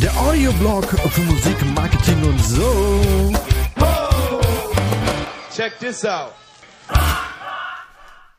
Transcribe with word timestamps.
Der 0.00 0.16
Audioblog 0.20 0.84
für 0.84 1.20
Musik, 1.20 1.56
Marketing 1.76 2.22
und 2.24 2.44
so. 2.44 3.32
Check 5.54 5.78
this 5.78 6.04
out. 6.04 6.32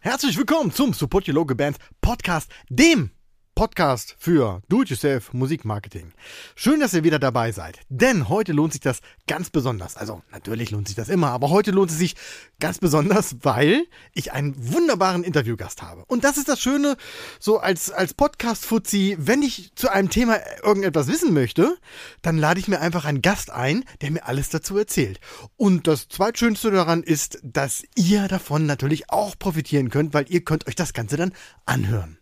Herzlich 0.01 0.37
willkommen 0.37 0.71
zum 0.73 0.93
Support 0.93 1.29
Your 1.29 1.35
Local 1.35 1.55
Bands 1.55 1.79
Podcast, 2.01 2.51
dem 2.69 3.11
Podcast 3.59 4.15
für 4.17 4.61
Do-it-yourself 4.69 5.33
Musikmarketing. 5.33 6.13
Schön, 6.55 6.79
dass 6.79 6.93
ihr 6.93 7.03
wieder 7.03 7.19
dabei 7.19 7.51
seid, 7.51 7.79
denn 7.89 8.29
heute 8.29 8.53
lohnt 8.53 8.71
sich 8.71 8.79
das 8.79 9.01
ganz 9.27 9.49
besonders. 9.49 9.97
Also 9.97 10.21
natürlich 10.31 10.71
lohnt 10.71 10.87
sich 10.87 10.95
das 10.95 11.09
immer, 11.09 11.31
aber 11.31 11.49
heute 11.49 11.71
lohnt 11.71 11.91
es 11.91 11.97
sich 11.97 12.15
ganz 12.61 12.79
besonders, 12.79 13.35
weil 13.41 13.83
ich 14.13 14.31
einen 14.31 14.55
wunderbaren 14.71 15.25
Interviewgast 15.25 15.81
habe. 15.81 16.05
Und 16.05 16.23
das 16.23 16.37
ist 16.37 16.47
das 16.47 16.61
Schöne, 16.61 16.95
so 17.37 17.57
als, 17.57 17.91
als 17.91 18.13
Podcast-Fuzzi, 18.13 19.17
wenn 19.19 19.41
ich 19.41 19.75
zu 19.75 19.91
einem 19.91 20.09
Thema 20.09 20.37
irgendetwas 20.63 21.09
wissen 21.09 21.33
möchte, 21.33 21.77
dann 22.21 22.37
lade 22.37 22.61
ich 22.61 22.69
mir 22.69 22.79
einfach 22.79 23.03
einen 23.03 23.21
Gast 23.21 23.51
ein, 23.51 23.83
der 23.99 24.11
mir 24.11 24.25
alles 24.25 24.47
dazu 24.47 24.77
erzählt. 24.77 25.19
Und 25.57 25.85
das 25.85 26.07
Zweitschönste 26.07 26.71
daran 26.71 27.03
ist, 27.03 27.39
dass 27.43 27.83
ihr 27.97 28.29
davon 28.29 28.65
natürlich 28.65 29.09
auch 29.09 29.37
profitieren 29.37 29.89
könnt, 29.89 30.13
weil 30.13 30.27
ihr 30.29 30.45
könnt 30.45 30.65
euch 30.65 30.75
das 30.75 30.93
Ganze 30.93 31.17
dann 31.17 31.33
anhören. 31.65 32.18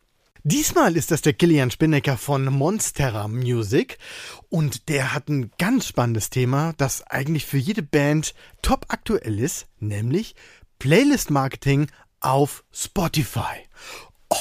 Diesmal 0.49 0.95
ist 0.95 1.11
das 1.11 1.21
der 1.21 1.33
Kilian 1.33 1.71
Spinnecker 1.71 2.15
von 2.15 2.45
Monstera 2.45 3.27
Music 3.27 3.97
und 4.47 4.87
der 4.87 5.13
hat 5.13 5.27
ein 5.27 5.51
ganz 5.57 5.87
spannendes 5.87 6.29
Thema, 6.29 6.73
das 6.77 7.05
eigentlich 7.05 7.45
für 7.45 7.57
jede 7.57 7.83
Band 7.83 8.33
top 8.61 8.85
aktuell 8.87 9.41
ist, 9.41 9.67
nämlich 9.81 10.35
Playlist 10.79 11.31
Marketing 11.31 11.87
auf 12.21 12.63
Spotify. 12.71 13.57
Oh. 14.29 14.37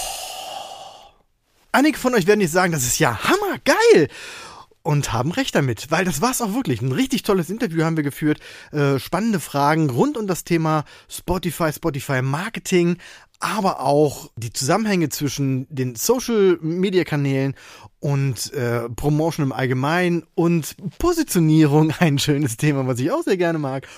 Einige 1.72 1.98
von 1.98 2.14
euch 2.14 2.28
werden 2.28 2.41
jetzt 2.41 2.53
sagen, 2.53 2.72
das 2.72 2.86
ist 2.86 3.00
ja 3.00 3.19
hammergeil 3.25 4.09
und 4.87 5.12
haben 5.12 5.33
recht 5.33 5.56
damit, 5.56 5.91
weil 5.91 6.05
das 6.05 6.20
war 6.20 6.31
es 6.31 6.41
auch 6.41 6.55
wirklich. 6.55 6.81
Ein 6.81 6.92
richtig 6.92 7.25
tolles 7.25 7.51
Interview 7.51 7.83
haben 7.83 7.97
wir 7.97 8.05
geführt, 8.05 8.39
äh, 8.70 9.01
spannende 9.01 9.41
Fragen 9.41 9.91
rund 9.91 10.17
um 10.17 10.28
das 10.28 10.45
Thema 10.45 10.84
Spotify, 11.09 11.73
Spotify 11.73 12.23
Marketing, 12.23 12.98
aber 13.41 13.81
auch 13.81 14.31
die 14.37 14.53
Zusammenhänge 14.53 15.09
zwischen 15.09 15.67
den 15.69 15.97
Social-Media-Kanälen 15.97 17.56
und 17.98 18.53
äh, 18.53 18.89
Promotion 18.89 19.47
im 19.47 19.53
Allgemeinen 19.53 20.23
und 20.37 20.77
Positionierung, 20.98 21.93
ein 21.98 22.21
schönes 22.21 22.56
Thema, 22.56 22.87
was 22.87 23.00
ich 23.00 23.11
auch 23.11 23.25
sehr 23.25 23.37
gerne 23.37 23.59
mag. 23.59 23.89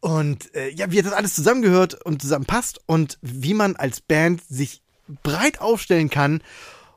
Und 0.00 0.54
äh, 0.54 0.68
ja, 0.68 0.90
wie 0.90 1.00
das 1.00 1.14
alles 1.14 1.34
zusammengehört 1.34 2.04
und 2.04 2.20
zusammenpasst 2.20 2.80
und 2.84 3.18
wie 3.22 3.54
man 3.54 3.74
als 3.74 4.02
Band 4.02 4.42
sich 4.46 4.82
breit 5.22 5.62
aufstellen 5.62 6.10
kann, 6.10 6.42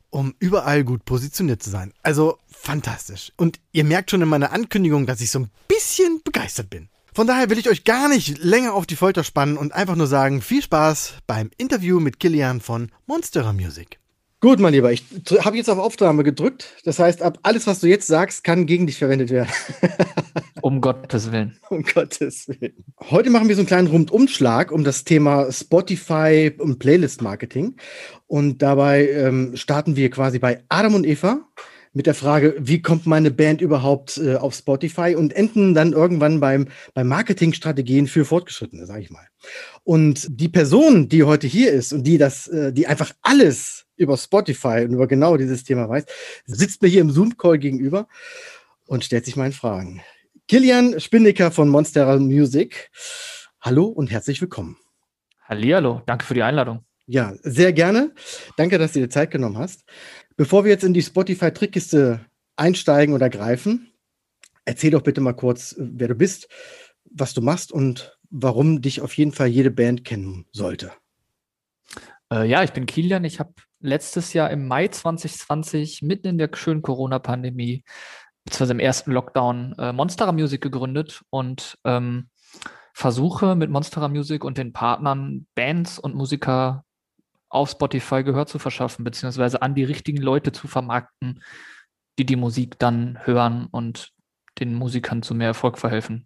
um 0.09 0.35
überall 0.39 0.83
gut 0.83 1.05
positioniert 1.05 1.61
zu 1.61 1.69
sein. 1.69 1.93
Also 2.03 2.37
fantastisch. 2.51 3.31
Und 3.37 3.59
ihr 3.71 3.83
merkt 3.83 4.11
schon 4.11 4.21
in 4.21 4.27
meiner 4.27 4.51
Ankündigung, 4.51 5.05
dass 5.05 5.21
ich 5.21 5.31
so 5.31 5.39
ein 5.39 5.51
bisschen 5.67 6.21
begeistert 6.23 6.69
bin. 6.69 6.89
Von 7.13 7.27
daher 7.27 7.49
will 7.49 7.57
ich 7.57 7.69
euch 7.69 7.83
gar 7.83 8.07
nicht 8.07 8.37
länger 8.37 8.73
auf 8.73 8.85
die 8.85 8.95
Folter 8.95 9.23
spannen 9.23 9.57
und 9.57 9.73
einfach 9.73 9.95
nur 9.95 10.07
sagen, 10.07 10.41
viel 10.41 10.61
Spaß 10.61 11.15
beim 11.27 11.49
Interview 11.57 11.99
mit 11.99 12.19
Kilian 12.19 12.61
von 12.61 12.91
Monstera 13.07 13.51
Music. 13.51 13.99
Gut, 14.41 14.59
mein 14.59 14.71
Lieber, 14.71 14.93
ich 14.93 15.03
habe 15.41 15.57
jetzt 15.57 15.69
auf 15.69 15.79
Aufnahme 15.79 16.23
gedrückt. 16.23 16.75
Das 16.85 16.97
heißt, 16.97 17.21
ab 17.21 17.39
alles, 17.43 17.67
was 17.67 17.81
du 17.81 17.87
jetzt 17.87 18.07
sagst, 18.07 18.45
kann 18.45 18.67
gegen 18.67 18.87
dich 18.87 18.97
verwendet 18.97 19.31
werden. 19.31 19.49
um 20.61 20.81
Gottes 20.81 21.31
Willen. 21.31 21.57
Um 21.69 21.83
Gottes 21.83 22.47
Willen. 22.47 22.83
Heute 23.09 23.29
machen 23.29 23.47
wir 23.47 23.55
so 23.55 23.61
einen 23.61 23.67
kleinen 23.67 23.87
Rundumschlag 23.87 24.71
um 24.71 24.83
das 24.83 25.03
Thema 25.03 25.51
Spotify 25.51 26.51
und 26.57 26.79
Playlist-Marketing. 26.79 27.75
Und 28.27 28.61
dabei 28.61 29.09
ähm, 29.09 29.55
starten 29.55 29.95
wir 29.95 30.09
quasi 30.09 30.39
bei 30.39 30.63
Adam 30.69 30.95
und 30.95 31.05
Eva 31.05 31.41
mit 31.93 32.05
der 32.05 32.13
Frage, 32.13 32.55
wie 32.59 32.81
kommt 32.81 33.05
meine 33.05 33.31
Band 33.31 33.61
überhaupt 33.61 34.17
äh, 34.17 34.35
auf 34.35 34.53
Spotify 34.53 35.15
und 35.15 35.33
enden 35.33 35.73
dann 35.73 35.93
irgendwann 35.93 36.39
beim, 36.39 36.67
beim 36.93 37.07
Marketingstrategien 37.07 38.07
für 38.07 38.25
Fortgeschrittene, 38.25 38.85
sage 38.85 39.01
ich 39.01 39.09
mal. 39.09 39.27
Und 39.83 40.27
die 40.29 40.49
Person, 40.49 41.09
die 41.09 41.23
heute 41.23 41.47
hier 41.47 41.71
ist 41.71 41.93
und 41.93 42.03
die 42.03 42.17
das, 42.17 42.47
äh, 42.47 42.71
die 42.71 42.87
einfach 42.87 43.13
alles 43.21 43.85
über 43.95 44.17
Spotify 44.17 44.85
und 44.85 44.93
über 44.93 45.07
genau 45.07 45.35
dieses 45.35 45.63
Thema 45.63 45.89
weiß, 45.89 46.05
sitzt 46.45 46.81
mir 46.81 46.89
hier 46.89 47.01
im 47.01 47.11
Zoom-Call 47.11 47.57
gegenüber 47.57 48.07
und 48.85 49.03
stellt 49.03 49.25
sich 49.25 49.35
meinen 49.35 49.53
Fragen. 49.53 50.01
Kilian 50.49 50.99
Spinnecker 50.99 51.51
von 51.51 51.69
Monstera 51.69 52.17
Music. 52.17 52.89
Hallo 53.61 53.85
und 53.85 54.09
herzlich 54.09 54.41
willkommen. 54.41 54.77
Hallihallo, 55.43 56.01
danke 56.07 56.25
für 56.25 56.33
die 56.33 56.41
Einladung. 56.41 56.83
Ja, 57.05 57.35
sehr 57.43 57.71
gerne. 57.71 58.15
Danke, 58.57 58.79
dass 58.79 58.93
du 58.93 58.99
dir 58.99 59.11
Zeit 59.11 59.29
genommen 59.29 59.59
hast. 59.59 59.83
Bevor 60.37 60.63
wir 60.63 60.71
jetzt 60.71 60.83
in 60.83 60.95
die 60.95 61.03
Spotify-Trickkiste 61.03 62.25
einsteigen 62.55 63.13
oder 63.13 63.29
greifen, 63.29 63.93
erzähl 64.65 64.89
doch 64.89 65.03
bitte 65.03 65.21
mal 65.21 65.33
kurz, 65.33 65.75
wer 65.77 66.07
du 66.07 66.15
bist, 66.15 66.47
was 67.03 67.35
du 67.35 67.41
machst 67.41 67.71
und 67.71 68.17
warum 68.31 68.81
dich 68.81 69.01
auf 69.01 69.15
jeden 69.15 69.33
Fall 69.33 69.49
jede 69.49 69.69
Band 69.69 70.03
kennen 70.03 70.47
sollte. 70.51 70.91
Äh, 72.33 72.49
ja, 72.49 72.63
ich 72.63 72.73
bin 72.73 72.87
Kilian. 72.87 73.23
Ich 73.23 73.39
habe 73.39 73.53
letztes 73.81 74.33
Jahr 74.33 74.49
im 74.49 74.67
Mai 74.67 74.87
2020 74.87 76.01
mitten 76.01 76.25
in 76.25 76.37
der 76.39 76.49
schönen 76.55 76.81
Corona-Pandemie, 76.81 77.83
beziehungsweise 78.49 78.73
im 78.73 78.79
ersten 78.79 79.11
Lockdown, 79.11 79.75
äh, 79.77 79.93
Monstera 79.93 80.31
Music 80.31 80.61
gegründet 80.61 81.21
und 81.29 81.77
ähm, 81.85 82.29
versuche 82.93 83.55
mit 83.55 83.69
Monstera 83.69 84.07
Music 84.07 84.43
und 84.43 84.57
den 84.57 84.73
Partnern 84.73 85.45
Bands 85.53 85.99
und 85.99 86.15
Musiker 86.15 86.83
auf 87.47 87.69
Spotify 87.69 88.23
Gehör 88.23 88.47
zu 88.47 88.57
verschaffen, 88.57 89.05
beziehungsweise 89.05 89.61
an 89.61 89.75
die 89.75 89.83
richtigen 89.83 90.21
Leute 90.21 90.51
zu 90.51 90.67
vermarkten, 90.67 91.43
die 92.17 92.25
die 92.25 92.35
Musik 92.35 92.79
dann 92.79 93.19
hören 93.23 93.67
und 93.69 94.13
den 94.59 94.73
Musikern 94.73 95.21
zu 95.21 95.35
mehr 95.35 95.47
Erfolg 95.47 95.77
verhelfen. 95.77 96.25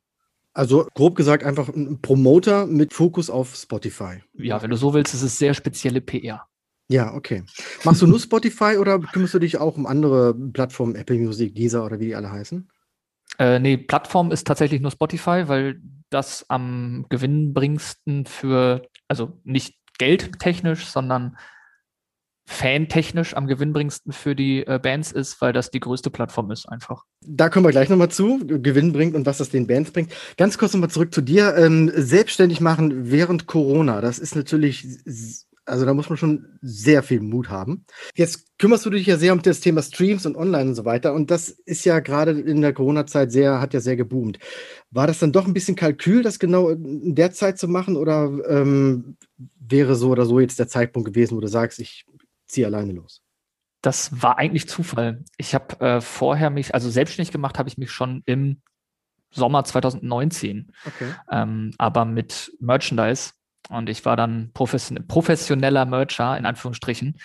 Also 0.53 0.87
grob 0.93 1.15
gesagt 1.15 1.43
einfach 1.43 1.67
ein 1.69 2.01
Promoter 2.01 2.67
mit 2.67 2.93
Fokus 2.93 3.29
auf 3.29 3.55
Spotify. 3.55 4.23
Ja, 4.33 4.61
wenn 4.61 4.69
du 4.69 4.77
so 4.77 4.93
willst, 4.93 5.13
ist 5.13 5.23
es 5.23 5.37
sehr 5.37 5.53
spezielle 5.53 5.99
PR. 5.99 6.47
Ja, 6.89 7.13
okay. 7.13 7.43
Machst 7.83 8.01
du 8.01 8.07
nur 8.07 8.19
Spotify 8.19 8.77
oder 8.77 8.99
kümmerst 8.99 9.33
du 9.33 9.39
dich 9.39 9.57
auch 9.57 9.77
um 9.77 9.85
andere 9.85 10.33
Plattformen, 10.33 10.95
Apple 10.95 11.17
Music, 11.17 11.55
Deezer 11.55 11.85
oder 11.85 11.99
wie 11.99 12.07
die 12.07 12.15
alle 12.15 12.31
heißen? 12.31 12.69
Äh, 13.39 13.59
nee, 13.59 13.77
Plattform 13.77 14.31
ist 14.31 14.45
tatsächlich 14.45 14.81
nur 14.81 14.91
Spotify, 14.91 15.47
weil 15.47 15.81
das 16.09 16.45
am 16.49 17.05
gewinnbringendsten 17.09 18.25
für, 18.25 18.87
also 19.07 19.39
nicht 19.43 19.75
geldtechnisch, 19.97 20.85
sondern 20.85 21.37
fantechnisch 22.45 23.35
am 23.35 23.47
gewinnbringendsten 23.47 24.11
für 24.11 24.35
die 24.35 24.67
äh, 24.67 24.77
Bands 24.81 25.11
ist, 25.11 25.39
weil 25.41 25.53
das 25.53 25.71
die 25.71 25.79
größte 25.79 26.09
Plattform 26.09 26.51
ist 26.51 26.67
einfach. 26.67 27.05
Da 27.21 27.49
kommen 27.49 27.65
wir 27.65 27.71
gleich 27.71 27.89
nochmal 27.89 28.11
zu, 28.11 28.39
Gewinn 28.45 28.91
bringt 28.91 29.15
und 29.15 29.25
was 29.25 29.37
das 29.37 29.49
den 29.49 29.65
Bands 29.65 29.91
bringt. 29.91 30.11
Ganz 30.37 30.57
kurz 30.57 30.73
nochmal 30.73 30.89
zurück 30.89 31.13
zu 31.13 31.21
dir. 31.21 31.55
Ähm, 31.55 31.89
selbstständig 31.95 32.59
machen 32.59 33.09
während 33.09 33.47
Corona, 33.47 34.01
das 34.01 34.19
ist 34.19 34.35
natürlich 34.35 34.85
also 35.65 35.85
da 35.85 35.93
muss 35.93 36.09
man 36.09 36.17
schon 36.17 36.59
sehr 36.61 37.03
viel 37.03 37.21
Mut 37.21 37.49
haben. 37.49 37.85
Jetzt 38.15 38.57
kümmerst 38.57 38.85
du 38.85 38.89
dich 38.89 39.05
ja 39.05 39.17
sehr 39.17 39.33
um 39.33 39.41
das 39.41 39.59
Thema 39.59 39.81
Streams 39.81 40.25
und 40.25 40.35
Online 40.35 40.69
und 40.69 40.75
so 40.75 40.85
weiter. 40.85 41.13
Und 41.13 41.31
das 41.31 41.49
ist 41.49 41.85
ja 41.85 41.99
gerade 41.99 42.31
in 42.31 42.61
der 42.61 42.73
Corona-Zeit 42.73 43.31
sehr, 43.31 43.61
hat 43.61 43.73
ja 43.73 43.79
sehr 43.79 43.95
geboomt. 43.95 44.39
War 44.91 45.07
das 45.07 45.19
dann 45.19 45.31
doch 45.31 45.45
ein 45.45 45.53
bisschen 45.53 45.75
Kalkül, 45.75 46.21
das 46.21 46.39
genau 46.39 46.69
in 46.69 47.15
der 47.15 47.31
Zeit 47.31 47.57
zu 47.57 47.67
machen? 47.67 47.95
Oder 47.95 48.31
ähm, 48.47 49.17
wäre 49.59 49.95
so 49.95 50.09
oder 50.09 50.25
so 50.25 50.39
jetzt 50.39 50.59
der 50.59 50.67
Zeitpunkt 50.67 51.07
gewesen, 51.07 51.37
wo 51.37 51.41
du 51.41 51.47
sagst, 51.47 51.79
ich 51.79 52.05
ziehe 52.45 52.67
alleine 52.67 52.93
los? 52.93 53.21
Das 53.81 54.21
war 54.21 54.37
eigentlich 54.37 54.67
Zufall. 54.67 55.23
Ich 55.37 55.53
habe 55.53 55.79
äh, 55.81 56.01
vorher 56.01 56.49
mich, 56.49 56.73
also 56.73 56.89
selbstständig 56.89 57.31
gemacht 57.31 57.59
habe 57.59 57.69
ich 57.69 57.77
mich 57.77 57.91
schon 57.91 58.23
im 58.25 58.61
Sommer 59.31 59.63
2019. 59.63 60.71
Okay. 60.85 61.13
Ähm, 61.31 61.73
aber 61.77 62.05
mit 62.05 62.53
Merchandise 62.59 63.31
und 63.69 63.89
ich 63.89 64.05
war 64.05 64.15
dann 64.15 64.51
profession 64.53 65.07
professioneller 65.07 65.85
Mercher, 65.85 66.37
in 66.37 66.45
Anführungsstrichen, 66.45 67.17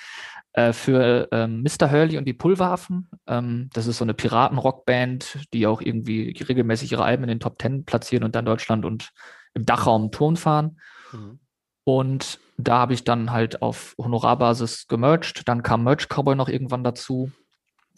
äh, 0.53 0.73
für 0.73 1.29
ähm, 1.31 1.63
Mr. 1.63 1.91
Hurley 1.91 2.19
und 2.19 2.25
die 2.25 2.33
Pulverwaffen. 2.33 3.09
Ähm, 3.27 3.71
das 3.73 3.87
ist 3.87 3.99
so 3.99 4.05
eine 4.05 4.15
Piraten-Rockband, 4.15 5.41
die 5.53 5.67
auch 5.67 5.81
irgendwie 5.81 6.31
regelmäßig 6.49 6.93
ihre 6.93 7.05
Alben 7.05 7.25
in 7.25 7.29
den 7.29 7.41
Top 7.41 7.59
Ten 7.59 7.85
platzieren 7.85 8.25
und 8.25 8.35
dann 8.35 8.45
Deutschland 8.45 8.85
und 8.85 9.11
im 9.55 9.67
Dachraum 9.67 10.11
Touren 10.11 10.37
fahren. 10.37 10.81
Mhm. 11.13 11.39
Und 11.85 12.39
da 12.57 12.79
habe 12.79 12.93
ich 12.93 13.05
dann 13.05 13.31
halt 13.31 13.63
auf 13.63 13.95
Honorarbasis 13.99 14.89
gemercht. 14.89 15.49
Dann 15.49 15.63
kam 15.63 15.85
Merch 15.85 16.09
Cowboy 16.09 16.35
noch 16.35 16.49
irgendwann 16.49 16.85
dazu. 16.85 17.31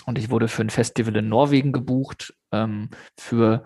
Und 0.06 0.18
ich 0.18 0.30
wurde 0.30 0.48
für 0.48 0.62
ein 0.62 0.70
Festival 0.70 1.16
in 1.16 1.28
Norwegen 1.28 1.72
gebucht. 1.72 2.34
Ähm, 2.52 2.90
für, 3.18 3.64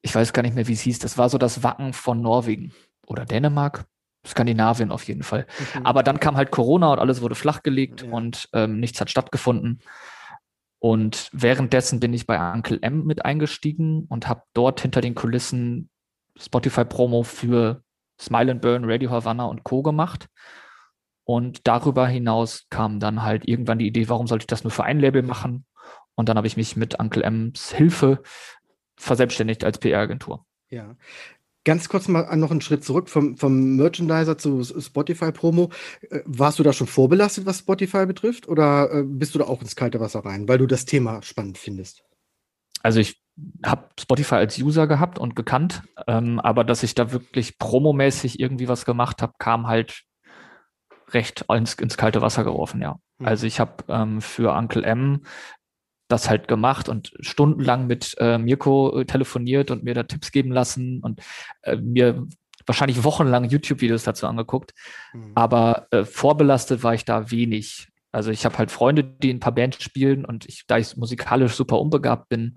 ich 0.00 0.14
weiß 0.14 0.32
gar 0.32 0.42
nicht 0.42 0.54
mehr, 0.54 0.68
wie 0.68 0.72
es 0.72 0.80
hieß. 0.80 0.98
Das 1.00 1.18
war 1.18 1.28
so 1.28 1.38
das 1.38 1.62
Wacken 1.62 1.92
von 1.92 2.20
Norwegen 2.20 2.72
oder 3.06 3.24
Dänemark. 3.24 3.84
Skandinavien 4.26 4.90
auf 4.90 5.04
jeden 5.04 5.22
Fall. 5.22 5.46
Mhm. 5.74 5.86
Aber 5.86 6.02
dann 6.02 6.20
kam 6.20 6.36
halt 6.36 6.50
Corona 6.50 6.92
und 6.92 6.98
alles 6.98 7.20
wurde 7.20 7.34
flachgelegt 7.34 8.02
ja. 8.02 8.10
und 8.10 8.48
ähm, 8.52 8.78
nichts 8.78 9.00
hat 9.00 9.10
stattgefunden. 9.10 9.80
Und 10.78 11.28
währenddessen 11.32 12.00
bin 12.00 12.12
ich 12.12 12.26
bei 12.26 12.38
Uncle 12.52 12.78
M 12.82 13.04
mit 13.04 13.24
eingestiegen 13.24 14.06
und 14.08 14.28
habe 14.28 14.42
dort 14.52 14.80
hinter 14.80 15.00
den 15.00 15.14
Kulissen 15.14 15.90
Spotify-Promo 16.38 17.22
für 17.22 17.82
Smile 18.20 18.52
and 18.52 18.62
Burn, 18.62 18.84
Radio 18.84 19.10
Havana 19.10 19.44
und 19.44 19.64
Co. 19.64 19.82
gemacht. 19.82 20.26
Und 21.24 21.66
darüber 21.68 22.06
hinaus 22.08 22.66
kam 22.68 22.98
dann 22.98 23.22
halt 23.22 23.46
irgendwann 23.46 23.78
die 23.78 23.86
Idee, 23.86 24.08
warum 24.08 24.26
sollte 24.26 24.42
ich 24.42 24.48
das 24.48 24.64
nur 24.64 24.70
für 24.70 24.84
ein 24.84 24.98
Label 24.98 25.22
machen? 25.22 25.66
Und 26.14 26.28
dann 26.28 26.36
habe 26.36 26.46
ich 26.46 26.56
mich 26.56 26.76
mit 26.76 26.98
Uncle 26.98 27.22
M's 27.22 27.72
Hilfe 27.72 28.22
verselbstständigt 28.96 29.64
als 29.64 29.78
PR-Agentur. 29.78 30.44
Ja. 30.68 30.96
Ganz 31.64 31.88
kurz 31.88 32.08
mal 32.08 32.36
noch 32.36 32.50
einen 32.50 32.60
Schritt 32.60 32.84
zurück 32.84 33.08
vom, 33.08 33.36
vom 33.36 33.76
Merchandiser 33.76 34.36
zu 34.36 34.64
Spotify-Promo. 34.64 35.70
Äh, 36.10 36.20
warst 36.24 36.58
du 36.58 36.62
da 36.62 36.72
schon 36.72 36.88
vorbelastet, 36.88 37.46
was 37.46 37.60
Spotify 37.60 38.06
betrifft, 38.06 38.48
oder 38.48 38.92
äh, 38.92 39.02
bist 39.04 39.34
du 39.34 39.38
da 39.38 39.46
auch 39.46 39.62
ins 39.62 39.76
kalte 39.76 40.00
Wasser 40.00 40.24
rein, 40.24 40.48
weil 40.48 40.58
du 40.58 40.66
das 40.66 40.84
Thema 40.84 41.22
spannend 41.22 41.58
findest? 41.58 42.02
Also 42.82 42.98
ich 42.98 43.22
habe 43.64 43.88
Spotify 43.98 44.34
als 44.36 44.58
User 44.58 44.86
gehabt 44.86 45.18
und 45.18 45.36
gekannt, 45.36 45.82
ähm, 46.06 46.40
aber 46.40 46.64
dass 46.64 46.82
ich 46.82 46.94
da 46.94 47.12
wirklich 47.12 47.58
promomäßig 47.58 48.40
irgendwie 48.40 48.68
was 48.68 48.84
gemacht 48.84 49.22
habe, 49.22 49.34
kam 49.38 49.68
halt 49.68 50.02
recht 51.10 51.44
ins, 51.48 51.74
ins 51.74 51.96
kalte 51.96 52.22
Wasser 52.22 52.44
geworfen, 52.44 52.82
ja. 52.82 52.96
Mhm. 53.18 53.26
Also 53.26 53.46
ich 53.46 53.60
habe 53.60 53.84
ähm, 53.88 54.20
für 54.20 54.52
Uncle 54.52 54.84
M 54.84 55.22
das 56.12 56.28
halt 56.28 56.46
gemacht 56.46 56.88
und 56.88 57.12
stundenlang 57.20 57.86
mit 57.86 58.14
äh, 58.18 58.38
Mirko 58.38 59.00
äh, 59.00 59.04
telefoniert 59.04 59.70
und 59.70 59.82
mir 59.82 59.94
da 59.94 60.02
Tipps 60.04 60.30
geben 60.30 60.52
lassen 60.52 61.00
und 61.00 61.20
äh, 61.62 61.76
mir 61.76 62.26
wahrscheinlich 62.66 63.02
wochenlang 63.02 63.44
YouTube-Videos 63.44 64.04
dazu 64.04 64.26
angeguckt. 64.26 64.74
Mhm. 65.12 65.32
Aber 65.34 65.88
äh, 65.90 66.04
vorbelastet 66.04 66.82
war 66.82 66.94
ich 66.94 67.04
da 67.04 67.30
wenig. 67.30 67.88
Also 68.12 68.30
ich 68.30 68.44
habe 68.44 68.58
halt 68.58 68.70
Freunde, 68.70 69.02
die 69.02 69.32
ein 69.32 69.40
paar 69.40 69.54
Bands 69.54 69.82
spielen 69.82 70.24
und 70.24 70.46
ich, 70.46 70.64
da 70.66 70.78
ich 70.78 70.96
musikalisch 70.96 71.54
super 71.54 71.80
unbegabt 71.80 72.28
bin, 72.28 72.56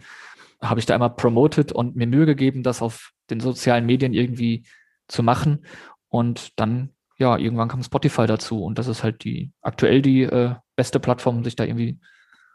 habe 0.61 0.79
ich 0.79 0.85
da 0.85 0.95
immer 0.95 1.09
promoted 1.09 1.71
und 1.71 1.95
mir 1.95 2.07
Mühe 2.07 2.25
gegeben, 2.25 2.61
das 2.61 2.81
auf 2.81 3.11
den 3.29 3.39
sozialen 3.39 3.85
Medien 3.85 4.13
irgendwie 4.13 4.65
zu 5.07 5.23
machen. 5.23 5.65
Und 6.09 6.59
dann, 6.59 6.89
ja, 7.17 7.37
irgendwann 7.37 7.69
kam 7.69 7.83
Spotify 7.83 8.27
dazu 8.27 8.63
und 8.63 8.77
das 8.77 8.87
ist 8.87 9.03
halt 9.03 9.23
die 9.23 9.51
aktuell 9.61 10.01
die 10.01 10.23
äh, 10.23 10.55
beste 10.75 10.99
Plattform, 10.99 11.43
sich 11.43 11.55
da 11.55 11.63
irgendwie 11.63 11.99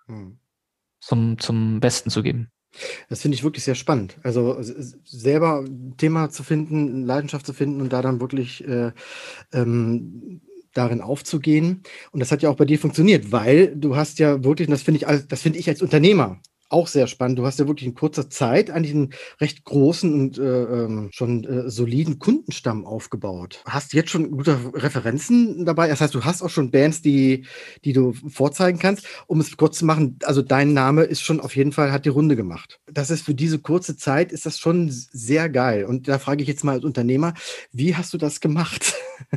hm 0.06 0.38
zum, 1.00 1.38
zum 1.38 1.80
Besten 1.80 2.10
zu 2.10 2.22
geben. 2.22 2.50
Das 3.08 3.22
finde 3.22 3.34
ich 3.34 3.42
wirklich 3.42 3.64
sehr 3.64 3.74
spannend. 3.74 4.16
Also 4.22 4.58
selber 5.04 5.60
ein 5.60 5.96
Thema 5.96 6.30
zu 6.30 6.42
finden, 6.42 7.04
Leidenschaft 7.04 7.44
zu 7.44 7.52
finden 7.52 7.80
und 7.80 7.92
da 7.92 8.00
dann 8.00 8.20
wirklich 8.20 8.66
äh, 8.66 8.92
ähm, 9.52 10.40
darin 10.72 11.00
aufzugehen. 11.00 11.82
Und 12.12 12.20
das 12.20 12.30
hat 12.30 12.42
ja 12.42 12.50
auch 12.50 12.56
bei 12.56 12.64
dir 12.64 12.78
funktioniert, 12.78 13.32
weil 13.32 13.74
du 13.74 13.96
hast 13.96 14.18
ja 14.20 14.44
wirklich, 14.44 14.68
das 14.68 14.82
finde 14.82 15.00
ich, 15.00 15.26
das 15.26 15.42
finde 15.42 15.58
ich 15.58 15.68
als 15.68 15.82
Unternehmer 15.82 16.40
auch 16.70 16.86
sehr 16.86 17.06
spannend. 17.06 17.38
Du 17.38 17.46
hast 17.46 17.58
ja 17.58 17.66
wirklich 17.66 17.86
in 17.86 17.94
kurzer 17.94 18.30
Zeit 18.30 18.70
eigentlich 18.70 18.94
einen 18.94 19.10
recht 19.40 19.64
großen 19.64 20.12
und 20.12 20.38
äh, 20.38 20.42
ähm, 20.42 21.10
schon 21.12 21.44
äh, 21.44 21.68
soliden 21.68 22.18
Kundenstamm 22.18 22.86
aufgebaut. 22.86 23.62
Hast 23.66 23.92
jetzt 23.92 24.10
schon 24.10 24.30
gute 24.30 24.56
Referenzen 24.74 25.64
dabei? 25.64 25.88
Das 25.88 26.00
heißt, 26.00 26.14
du 26.14 26.24
hast 26.24 26.42
auch 26.42 26.50
schon 26.50 26.70
Bands, 26.70 27.02
die, 27.02 27.46
die 27.84 27.92
du 27.92 28.12
vorzeigen 28.12 28.78
kannst. 28.78 29.06
Um 29.26 29.40
es 29.40 29.56
kurz 29.56 29.78
zu 29.78 29.84
machen, 29.84 30.18
also 30.24 30.42
dein 30.42 30.72
Name 30.72 31.02
ist 31.02 31.22
schon 31.22 31.40
auf 31.40 31.56
jeden 31.56 31.72
Fall, 31.72 31.92
hat 31.92 32.06
die 32.06 32.10
Runde 32.10 32.36
gemacht. 32.36 32.80
Das 32.86 33.10
ist 33.10 33.24
für 33.24 33.34
diese 33.34 33.58
kurze 33.58 33.96
Zeit, 33.96 34.32
ist 34.32 34.46
das 34.46 34.58
schon 34.58 34.88
sehr 34.90 35.48
geil. 35.48 35.84
Und 35.84 36.08
da 36.08 36.18
frage 36.18 36.42
ich 36.42 36.48
jetzt 36.48 36.64
mal 36.64 36.72
als 36.72 36.84
Unternehmer, 36.84 37.34
wie 37.72 37.96
hast 37.96 38.14
du 38.14 38.18
das 38.18 38.40
gemacht? 38.40 38.94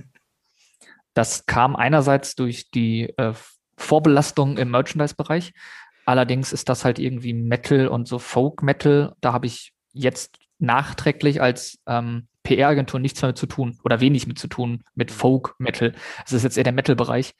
Das 1.15 1.45
kam 1.45 1.75
einerseits 1.75 2.35
durch 2.35 2.71
die 2.71 3.13
äh, 3.17 3.33
Vorbelastung 3.77 4.57
im 4.57 4.71
Merchandise-Bereich. 4.71 5.53
Allerdings 6.05 6.53
ist 6.53 6.69
das 6.69 6.85
halt 6.85 6.99
irgendwie 6.99 7.33
Metal 7.33 7.87
und 7.87 8.07
so 8.07 8.19
Folk-Metal. 8.19 9.13
Da 9.21 9.33
habe 9.33 9.47
ich 9.47 9.73
jetzt 9.93 10.37
nachträglich 10.59 11.41
als 11.41 11.79
ähm, 11.87 12.27
PR-Agentur 12.43 12.99
nichts 12.99 13.21
mehr 13.21 13.29
mit 13.29 13.37
zu 13.37 13.47
tun 13.47 13.79
oder 13.83 14.01
wenig 14.01 14.27
mit 14.27 14.37
zu 14.37 14.47
tun 14.47 14.83
mit 14.95 15.09
mhm. 15.11 15.15
Folk-Metal. 15.15 15.93
Es 16.25 16.33
ist 16.33 16.43
jetzt 16.43 16.57
eher 16.57 16.63
der 16.63 16.73
Metal-Bereich. 16.73 17.35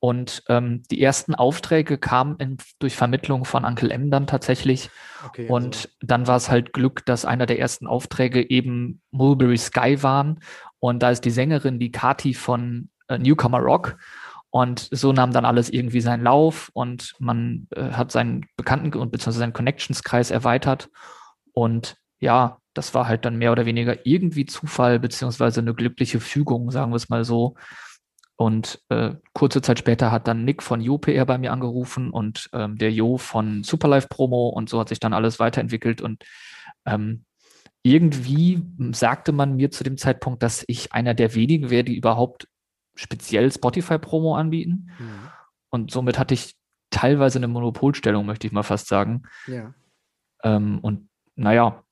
Und 0.00 0.44
ähm, 0.48 0.84
die 0.90 1.02
ersten 1.02 1.34
Aufträge 1.34 1.98
kamen 1.98 2.36
in, 2.38 2.56
durch 2.78 2.94
Vermittlung 2.94 3.44
von 3.44 3.64
Uncle 3.64 3.90
M 3.90 4.10
dann 4.10 4.28
tatsächlich. 4.28 4.90
Okay, 5.26 5.42
also. 5.42 5.54
Und 5.54 5.88
dann 6.00 6.28
war 6.28 6.36
es 6.36 6.50
halt 6.50 6.72
Glück, 6.72 7.04
dass 7.04 7.24
einer 7.24 7.46
der 7.46 7.58
ersten 7.58 7.88
Aufträge 7.88 8.48
eben 8.48 9.00
Mulberry 9.10 9.56
Sky 9.56 10.02
waren. 10.02 10.40
Und 10.78 11.02
da 11.02 11.10
ist 11.10 11.24
die 11.24 11.30
Sängerin, 11.30 11.80
die 11.80 11.90
Kati 11.90 12.34
von 12.34 12.90
äh, 13.08 13.18
Newcomer 13.18 13.58
Rock. 13.58 13.98
Und 14.50 14.88
so 14.90 15.12
nahm 15.12 15.32
dann 15.32 15.44
alles 15.44 15.68
irgendwie 15.68 16.00
seinen 16.00 16.22
Lauf 16.22 16.70
und 16.72 17.14
man 17.18 17.66
äh, 17.76 17.90
hat 17.90 18.10
seinen 18.10 18.46
Bekannten- 18.56 18.96
und 18.98 19.10
beziehungsweise 19.10 19.40
seinen 19.40 19.52
Connections-Kreis 19.52 20.30
erweitert. 20.30 20.88
Und 21.52 21.96
ja, 22.18 22.58
das 22.72 22.94
war 22.94 23.08
halt 23.08 23.24
dann 23.24 23.36
mehr 23.36 23.52
oder 23.52 23.66
weniger 23.66 24.06
irgendwie 24.06 24.46
Zufall, 24.46 24.98
beziehungsweise 25.00 25.60
eine 25.60 25.74
glückliche 25.74 26.20
Fügung, 26.20 26.70
sagen 26.70 26.92
wir 26.92 26.96
es 26.96 27.08
mal 27.08 27.24
so. 27.24 27.56
Und 28.36 28.80
äh, 28.88 29.14
kurze 29.34 29.60
Zeit 29.62 29.80
später 29.80 30.12
hat 30.12 30.28
dann 30.28 30.44
Nick 30.44 30.62
von 30.62 30.80
JoPR 30.80 31.26
bei 31.26 31.38
mir 31.38 31.52
angerufen 31.52 32.10
und 32.10 32.48
ähm, 32.52 32.78
der 32.78 32.92
Jo 32.92 33.18
von 33.18 33.64
Superlife 33.64 34.06
Promo 34.08 34.48
und 34.50 34.68
so 34.68 34.78
hat 34.78 34.88
sich 34.90 35.00
dann 35.00 35.12
alles 35.12 35.40
weiterentwickelt 35.40 36.00
und 36.00 36.22
ähm, 36.86 37.24
irgendwie 37.82 38.62
sagte 38.92 39.32
man 39.32 39.56
mir 39.56 39.72
zu 39.72 39.82
dem 39.82 39.96
Zeitpunkt, 39.96 40.42
dass 40.44 40.64
ich 40.68 40.92
einer 40.92 41.14
der 41.14 41.34
wenigen 41.34 41.68
wäre, 41.70 41.82
die 41.82 41.96
überhaupt 41.96 42.46
speziell 42.98 43.50
Spotify-Promo 43.52 44.34
anbieten. 44.34 44.90
Mhm. 44.98 45.28
Und 45.70 45.90
somit 45.92 46.18
hatte 46.18 46.34
ich 46.34 46.56
teilweise 46.90 47.38
eine 47.38 47.48
Monopolstellung, 47.48 48.26
möchte 48.26 48.46
ich 48.46 48.52
mal 48.52 48.64
fast 48.64 48.88
sagen. 48.88 49.22
Ja. 49.46 49.72
Ähm, 50.42 50.80
und 50.80 51.08
naja, 51.36 51.84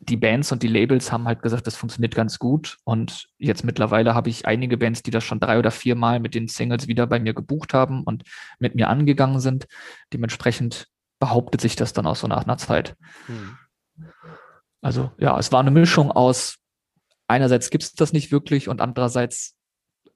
die 0.00 0.16
Bands 0.16 0.52
und 0.52 0.62
die 0.62 0.68
Labels 0.68 1.10
haben 1.10 1.26
halt 1.26 1.42
gesagt, 1.42 1.66
das 1.66 1.74
funktioniert 1.74 2.14
ganz 2.14 2.38
gut. 2.38 2.78
Und 2.84 3.28
jetzt 3.38 3.64
mittlerweile 3.64 4.14
habe 4.14 4.28
ich 4.30 4.46
einige 4.46 4.76
Bands, 4.76 5.02
die 5.02 5.10
das 5.10 5.24
schon 5.24 5.40
drei 5.40 5.58
oder 5.58 5.72
vier 5.72 5.96
Mal 5.96 6.20
mit 6.20 6.34
den 6.34 6.46
Singles 6.46 6.86
wieder 6.86 7.08
bei 7.08 7.18
mir 7.18 7.34
gebucht 7.34 7.74
haben 7.74 8.04
und 8.04 8.22
mit 8.60 8.76
mir 8.76 8.88
angegangen 8.88 9.40
sind. 9.40 9.66
Dementsprechend 10.12 10.86
behauptet 11.18 11.60
sich 11.60 11.74
das 11.74 11.92
dann 11.92 12.06
auch 12.06 12.16
so 12.16 12.28
nach 12.28 12.44
einer 12.44 12.58
Zeit. 12.58 12.94
Hm. 13.26 13.56
Also 14.80 15.10
ja, 15.18 15.36
es 15.38 15.50
war 15.50 15.60
eine 15.60 15.72
Mischung 15.72 16.12
aus, 16.12 16.58
einerseits 17.26 17.70
gibt 17.70 17.82
es 17.82 17.94
das 17.94 18.12
nicht 18.12 18.30
wirklich 18.30 18.68
und 18.68 18.80
andererseits 18.80 19.55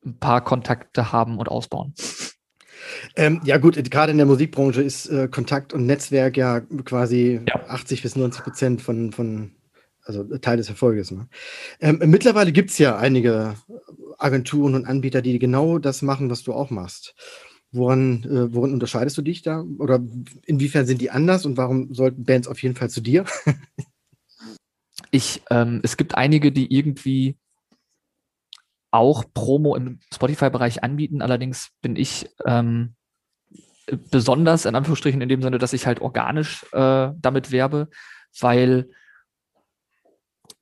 ein 0.05 0.19
paar 0.19 0.43
Kontakte 0.43 1.13
haben 1.13 1.39
und 1.39 1.49
ausbauen. 1.49 1.95
Ähm, 3.17 3.41
ja 3.45 3.59
gut, 3.59 3.77
gerade 3.91 4.13
in 4.13 4.19
der 4.19 4.27
Musikbranche 4.27 4.83
ist 4.83 5.07
äh, 5.09 5.29
Kontakt 5.29 5.73
und 5.73 5.87
Netzwerk 5.87 6.37
ja 6.37 6.61
quasi 6.61 7.41
ja. 7.47 7.69
80 7.69 8.03
bis 8.03 8.17
90 8.17 8.43
Prozent 8.43 8.83
von, 8.83 9.13
von 9.13 9.53
also 10.03 10.25
Teil 10.39 10.57
des 10.57 10.69
Erfolges. 10.69 11.11
Ne? 11.11 11.29
Ähm, 11.81 12.01
mittlerweile 12.07 12.53
gibt 12.53 12.71
es 12.71 12.79
ja 12.79 12.97
einige 12.97 13.55
Agenturen 14.19 14.75
und 14.75 14.87
Anbieter, 14.87 15.23
die 15.23 15.39
genau 15.39 15.79
das 15.79 16.03
machen, 16.03 16.31
was 16.31 16.43
du 16.43 16.53
auch 16.53 16.71
machst. 16.71 17.15
Woran, 17.73 18.25
äh, 18.25 18.53
woran 18.53 18.73
unterscheidest 18.73 19.17
du 19.17 19.23
dich 19.23 19.43
da? 19.43 19.65
Oder 19.79 20.01
inwiefern 20.45 20.87
sind 20.87 21.01
die 21.01 21.11
anders 21.11 21.47
und 21.47 21.57
warum 21.57 21.95
sollten 21.95 22.25
Bands 22.25 22.49
auf 22.49 22.61
jeden 22.63 22.75
Fall 22.75 22.91
zu 22.91 23.01
dir? 23.01 23.25
ich, 25.11 25.43
ähm, 25.51 25.81
es 25.83 25.97
gibt 25.97 26.17
einige, 26.17 26.51
die 26.51 26.75
irgendwie 26.75 27.37
auch 28.91 29.25
Promo 29.33 29.77
im 29.77 30.01
Spotify-Bereich 30.13 30.83
anbieten. 30.83 31.23
Allerdings 31.23 31.71
bin 31.81 31.97
ich 31.97 32.29
ähm, 32.47 32.95
besonders 34.11 34.67
in 34.67 34.75
Anführungsstrichen 34.75 35.21
in 35.21 35.29
dem 35.29 35.43
Sinne, 35.43 35.59
dass 35.59 35.73
ich 35.73 35.87
halt 35.87 36.01
organisch 36.01 36.65
äh, 36.73 37.11
damit 37.17 37.53
werbe, 37.53 37.89
weil 38.41 38.91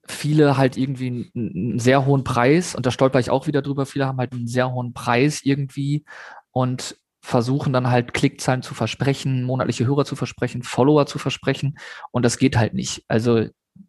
viele 0.06 0.56
halt 0.56 0.76
irgendwie 0.76 1.30
einen, 1.34 1.78
sehr 1.78 2.06
hohen 2.06 2.24
Preis, 2.24 2.74
und 2.74 2.86
da 2.86 2.90
stolper 2.90 3.20
ich 3.20 3.30
auch 3.30 3.46
wieder 3.46 3.62
drüber, 3.62 3.86
viele 3.86 4.06
haben 4.06 4.18
halt 4.18 4.32
einen 4.32 4.46
sehr 4.46 4.72
hohen 4.72 4.94
Preis 4.94 5.42
irgendwie 5.44 6.04
und 6.50 6.96
versuchen 7.20 7.72
dann 7.72 7.90
halt 7.90 8.14
Klickzahlen 8.14 8.62
zu 8.62 8.74
versprechen, 8.74 9.44
monatliche 9.44 9.86
Hörer 9.86 10.06
zu 10.06 10.16
versprechen, 10.16 10.62
Follower 10.62 11.04
zu 11.06 11.18
versprechen 11.18 11.78
und 12.10 12.24
das 12.24 12.38
geht 12.38 12.56
halt 12.56 12.72
nicht. 12.72 13.04
Also 13.08 13.46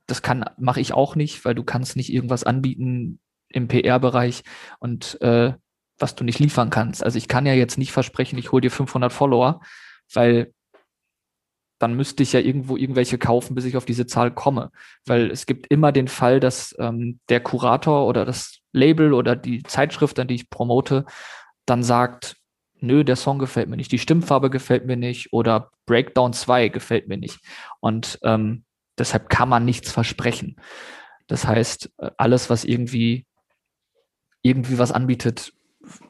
das 0.07 0.21
kann 0.21 0.45
mache 0.57 0.81
ich 0.81 0.93
auch 0.93 1.15
nicht, 1.15 1.45
weil 1.45 1.55
du 1.55 1.63
kannst 1.63 1.95
nicht 1.95 2.11
irgendwas 2.11 2.43
anbieten, 2.43 3.19
im 3.49 3.67
PR-Bereich 3.67 4.43
und 4.79 5.19
äh, 5.21 5.53
was 5.97 6.15
du 6.15 6.23
nicht 6.23 6.39
liefern 6.39 6.69
kannst. 6.69 7.03
Also 7.03 7.17
ich 7.17 7.27
kann 7.27 7.45
ja 7.45 7.53
jetzt 7.53 7.77
nicht 7.77 7.91
versprechen, 7.91 8.39
ich 8.39 8.51
hole 8.51 8.61
dir 8.61 8.71
500 8.71 9.11
Follower, 9.11 9.61
weil 10.13 10.53
dann 11.79 11.95
müsste 11.95 12.23
ich 12.23 12.33
ja 12.33 12.41
irgendwo 12.41 12.75
irgendwelche 12.75 13.17
kaufen, 13.17 13.55
bis 13.55 13.65
ich 13.65 13.77
auf 13.77 13.85
diese 13.85 14.05
Zahl 14.05 14.31
komme. 14.31 14.71
Weil 15.05 15.31
es 15.31 15.45
gibt 15.45 15.67
immer 15.67 15.91
den 15.91 16.09
Fall, 16.09 16.39
dass 16.39 16.75
ähm, 16.77 17.19
der 17.29 17.39
Kurator 17.39 18.05
oder 18.05 18.25
das 18.25 18.59
Label 18.73 19.13
oder 19.13 19.35
die 19.35 19.63
Zeitschrift, 19.63 20.19
an 20.19 20.27
die 20.27 20.35
ich 20.35 20.49
promote, 20.49 21.05
dann 21.65 21.81
sagt, 21.81 22.35
nö, 22.81 23.03
der 23.03 23.15
Song 23.15 23.39
gefällt 23.39 23.69
mir 23.69 23.77
nicht, 23.77 23.91
die 23.91 23.99
Stimmfarbe 23.99 24.49
gefällt 24.49 24.85
mir 24.85 24.97
nicht 24.97 25.31
oder 25.31 25.71
Breakdown 25.85 26.33
2 26.33 26.67
gefällt 26.67 27.07
mir 27.07 27.17
nicht. 27.17 27.39
Und 27.79 28.19
ähm, 28.23 28.65
deshalb 28.97 29.29
kann 29.29 29.49
man 29.49 29.63
nichts 29.65 29.91
versprechen. 29.91 30.57
Das 31.27 31.47
heißt, 31.47 31.91
äh, 31.97 32.11
alles, 32.17 32.49
was 32.49 32.65
irgendwie 32.65 33.25
irgendwie 34.41 34.77
was 34.77 34.91
anbietet, 34.91 35.53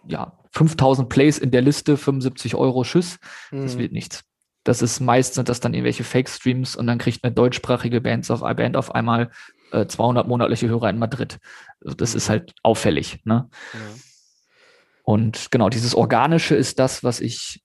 ja, 0.07 0.39
5000 0.51 1.09
Plays 1.09 1.37
in 1.37 1.51
der 1.51 1.61
Liste, 1.61 1.97
75 1.97 2.55
Euro 2.55 2.83
Schuss, 2.83 3.19
mhm. 3.51 3.63
das 3.63 3.77
wird 3.77 3.91
nichts. 3.91 4.23
Das 4.63 4.81
ist 4.81 4.99
meist 4.99 5.35
sind 5.35 5.49
das 5.49 5.59
dann 5.59 5.73
irgendwelche 5.73 6.03
Fake-Streams 6.03 6.75
und 6.75 6.87
dann 6.87 6.97
kriegt 6.97 7.23
eine 7.23 7.33
deutschsprachige 7.33 8.01
Band 8.01 8.29
auf, 8.29 8.41
Band 8.41 8.75
auf 8.75 8.93
einmal 8.93 9.31
äh, 9.71 9.85
200 9.85 10.27
monatliche 10.27 10.67
Hörer 10.67 10.89
in 10.89 10.99
Madrid. 10.99 11.39
Also 11.83 11.95
das 11.95 12.13
ist 12.15 12.29
halt 12.29 12.53
auffällig. 12.61 13.19
Ne? 13.25 13.49
Ja. 13.73 13.79
Und 15.03 15.49
genau, 15.51 15.69
dieses 15.69 15.95
Organische 15.95 16.55
ist 16.55 16.77
das, 16.77 17.03
was 17.03 17.19
ich 17.19 17.63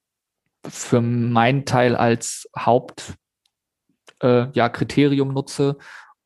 für 0.66 1.00
meinen 1.00 1.66
Teil 1.66 1.96
als 1.96 2.48
Haupt 2.56 3.14
äh, 4.22 4.46
ja, 4.52 4.68
Kriterium 4.68 5.34
nutze 5.34 5.76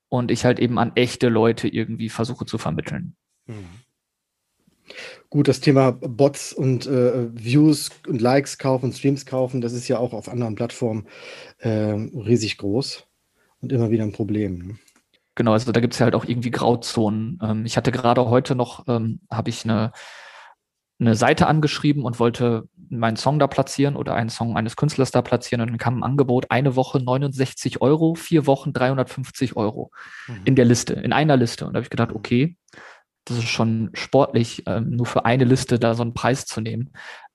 und 0.08 0.30
ich 0.30 0.44
halt 0.44 0.58
eben 0.60 0.78
an 0.78 0.92
echte 0.94 1.28
Leute 1.28 1.66
irgendwie 1.66 2.08
versuche 2.08 2.46
zu 2.46 2.58
vermitteln. 2.58 3.16
Mhm. 3.46 3.68
Gut, 5.30 5.48
das 5.48 5.60
Thema 5.60 5.92
Bots 5.92 6.52
und 6.52 6.86
äh, 6.86 7.28
Views 7.34 7.90
und 8.06 8.20
Likes 8.20 8.58
kaufen, 8.58 8.92
Streams 8.92 9.26
kaufen, 9.26 9.60
das 9.60 9.72
ist 9.72 9.88
ja 9.88 9.98
auch 9.98 10.12
auf 10.12 10.28
anderen 10.28 10.54
Plattformen 10.54 11.06
äh, 11.58 11.68
riesig 11.68 12.58
groß 12.58 13.04
und 13.60 13.72
immer 13.72 13.90
wieder 13.90 14.04
ein 14.04 14.12
Problem. 14.12 14.58
Ne? 14.58 14.78
Genau, 15.34 15.52
also 15.52 15.70
da 15.70 15.80
gibt 15.80 15.94
es 15.94 16.00
ja 16.00 16.04
halt 16.04 16.16
auch 16.16 16.24
irgendwie 16.24 16.50
Grauzonen. 16.50 17.38
Ähm, 17.42 17.64
ich 17.64 17.76
hatte 17.76 17.92
gerade 17.92 18.28
heute 18.28 18.54
noch, 18.56 18.88
ähm, 18.88 19.20
habe 19.30 19.50
ich 19.50 19.64
eine, 19.64 19.92
eine 20.98 21.14
Seite 21.14 21.46
angeschrieben 21.46 22.04
und 22.04 22.18
wollte 22.18 22.64
meinen 22.90 23.16
Song 23.16 23.38
da 23.38 23.46
platzieren 23.46 23.94
oder 23.94 24.14
einen 24.14 24.30
Song 24.30 24.56
eines 24.56 24.74
Künstlers 24.74 25.12
da 25.12 25.22
platzieren 25.22 25.60
und 25.60 25.68
dann 25.68 25.78
kam 25.78 25.98
ein 25.98 26.02
Angebot, 26.02 26.50
eine 26.50 26.74
Woche 26.74 26.98
69 27.00 27.80
Euro, 27.80 28.16
vier 28.16 28.46
Wochen 28.46 28.72
350 28.72 29.54
Euro 29.56 29.92
mhm. 30.26 30.40
in 30.44 30.56
der 30.56 30.64
Liste, 30.64 30.94
in 30.94 31.12
einer 31.12 31.36
Liste. 31.36 31.66
Und 31.66 31.74
da 31.74 31.76
habe 31.76 31.84
ich 31.84 31.90
gedacht, 31.90 32.12
okay, 32.12 32.56
das 33.28 33.38
ist 33.38 33.48
schon 33.48 33.90
sportlich, 33.94 34.62
ähm, 34.66 34.90
nur 34.90 35.06
für 35.06 35.24
eine 35.24 35.44
Liste 35.44 35.78
da 35.78 35.94
so 35.94 36.02
einen 36.02 36.14
Preis 36.14 36.46
zu 36.46 36.60
nehmen. 36.60 36.90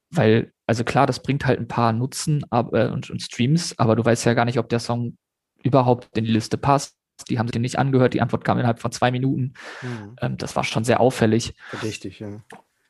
Weil, 0.09 0.51
also 0.67 0.83
klar, 0.83 1.07
das 1.07 1.21
bringt 1.21 1.45
halt 1.45 1.59
ein 1.59 1.67
paar 1.67 1.93
Nutzen 1.93 2.43
aber, 2.50 2.85
äh, 2.85 2.91
und, 2.91 3.09
und 3.09 3.21
Streams, 3.21 3.77
aber 3.77 3.95
du 3.95 4.05
weißt 4.05 4.25
ja 4.25 4.33
gar 4.33 4.45
nicht, 4.45 4.59
ob 4.59 4.69
der 4.69 4.79
Song 4.79 5.17
überhaupt 5.63 6.17
in 6.17 6.25
die 6.25 6.31
Liste 6.31 6.57
passt. 6.57 6.95
Die 7.29 7.39
haben 7.39 7.47
sich 7.47 7.59
nicht 7.59 7.79
angehört, 7.79 8.13
die 8.13 8.21
Antwort 8.21 8.43
kam 8.43 8.57
innerhalb 8.57 8.79
von 8.79 8.91
zwei 8.91 9.12
Minuten. 9.12 9.53
Mhm. 9.81 10.15
Ähm, 10.21 10.38
das 10.38 10.55
war 10.55 10.63
schon 10.63 10.83
sehr 10.83 11.00
auffällig. 11.00 11.53
Verdächtig, 11.69 12.19
ja. 12.19 12.41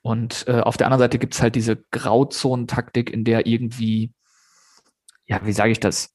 Und 0.01 0.45
äh, 0.47 0.59
auf 0.59 0.75
der 0.75 0.87
anderen 0.87 0.99
Seite 0.99 1.17
gibt 1.17 1.33
es 1.33 1.41
halt 1.41 1.55
diese 1.55 1.77
Grauzonentaktik, 1.91 3.09
in 3.09 3.23
der 3.23 3.47
irgendwie, 3.47 4.11
ja, 5.25 5.45
wie 5.45 5.53
sage 5.53 5.71
ich 5.71 5.79
das? 5.79 6.12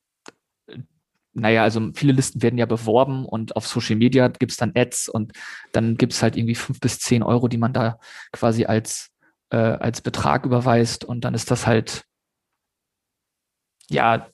Naja, 1.41 1.63
also 1.63 1.91
viele 1.95 2.13
Listen 2.13 2.43
werden 2.43 2.59
ja 2.59 2.67
beworben 2.67 3.25
und 3.25 3.57
auf 3.57 3.67
Social 3.67 3.97
Media 3.97 4.29
gibt 4.29 4.53
es 4.53 4.59
dann 4.59 4.73
Ads 4.75 5.09
und 5.09 5.33
dann 5.73 5.97
gibt 5.97 6.13
es 6.13 6.23
halt 6.23 6.37
irgendwie 6.37 6.55
fünf 6.55 6.81
bis 6.81 6.99
zehn 6.99 7.23
Euro, 7.23 7.49
die 7.49 7.59
man 7.59 7.73
da 7.73 7.99
quasi 8.33 8.65
als, 8.65 9.11
äh, 9.51 9.57
als 9.57 10.01
Betrag 10.01 10.45
überweist 10.45 11.05
und 11.05 11.23
dann 11.25 11.35
ist 11.35 11.51
das 11.51 11.67
halt, 11.67 12.05
ja, 13.91 14.29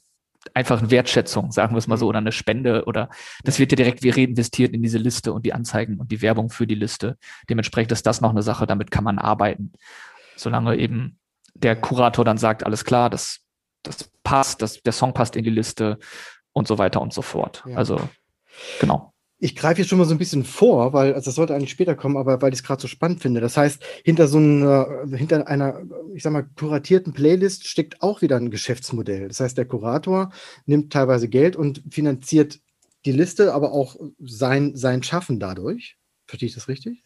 einfach 0.52 0.80
eine 0.80 0.90
Wertschätzung, 0.90 1.52
sagen 1.52 1.74
wir 1.74 1.78
es 1.78 1.86
mal 1.86 1.96
so, 1.96 2.06
mhm. 2.06 2.08
oder 2.10 2.18
eine 2.18 2.32
Spende 2.32 2.84
oder 2.84 3.08
das 3.44 3.58
wird 3.58 3.72
ja 3.72 3.76
direkt 3.76 4.02
wie 4.02 4.10
reinvestiert 4.10 4.74
in 4.74 4.82
diese 4.82 4.98
Liste 4.98 5.32
und 5.32 5.46
die 5.46 5.54
Anzeigen 5.54 5.98
und 5.98 6.12
die 6.12 6.20
Werbung 6.20 6.50
für 6.50 6.66
die 6.66 6.74
Liste. 6.74 7.16
Dementsprechend 7.48 7.92
ist 7.92 8.06
das 8.06 8.20
noch 8.20 8.30
eine 8.30 8.42
Sache, 8.42 8.66
damit 8.66 8.90
kann 8.90 9.04
man 9.04 9.18
arbeiten. 9.18 9.72
Solange 10.36 10.76
eben 10.76 11.18
der 11.54 11.76
Kurator 11.76 12.24
dann 12.24 12.38
sagt, 12.38 12.66
alles 12.66 12.84
klar, 12.84 13.08
das, 13.08 13.40
das 13.82 14.10
passt, 14.22 14.60
das, 14.60 14.82
der 14.82 14.92
Song 14.92 15.14
passt 15.14 15.36
in 15.36 15.44
die 15.44 15.50
Liste 15.50 15.98
und 16.54 16.66
so 16.66 16.78
weiter 16.78 17.02
und 17.02 17.12
so 17.12 17.20
fort. 17.20 17.62
Ja. 17.66 17.76
Also, 17.76 18.00
genau 18.80 19.14
ich 19.44 19.54
greife 19.54 19.82
jetzt 19.82 19.90
schon 19.90 19.98
mal 19.98 20.06
so 20.06 20.14
ein 20.14 20.18
bisschen 20.18 20.42
vor, 20.42 20.94
weil, 20.94 21.12
also 21.12 21.26
das 21.26 21.34
sollte 21.34 21.54
eigentlich 21.54 21.70
später 21.70 21.94
kommen, 21.94 22.16
aber 22.16 22.40
weil 22.40 22.54
ich 22.54 22.60
es 22.60 22.62
gerade 22.62 22.80
so 22.80 22.88
spannend 22.88 23.20
finde. 23.20 23.42
Das 23.42 23.58
heißt, 23.58 23.84
hinter 24.02 24.26
so 24.26 24.38
einer, 24.38 25.06
hinter 25.12 25.46
einer, 25.48 25.82
ich 26.14 26.22
sag 26.22 26.32
mal, 26.32 26.48
kuratierten 26.56 27.12
Playlist 27.12 27.66
steckt 27.66 28.00
auch 28.00 28.22
wieder 28.22 28.36
ein 28.36 28.50
Geschäftsmodell. 28.50 29.28
Das 29.28 29.40
heißt, 29.40 29.58
der 29.58 29.66
Kurator 29.66 30.32
nimmt 30.64 30.94
teilweise 30.94 31.28
Geld 31.28 31.56
und 31.56 31.82
finanziert 31.90 32.60
die 33.04 33.12
Liste, 33.12 33.52
aber 33.52 33.72
auch 33.72 33.96
sein, 34.18 34.76
sein 34.76 35.02
Schaffen 35.02 35.40
dadurch. 35.40 35.98
Verstehe 36.26 36.48
ich 36.48 36.54
das 36.54 36.68
richtig? 36.68 37.04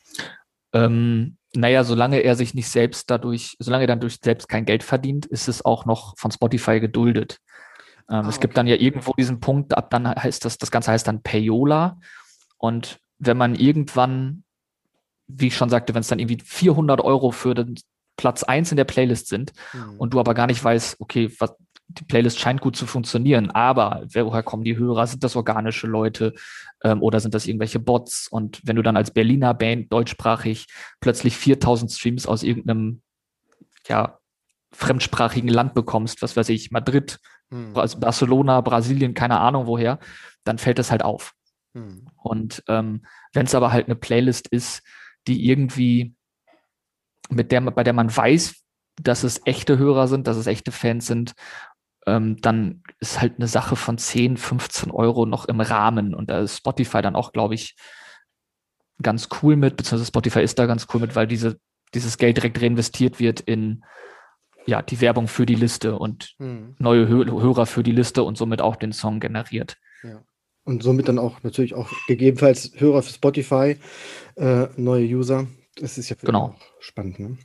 Ähm, 0.73 1.39
naja, 1.55 1.83
solange 1.83 2.21
er 2.21 2.37
sich 2.37 2.55
nicht 2.55 2.69
selbst 2.69 3.11
dadurch, 3.11 3.57
solange 3.59 3.85
er 3.85 3.89
dann 3.89 4.01
durch 4.01 4.19
selbst 4.23 4.49
kein 4.49 4.65
Geld 4.65 4.85
verdient, 4.85 5.27
ist 5.27 5.49
es 5.49 5.65
auch 5.65 5.87
noch 5.87 6.17
von 6.17 6.31
Spotify 6.31 6.79
geduldet. 6.79 7.39
Ähm, 8.11 8.25
ah, 8.25 8.29
es 8.29 8.41
gibt 8.41 8.57
dann 8.57 8.67
ja 8.67 8.77
irgendwo 8.77 9.13
diesen 9.13 9.41
Punkt, 9.41 9.77
ab 9.77 9.91
dann 9.91 10.09
heißt 10.09 10.45
das, 10.45 10.59
das 10.59 10.71
Ganze 10.71 10.93
heißt 10.93 11.07
dann 11.07 11.23
Payola. 11.23 12.01
Und 12.57 13.01
wenn 13.19 13.37
man 13.37 13.55
irgendwann, 13.55 14.45
wie 15.27 15.49
ich 15.49 15.57
schon 15.57 15.71
sagte, 15.71 15.95
wenn 15.95 16.01
es 16.01 16.09
dann 16.09 16.19
irgendwie 16.19 16.43
400 16.43 17.01
Euro 17.01 17.31
für 17.31 17.55
den 17.55 17.77
Platz 18.17 18.43
1 18.43 18.73
in 18.73 18.77
der 18.77 18.85
Playlist 18.85 19.29
sind 19.29 19.53
mhm. 19.73 19.97
und 19.99 20.15
du 20.15 20.21
aber 20.21 20.35
gar 20.35 20.47
nicht 20.47 20.63
weißt, 20.63 21.01
okay, 21.01 21.31
was, 21.39 21.55
die 21.89 22.05
Playlist 22.05 22.39
scheint 22.39 22.61
gut 22.61 22.77
zu 22.77 22.87
funktionieren, 22.87 23.51
aber 23.51 24.05
woher 24.13 24.43
kommen 24.43 24.65
die 24.65 24.77
Hörer? 24.77 25.07
Sind 25.07 25.25
das 25.25 25.37
organische 25.37 25.87
Leute 25.87 26.35
ähm, 26.83 27.03
oder 27.03 27.21
sind 27.21 27.35
das 27.35 27.47
irgendwelche 27.47 27.79
Bots? 27.79 28.29
Und 28.29 28.61
wenn 28.65 28.77
du 28.77 28.83
dann 28.83 28.97
als 28.97 29.11
Berliner 29.11 29.55
Band 29.55 29.93
deutschsprachig 29.93 30.67
plötzlich 31.01 31.37
4000 31.37 31.91
Streams 31.91 32.27
aus 32.27 32.43
irgendeinem 32.43 33.01
ja, 33.87 34.19
fremdsprachigen 34.73 35.49
Land 35.49 35.73
bekommst, 35.73 36.21
was 36.21 36.37
weiß 36.37 36.51
ich, 36.51 36.71
Madrid, 36.71 37.21
hm. 37.51 37.73
Barcelona, 37.73 38.61
Brasilien, 38.61 39.15
keine 39.15 39.41
Ahnung 39.41 39.67
woher, 39.67 39.99
dann 40.45 40.59
fällt 40.59 40.79
das 40.79 40.91
halt 40.91 41.03
auf. 41.03 41.35
Hm. 41.75 42.07
Und 42.17 42.63
ähm, 42.69 43.05
wenn 43.33 43.47
es 43.47 43.55
aber 43.55 43.73
halt 43.73 43.87
eine 43.87 43.97
Playlist 43.97 44.49
ist, 44.49 44.83
die 45.27 45.49
irgendwie 45.49 46.15
mit 47.31 47.53
der, 47.53 47.61
bei 47.61 47.85
der 47.85 47.93
man 47.93 48.15
weiß, 48.15 48.63
dass 49.01 49.23
es 49.23 49.41
echte 49.45 49.79
Hörer 49.79 50.09
sind, 50.09 50.27
dass 50.27 50.37
es 50.37 50.47
echte 50.47 50.73
Fans 50.73 51.07
sind, 51.07 51.35
ähm, 52.07 52.41
dann 52.41 52.83
ist 53.01 53.21
halt 53.21 53.37
eine 53.37 53.47
Sache 53.47 53.77
von 53.77 53.99
10, 53.99 54.37
15 54.37 54.91
Euro 54.91 55.27
noch 55.27 55.45
im 55.45 55.61
Rahmen. 55.61 56.15
Und 56.15 56.31
da 56.31 56.41
ist 56.41 56.57
Spotify 56.57 57.03
dann 57.03 57.17
auch, 57.17 57.33
glaube 57.33 57.55
ich, 57.55 57.77
ganz 59.03 59.29
cool 59.43 59.57
mit, 59.57 59.77
beziehungsweise 59.77 60.09
Spotify 60.09 60.41
ist 60.41 60.59
da 60.59 60.67
ganz 60.67 60.87
cool 60.93 61.01
mit, 61.01 61.15
weil 61.15 61.27
diese, 61.27 61.61
dieses 61.95 62.19
Geld 62.19 62.37
direkt 62.37 62.61
reinvestiert 62.61 63.21
wird 63.21 63.41
in 63.41 63.85
ja, 64.69 64.83
die 64.83 65.01
Werbung 65.01 65.29
für 65.29 65.47
die 65.47 65.55
Liste 65.55 65.99
und 65.99 66.35
hm. 66.39 66.77
neue 66.79 67.09
Hö 67.09 67.25
Hörer 67.25 67.67
für 67.67 67.83
die 67.83 67.93
Liste 67.93 68.23
und 68.23 68.37
somit 68.37 68.61
auch 68.61 68.77
den 68.77 68.93
Song 68.93 69.21
generiert. 69.21 69.77
Ja 70.03 70.23
und 70.69 70.83
somit 70.83 71.09
dann 71.09 71.19
auch 71.19 71.43
natürlich 71.43 71.75
auch 71.75 71.91
gegebenenfalls 72.07 72.73
Hörer 72.77 73.03
für 73.03 73.13
Spotify, 73.13 73.79
äh, 74.37 74.67
neue 74.77 75.07
User. 75.07 75.47
Das 75.77 75.97
ist 75.97 76.11
ja 76.11 76.17
genau. 76.21 76.55
spannend. 76.79 77.19
Ne? 77.19 77.39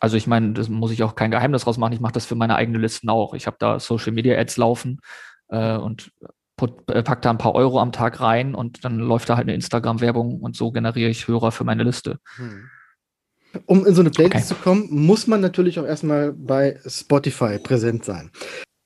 Also 0.00 0.16
ich 0.16 0.26
meine, 0.26 0.54
das 0.54 0.70
muss 0.70 0.90
ich 0.90 1.02
auch 1.02 1.14
kein 1.14 1.30
Geheimnis 1.30 1.64
draus 1.64 1.76
machen. 1.76 1.92
Ich 1.92 2.00
mache 2.00 2.14
das 2.14 2.24
für 2.24 2.34
meine 2.34 2.56
eigenen 2.56 2.80
Listen 2.80 3.10
auch. 3.10 3.34
Ich 3.34 3.46
habe 3.46 3.58
da 3.60 3.78
Social 3.78 4.12
Media 4.12 4.38
Ads 4.38 4.56
laufen 4.56 5.00
äh, 5.48 5.76
und 5.76 6.10
äh, 6.88 7.02
pack 7.02 7.20
da 7.20 7.30
ein 7.30 7.38
paar 7.38 7.54
Euro 7.54 7.78
am 7.78 7.92
Tag 7.92 8.20
rein 8.20 8.54
und 8.54 8.86
dann 8.86 8.98
läuft 8.98 9.28
da 9.28 9.36
halt 9.36 9.44
eine 9.44 9.54
Instagram-Werbung 9.54 10.40
und 10.40 10.56
so 10.56 10.72
generiere 10.72 11.10
ich 11.10 11.28
Hörer 11.28 11.52
für 11.52 11.64
meine 11.64 11.82
Liste. 11.82 12.20
Hm. 12.36 12.70
Um 13.64 13.86
in 13.86 13.94
so 13.94 14.02
eine 14.02 14.10
Playlist 14.10 14.36
okay. 14.36 14.46
zu 14.46 14.54
kommen, 14.54 14.88
muss 14.90 15.26
man 15.26 15.40
natürlich 15.40 15.78
auch 15.78 15.86
erstmal 15.86 16.32
bei 16.32 16.78
Spotify 16.86 17.58
präsent 17.58 18.04
sein. 18.04 18.30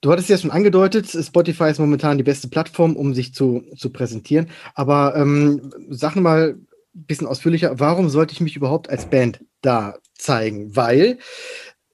Du 0.01 0.11
hattest 0.11 0.29
ja 0.29 0.37
schon 0.37 0.49
angedeutet, 0.49 1.09
Spotify 1.09 1.69
ist 1.69 1.79
momentan 1.79 2.17
die 2.17 2.23
beste 2.23 2.47
Plattform, 2.47 2.95
um 2.95 3.13
sich 3.13 3.33
zu, 3.33 3.63
zu 3.77 3.91
präsentieren. 3.91 4.49
Aber 4.73 5.15
ähm, 5.15 5.71
sag 5.89 6.15
mal 6.15 6.55
ein 6.95 7.05
bisschen 7.05 7.27
ausführlicher, 7.27 7.79
warum 7.79 8.09
sollte 8.09 8.33
ich 8.33 8.41
mich 8.41 8.55
überhaupt 8.55 8.89
als 8.89 9.05
Band 9.05 9.45
da 9.61 9.99
zeigen? 10.15 10.75
Weil 10.75 11.19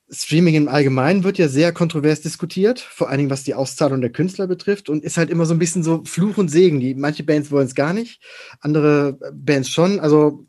Streaming 0.10 0.56
im 0.56 0.68
Allgemeinen 0.70 1.26
wird 1.26 1.38
ja 1.38 1.50
sehr 1.50 1.74
kontrovers 1.74 2.22
diskutiert, 2.22 2.80
vor 2.80 3.10
allen 3.10 3.18
Dingen 3.18 3.30
was 3.30 3.44
die 3.44 3.56
Auszahlung 3.56 4.00
der 4.00 4.12
Künstler 4.12 4.48
betrifft 4.48 4.88
und 4.88 5.04
ist 5.04 5.18
halt 5.18 5.30
immer 5.30 5.46
so 5.46 5.54
ein 5.54 5.60
bisschen 5.60 5.84
so 5.84 6.04
Fluch 6.06 6.38
und 6.38 6.48
Segen. 6.48 6.80
Die, 6.80 6.96
manche 6.96 7.24
Bands 7.24 7.52
wollen 7.52 7.68
es 7.68 7.76
gar 7.76 7.92
nicht, 7.92 8.22
andere 8.62 9.20
Bands 9.34 9.70
schon. 9.70 10.00
Also 10.00 10.46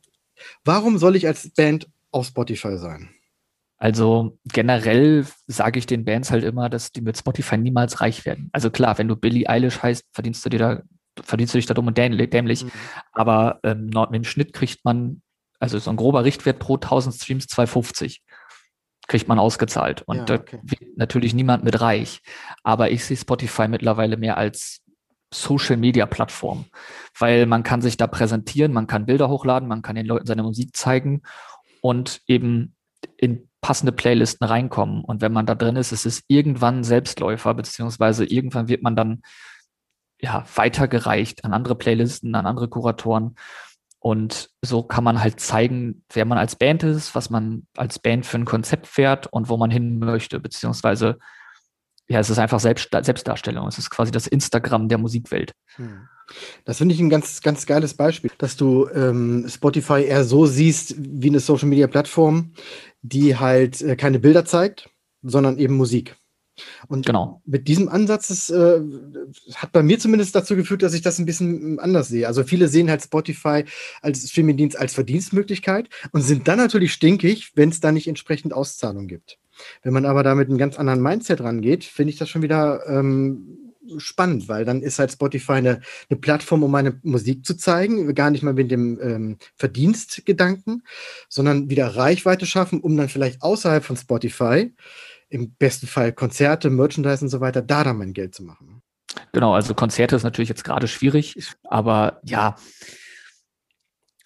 warum 0.64 0.98
soll 0.98 1.16
ich 1.16 1.26
als 1.26 1.50
Band 1.50 1.88
auf 2.10 2.26
Spotify 2.26 2.76
sein? 2.78 3.10
Also 3.78 4.38
generell 4.44 5.24
sage 5.46 5.78
ich 5.78 5.86
den 5.86 6.04
Bands 6.04 6.32
halt 6.32 6.42
immer, 6.42 6.68
dass 6.68 6.90
die 6.90 7.00
mit 7.00 7.16
Spotify 7.16 7.56
niemals 7.56 8.00
reich 8.00 8.26
werden. 8.26 8.50
Also 8.52 8.70
klar, 8.70 8.98
wenn 8.98 9.06
du 9.06 9.14
Billie 9.14 9.48
Eilish 9.48 9.82
heißt, 9.82 10.04
verdienst 10.12 10.44
du 10.44 10.48
dir 10.48 10.58
da, 10.58 10.82
verdienst 11.22 11.54
du 11.54 11.58
dich 11.58 11.66
da 11.66 11.74
dumm 11.74 11.86
und 11.86 11.96
dämlich. 11.96 12.64
Mhm. 12.64 12.70
Aber 13.12 13.60
ähm, 13.62 13.90
im 14.12 14.24
Schnitt 14.24 14.52
kriegt 14.52 14.84
man, 14.84 15.22
also 15.60 15.78
so 15.78 15.90
ein 15.90 15.96
grober 15.96 16.24
Richtwert 16.24 16.58
pro 16.58 16.74
1000 16.74 17.14
Streams 17.14 17.46
250 17.46 18.22
kriegt 19.06 19.28
man 19.28 19.38
ausgezahlt. 19.38 20.02
Und 20.02 20.28
ja, 20.28 20.36
okay. 20.36 20.58
da 20.60 20.70
wird 20.70 20.96
natürlich 20.96 21.32
niemand 21.32 21.64
mit 21.64 21.80
reich. 21.80 22.20
Aber 22.64 22.90
ich 22.90 23.04
sehe 23.04 23.16
Spotify 23.16 23.68
mittlerweile 23.68 24.16
mehr 24.16 24.36
als 24.36 24.82
Social 25.32 25.76
Media 25.76 26.06
Plattform, 26.06 26.64
weil 27.18 27.46
man 27.46 27.62
kann 27.62 27.82
sich 27.82 27.96
da 27.96 28.06
präsentieren, 28.06 28.72
man 28.72 28.86
kann 28.86 29.06
Bilder 29.06 29.28
hochladen, 29.28 29.68
man 29.68 29.82
kann 29.82 29.96
den 29.96 30.06
Leuten 30.06 30.26
seine 30.26 30.42
Musik 30.42 30.74
zeigen 30.74 31.22
und 31.80 32.20
eben 32.26 32.74
in 33.16 33.48
passende 33.60 33.92
Playlisten 33.92 34.46
reinkommen. 34.46 35.04
Und 35.04 35.20
wenn 35.20 35.32
man 35.32 35.46
da 35.46 35.54
drin 35.54 35.76
ist, 35.76 35.92
ist 35.92 36.06
es 36.06 36.22
irgendwann 36.28 36.84
Selbstläufer, 36.84 37.54
beziehungsweise 37.54 38.24
irgendwann 38.24 38.68
wird 38.68 38.82
man 38.82 38.96
dann 38.96 39.22
ja 40.20 40.44
weitergereicht 40.54 41.44
an 41.44 41.52
andere 41.52 41.74
Playlisten, 41.74 42.34
an 42.34 42.46
andere 42.46 42.68
Kuratoren. 42.68 43.36
Und 44.00 44.50
so 44.62 44.84
kann 44.84 45.02
man 45.02 45.20
halt 45.20 45.40
zeigen, 45.40 46.04
wer 46.12 46.24
man 46.24 46.38
als 46.38 46.56
Band 46.56 46.84
ist, 46.84 47.14
was 47.14 47.30
man 47.30 47.66
als 47.76 47.98
Band 47.98 48.26
für 48.26 48.38
ein 48.38 48.44
Konzept 48.44 48.86
fährt 48.86 49.26
und 49.26 49.48
wo 49.48 49.56
man 49.56 49.70
hin 49.70 49.98
möchte, 49.98 50.38
beziehungsweise 50.38 51.18
ja, 52.08 52.20
es 52.20 52.30
ist 52.30 52.38
einfach 52.38 52.60
Selbst, 52.60 52.88
Selbstdarstellung. 52.90 53.68
Es 53.68 53.78
ist 53.78 53.90
quasi 53.90 54.10
das 54.10 54.26
Instagram 54.26 54.88
der 54.88 54.98
Musikwelt. 54.98 55.52
Hm. 55.76 56.08
Das 56.64 56.78
finde 56.78 56.94
ich 56.94 57.00
ein 57.00 57.10
ganz, 57.10 57.40
ganz 57.42 57.66
geiles 57.66 57.94
Beispiel, 57.94 58.30
dass 58.38 58.56
du 58.56 58.88
ähm, 58.88 59.46
Spotify 59.48 60.04
eher 60.04 60.24
so 60.24 60.46
siehst 60.46 60.94
wie 60.98 61.28
eine 61.28 61.40
Social 61.40 61.68
Media 61.68 61.86
Plattform, 61.86 62.52
die 63.02 63.36
halt 63.36 63.80
äh, 63.80 63.96
keine 63.96 64.18
Bilder 64.18 64.44
zeigt, 64.44 64.90
sondern 65.22 65.58
eben 65.58 65.76
Musik. 65.76 66.16
Und 66.88 67.06
genau. 67.06 67.40
mit 67.44 67.68
diesem 67.68 67.88
Ansatz 67.88 68.30
ist, 68.30 68.50
äh, 68.50 68.80
hat 69.54 69.72
bei 69.72 69.82
mir 69.82 69.98
zumindest 69.98 70.34
dazu 70.34 70.56
geführt, 70.56 70.82
dass 70.82 70.94
ich 70.94 71.02
das 71.02 71.18
ein 71.18 71.26
bisschen 71.26 71.78
anders 71.78 72.08
sehe. 72.08 72.26
Also 72.26 72.42
viele 72.42 72.68
sehen 72.68 72.90
halt 72.90 73.02
Spotify 73.02 73.64
als 74.02 74.28
Streamingdienst 74.28 74.78
als 74.78 74.94
Verdienstmöglichkeit 74.94 75.88
und 76.12 76.22
sind 76.22 76.48
dann 76.48 76.58
natürlich 76.58 76.92
stinkig, 76.92 77.52
wenn 77.54 77.68
es 77.68 77.80
da 77.80 77.92
nicht 77.92 78.08
entsprechend 78.08 78.52
Auszahlung 78.52 79.06
gibt. 79.06 79.38
Wenn 79.82 79.92
man 79.92 80.06
aber 80.06 80.22
da 80.22 80.34
mit 80.34 80.48
einem 80.48 80.58
ganz 80.58 80.78
anderen 80.78 81.02
Mindset 81.02 81.40
rangeht, 81.40 81.84
finde 81.84 82.12
ich 82.12 82.18
das 82.18 82.28
schon 82.28 82.42
wieder 82.42 82.86
ähm, 82.86 83.68
spannend, 83.96 84.48
weil 84.48 84.64
dann 84.64 84.82
ist 84.82 84.98
halt 84.98 85.12
Spotify 85.12 85.52
eine, 85.52 85.80
eine, 86.10 86.18
Plattform, 86.18 86.62
um 86.62 86.70
meine 86.70 86.98
Musik 87.02 87.46
zu 87.46 87.56
zeigen, 87.56 88.14
gar 88.14 88.30
nicht 88.30 88.42
mal 88.42 88.52
mit 88.52 88.70
dem 88.70 88.98
ähm, 89.00 89.36
Verdienstgedanken, 89.56 90.82
sondern 91.28 91.70
wieder 91.70 91.96
Reichweite 91.96 92.46
schaffen, 92.46 92.80
um 92.80 92.96
dann 92.96 93.08
vielleicht 93.08 93.42
außerhalb 93.42 93.84
von 93.84 93.96
Spotify, 93.96 94.74
im 95.30 95.52
besten 95.52 95.86
Fall 95.86 96.12
Konzerte, 96.12 96.70
Merchandise 96.70 97.24
und 97.24 97.28
so 97.28 97.40
weiter, 97.40 97.62
da 97.62 97.84
dann 97.84 97.98
mein 97.98 98.12
Geld 98.12 98.34
zu 98.34 98.42
machen. 98.42 98.82
Genau, 99.32 99.54
also 99.54 99.74
Konzerte 99.74 100.16
ist 100.16 100.22
natürlich 100.22 100.48
jetzt 100.48 100.64
gerade 100.64 100.88
schwierig, 100.88 101.36
aber 101.64 102.20
ja, 102.24 102.56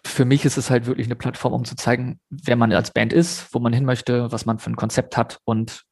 für 0.05 0.25
mich 0.25 0.45
ist 0.45 0.57
es 0.57 0.71
halt 0.71 0.87
wirklich 0.87 1.07
eine 1.07 1.17
Plattform, 1.17 1.53
um 1.53 1.65
zu 1.65 1.77
zeigen, 1.77 2.21
wer 2.29 2.57
man 2.57 2.73
als 2.73 2.91
Band 2.91 3.13
ist, 3.13 3.53
wo 3.55 3.59
man 3.61 3.73
hin 3.73 3.85
möchte, 3.85 4.31
was 4.33 4.47
man 4.47 4.59
für 4.59 4.71
ein 4.71 4.77
Konzept 4.77 5.17
hat 5.17 5.39
und 5.45 5.85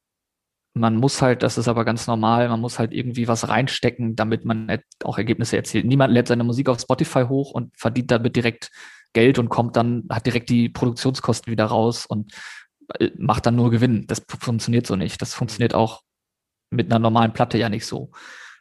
man 0.75 0.97
muss 0.97 1.21
halt, 1.21 1.43
das 1.43 1.59
ist 1.59 1.69
aber 1.69 1.85
ganz 1.85 2.07
normal, 2.07 2.49
man 2.49 2.61
muss 2.61 2.79
halt 2.79 2.93
irgendwie 2.93 3.27
was 3.27 3.49
reinstecken, 3.49 4.15
damit 4.15 4.45
man 4.45 4.81
auch 5.03 5.19
Ergebnisse 5.19 5.57
erzielt. 5.57 5.85
Niemand 5.85 6.13
lädt 6.13 6.29
seine 6.29 6.45
Musik 6.45 6.69
auf 6.69 6.81
Spotify 6.81 7.25
hoch 7.29 7.51
und 7.51 7.77
verdient 7.77 8.11
damit 8.11 8.37
direkt 8.37 8.71
Geld 9.13 9.39
und 9.39 9.49
kommt 9.49 9.77
dann, 9.77 10.05
hat 10.11 10.27
direkt 10.27 10.49
die 10.49 10.69
Produktionskosten 10.69 11.51
wieder 11.51 11.65
raus 11.65 12.07
und 12.07 12.33
äh, 12.99 13.11
macht 13.17 13.47
dann 13.47 13.57
nur 13.57 13.71
Gewinn. 13.71 14.07
Das 14.07 14.23
funktioniert 14.27 14.87
so 14.87 14.95
nicht. 14.95 15.21
Das 15.21 15.35
funktioniert 15.35 15.75
auch 15.75 16.03
mit 16.71 16.87
einer 16.87 17.01
normalen 17.01 17.33
Platte 17.33 17.59
ja 17.59 17.69
nicht 17.69 17.87
so. 17.87 18.13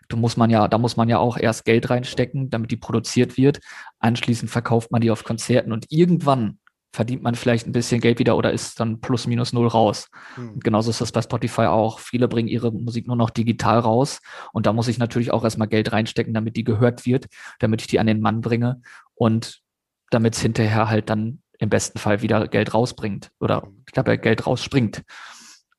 Da 0.09 0.17
muss 0.17 0.37
man 0.37 0.49
ja, 0.49 0.67
da 0.67 0.77
muss 0.77 0.97
man 0.97 1.07
ja 1.07 1.19
auch 1.19 1.37
erst 1.37 1.65
Geld 1.65 1.89
reinstecken, 1.89 2.49
damit 2.49 2.71
die 2.71 2.77
produziert 2.77 3.37
wird. 3.37 3.59
Anschließend 3.99 4.51
verkauft 4.51 4.91
man 4.91 5.01
die 5.01 5.11
auf 5.11 5.23
Konzerten 5.23 5.71
und 5.71 5.85
irgendwann 5.89 6.59
verdient 6.91 7.21
man 7.21 7.35
vielleicht 7.35 7.67
ein 7.67 7.71
bisschen 7.71 8.01
Geld 8.01 8.17
wieder 8.17 8.35
oder 8.35 8.51
ist 8.51 8.79
dann 8.79 8.99
plus 8.99 9.27
minus 9.27 9.53
null 9.53 9.67
raus. 9.67 10.09
Hm. 10.35 10.59
Genauso 10.59 10.89
ist 10.89 11.01
das 11.01 11.11
bei 11.11 11.21
Spotify 11.21 11.67
auch. 11.67 11.99
Viele 11.99 12.27
bringen 12.27 12.47
ihre 12.47 12.71
Musik 12.71 13.05
nur 13.05 13.15
noch 13.15 13.29
digital 13.29 13.79
raus 13.79 14.19
und 14.53 14.65
da 14.65 14.73
muss 14.73 14.87
ich 14.87 14.97
natürlich 14.97 15.31
auch 15.31 15.43
erstmal 15.43 15.67
Geld 15.67 15.91
reinstecken, 15.91 16.33
damit 16.33 16.55
die 16.55 16.63
gehört 16.63 17.05
wird, 17.05 17.27
damit 17.59 17.81
ich 17.81 17.87
die 17.87 17.99
an 17.99 18.07
den 18.07 18.21
Mann 18.21 18.41
bringe 18.41 18.81
und 19.13 19.61
damit 20.09 20.35
es 20.35 20.41
hinterher 20.41 20.89
halt 20.89 21.11
dann 21.11 21.43
im 21.59 21.69
besten 21.69 21.99
Fall 21.99 22.23
wieder 22.23 22.47
Geld 22.47 22.73
rausbringt 22.73 23.31
oder 23.39 23.67
ich 23.85 23.93
glaube, 23.93 24.17
Geld 24.17 24.47
rausspringt. 24.47 25.03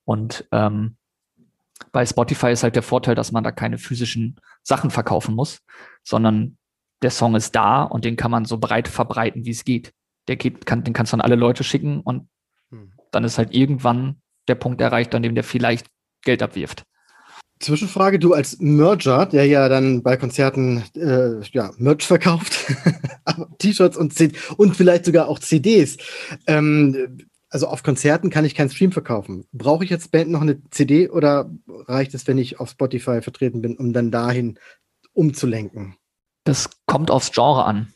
Und 0.05 0.47
ähm, 0.53 0.97
bei 1.93 2.05
Spotify 2.07 2.53
ist 2.53 2.63
halt 2.63 2.77
der 2.77 2.83
Vorteil, 2.83 3.15
dass 3.15 3.33
man 3.33 3.45
da 3.45 3.53
keine 3.53 3.79
physischen 3.79 4.37
Sachen 4.63 4.91
verkaufen 4.91 5.35
muss, 5.35 5.61
sondern 6.05 6.57
der 7.03 7.11
Song 7.11 7.35
ist 7.35 7.55
da 7.57 7.83
und 7.83 8.05
den 8.05 8.17
kann 8.17 8.31
man 8.31 8.45
so 8.45 8.59
breit 8.59 8.89
verbreiten, 8.89 9.45
wie 9.45 9.51
es 9.51 9.65
geht 9.65 9.93
der 10.31 10.37
geht, 10.37 10.65
kann, 10.65 10.85
den 10.85 10.95
kannst 10.95 11.13
du 11.13 11.17
an 11.17 11.21
alle 11.21 11.35
Leute 11.35 11.65
schicken 11.65 12.01
und 12.01 12.29
hm. 12.71 12.93
dann 13.11 13.25
ist 13.25 13.37
halt 13.37 13.53
irgendwann 13.53 14.23
der 14.49 14.55
Punkt 14.55 14.81
erreicht, 14.81 15.15
an 15.15 15.23
dem 15.23 15.35
der 15.35 15.45
vielleicht 15.45 15.87
Geld 16.23 16.43
abwirft. 16.43 16.85
Zwischenfrage, 17.59 18.19
du 18.19 18.33
als 18.33 18.59
Merger, 18.59 19.27
der 19.27 19.45
ja 19.47 19.69
dann 19.69 20.03
bei 20.03 20.17
Konzerten 20.17 20.83
äh, 20.95 21.41
ja, 21.53 21.73
Merch 21.77 22.07
verkauft, 22.07 22.59
T-Shirts 23.59 23.99
und, 23.99 24.15
und 24.57 24.77
vielleicht 24.77 25.05
sogar 25.05 25.29
auch 25.29 25.39
CDs. 25.39 25.99
Ähm, 26.47 27.19
also 27.50 27.66
auf 27.66 27.83
Konzerten 27.83 28.30
kann 28.30 28.45
ich 28.45 28.54
keinen 28.54 28.71
Stream 28.71 28.92
verkaufen. 28.92 29.47
Brauche 29.52 29.85
ich 29.85 29.90
jetzt 29.90 30.12
Band 30.12 30.30
noch 30.30 30.40
eine 30.40 30.62
CD 30.71 31.09
oder 31.09 31.50
reicht 31.68 32.14
es, 32.14 32.27
wenn 32.27 32.38
ich 32.38 32.61
auf 32.61 32.70
Spotify 32.70 33.20
vertreten 33.20 33.61
bin, 33.61 33.77
um 33.77 33.92
dann 33.92 34.11
dahin 34.11 34.59
umzulenken? 35.12 35.96
Das 36.44 36.70
kommt 36.87 37.11
aufs 37.11 37.33
Genre 37.33 37.64
an. 37.64 37.92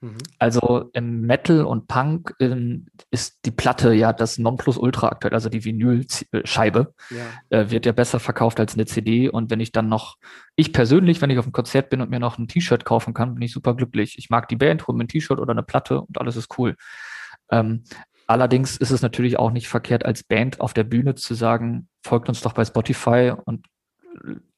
Mhm. 0.00 0.18
Also 0.38 0.90
im 0.92 1.22
Metal 1.22 1.64
und 1.64 1.88
Punk 1.88 2.34
ähm, 2.38 2.86
ist 3.10 3.38
die 3.44 3.50
Platte 3.50 3.92
ja 3.94 4.12
das 4.12 4.38
Nonplusultra 4.38 5.08
aktuell, 5.08 5.34
also 5.34 5.48
die 5.48 5.64
Vinylscheibe, 5.64 6.94
ja. 7.10 7.58
äh, 7.58 7.70
wird 7.70 7.86
ja 7.86 7.92
besser 7.92 8.20
verkauft 8.20 8.60
als 8.60 8.74
eine 8.74 8.86
CD. 8.86 9.28
Und 9.28 9.50
wenn 9.50 9.58
ich 9.58 9.72
dann 9.72 9.88
noch, 9.88 10.16
ich 10.54 10.72
persönlich, 10.72 11.20
wenn 11.20 11.30
ich 11.30 11.38
auf 11.38 11.46
einem 11.46 11.52
Konzert 11.52 11.90
bin 11.90 12.00
und 12.00 12.10
mir 12.10 12.20
noch 12.20 12.38
ein 12.38 12.46
T-Shirt 12.46 12.84
kaufen 12.84 13.14
kann, 13.14 13.34
bin 13.34 13.42
ich 13.42 13.52
super 13.52 13.74
glücklich. 13.74 14.16
Ich 14.18 14.30
mag 14.30 14.48
die 14.48 14.56
Band, 14.56 14.86
hole 14.86 14.96
mir 14.96 15.04
ein 15.04 15.08
T-Shirt 15.08 15.40
oder 15.40 15.52
eine 15.52 15.64
Platte 15.64 16.02
und 16.02 16.20
alles 16.20 16.36
ist 16.36 16.58
cool. 16.58 16.76
Ähm, 17.50 17.82
allerdings 18.28 18.76
ist 18.76 18.90
es 18.90 19.02
natürlich 19.02 19.38
auch 19.38 19.50
nicht 19.50 19.68
verkehrt, 19.68 20.04
als 20.04 20.22
Band 20.22 20.60
auf 20.60 20.74
der 20.74 20.84
Bühne 20.84 21.16
zu 21.16 21.34
sagen, 21.34 21.88
folgt 22.04 22.28
uns 22.28 22.40
doch 22.40 22.52
bei 22.52 22.64
Spotify 22.64 23.32
und 23.44 23.66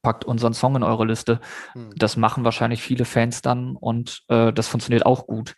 packt 0.03 0.25
unseren 0.25 0.55
Song 0.55 0.77
in 0.77 0.83
eure 0.83 1.07
Liste. 1.07 1.41
Hm. 1.73 1.91
Das 1.97 2.17
machen 2.17 2.45
wahrscheinlich 2.45 2.83
viele 2.83 3.05
Fans 3.05 3.43
dann 3.43 3.77
und 3.77 4.23
äh, 4.29 4.53
das 4.53 4.69
funktioniert 4.69 5.07
auch 5.07 5.27
gut. 5.27 5.55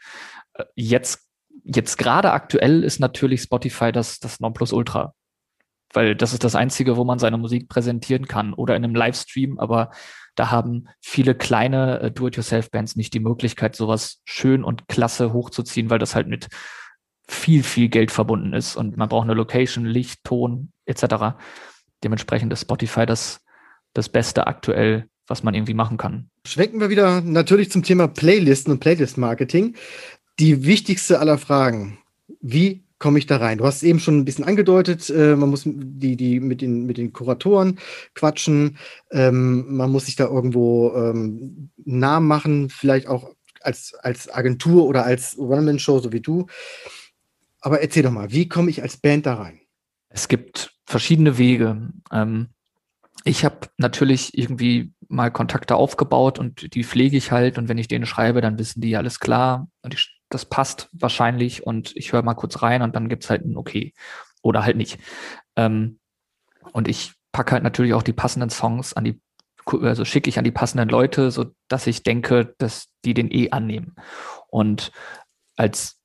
Äh, 0.54 0.64
jetzt, 0.74 1.28
jetzt 1.64 1.96
gerade 1.96 2.32
aktuell 2.32 2.84
ist 2.84 3.00
natürlich 3.00 3.42
Spotify 3.42 3.92
das, 3.92 4.20
das 4.20 4.40
Nonplusultra. 4.40 5.14
Weil 5.94 6.16
das 6.16 6.32
ist 6.32 6.42
das 6.42 6.54
Einzige, 6.54 6.96
wo 6.96 7.04
man 7.04 7.18
seine 7.18 7.36
Musik 7.36 7.68
präsentieren 7.68 8.26
kann 8.26 8.54
oder 8.54 8.76
in 8.76 8.84
einem 8.84 8.94
Livestream, 8.94 9.58
aber 9.58 9.90
da 10.34 10.50
haben 10.50 10.88
viele 11.00 11.34
kleine 11.34 12.00
äh, 12.00 12.10
Do-it-yourself-Bands 12.10 12.96
nicht 12.96 13.12
die 13.14 13.20
Möglichkeit, 13.20 13.76
sowas 13.76 14.22
schön 14.24 14.64
und 14.64 14.88
klasse 14.88 15.32
hochzuziehen, 15.32 15.90
weil 15.90 15.98
das 15.98 16.14
halt 16.14 16.28
mit 16.28 16.48
viel, 17.28 17.62
viel 17.62 17.88
Geld 17.88 18.10
verbunden 18.10 18.52
ist 18.52 18.76
und 18.76 18.96
man 18.96 19.08
braucht 19.08 19.24
eine 19.24 19.34
Location, 19.34 19.84
Licht, 19.84 20.24
Ton 20.24 20.72
etc. 20.86 21.36
Dementsprechend 22.02 22.52
ist 22.52 22.62
Spotify 22.62 23.06
das 23.06 23.42
das 23.94 24.08
Beste 24.08 24.46
aktuell, 24.46 25.08
was 25.26 25.42
man 25.42 25.54
irgendwie 25.54 25.74
machen 25.74 25.96
kann. 25.96 26.28
Schwenken 26.46 26.80
wir 26.80 26.90
wieder 26.90 27.20
natürlich 27.20 27.70
zum 27.70 27.82
Thema 27.82 28.08
Playlisten 28.08 28.72
und 28.72 28.80
Playlist-Marketing. 28.80 29.76
Die 30.38 30.64
wichtigste 30.64 31.20
aller 31.20 31.38
Fragen. 31.38 31.98
Wie 32.40 32.84
komme 32.98 33.18
ich 33.18 33.26
da 33.26 33.36
rein? 33.36 33.58
Du 33.58 33.64
hast 33.64 33.76
es 33.76 33.82
eben 33.82 34.00
schon 34.00 34.18
ein 34.18 34.24
bisschen 34.24 34.44
angedeutet, 34.44 35.10
äh, 35.10 35.36
man 35.36 35.50
muss 35.50 35.62
die, 35.64 36.16
die 36.16 36.40
mit, 36.40 36.60
den, 36.60 36.86
mit 36.86 36.98
den 36.98 37.12
Kuratoren 37.12 37.78
quatschen, 38.14 38.78
ähm, 39.10 39.76
man 39.76 39.90
muss 39.90 40.06
sich 40.06 40.16
da 40.16 40.26
irgendwo 40.26 40.92
ähm, 40.94 41.70
Namen 41.84 42.28
machen, 42.28 42.70
vielleicht 42.70 43.08
auch 43.08 43.34
als, 43.60 43.94
als 43.94 44.32
Agentur 44.32 44.86
oder 44.86 45.04
als 45.04 45.36
One-Man-Show, 45.36 45.98
so 45.98 46.12
wie 46.12 46.20
du. 46.20 46.46
Aber 47.62 47.80
erzähl 47.80 48.02
doch 48.02 48.10
mal, 48.10 48.30
wie 48.32 48.48
komme 48.48 48.70
ich 48.70 48.82
als 48.82 48.98
Band 48.98 49.24
da 49.24 49.34
rein? 49.34 49.60
Es 50.08 50.28
gibt 50.28 50.74
verschiedene 50.84 51.38
Wege. 51.38 51.90
Ähm, 52.12 52.50
ich 53.24 53.44
habe 53.44 53.68
natürlich 53.78 54.36
irgendwie 54.36 54.92
mal 55.08 55.30
Kontakte 55.30 55.76
aufgebaut 55.76 56.38
und 56.38 56.74
die 56.74 56.84
pflege 56.84 57.16
ich 57.16 57.30
halt 57.30 57.56
und 57.56 57.68
wenn 57.68 57.78
ich 57.78 57.88
denen 57.88 58.06
schreibe, 58.06 58.40
dann 58.40 58.58
wissen 58.58 58.80
die 58.80 58.96
alles 58.96 59.20
klar 59.20 59.68
und 59.82 59.94
ich, 59.94 60.20
das 60.28 60.44
passt 60.44 60.88
wahrscheinlich 60.92 61.64
und 61.64 61.94
ich 61.96 62.12
höre 62.12 62.22
mal 62.22 62.34
kurz 62.34 62.62
rein 62.62 62.82
und 62.82 62.96
dann 62.96 63.08
gibt's 63.08 63.30
halt 63.30 63.44
ein 63.44 63.56
Okay 63.56 63.94
oder 64.42 64.64
halt 64.64 64.76
nicht. 64.76 64.98
Ähm, 65.56 66.00
und 66.72 66.88
ich 66.88 67.12
packe 67.30 67.52
halt 67.52 67.62
natürlich 67.62 67.94
auch 67.94 68.02
die 68.02 68.12
passenden 68.12 68.50
Songs 68.50 68.92
an 68.92 69.04
die, 69.04 69.20
also 69.66 70.04
schicke 70.04 70.28
ich 70.28 70.38
an 70.38 70.44
die 70.44 70.50
passenden 70.50 70.88
Leute, 70.88 71.30
so 71.30 71.46
dass 71.68 71.86
ich 71.86 72.02
denke, 72.02 72.54
dass 72.58 72.88
die 73.04 73.14
den 73.14 73.30
eh 73.30 73.50
annehmen. 73.50 73.94
Und 74.48 74.90
als 75.56 76.01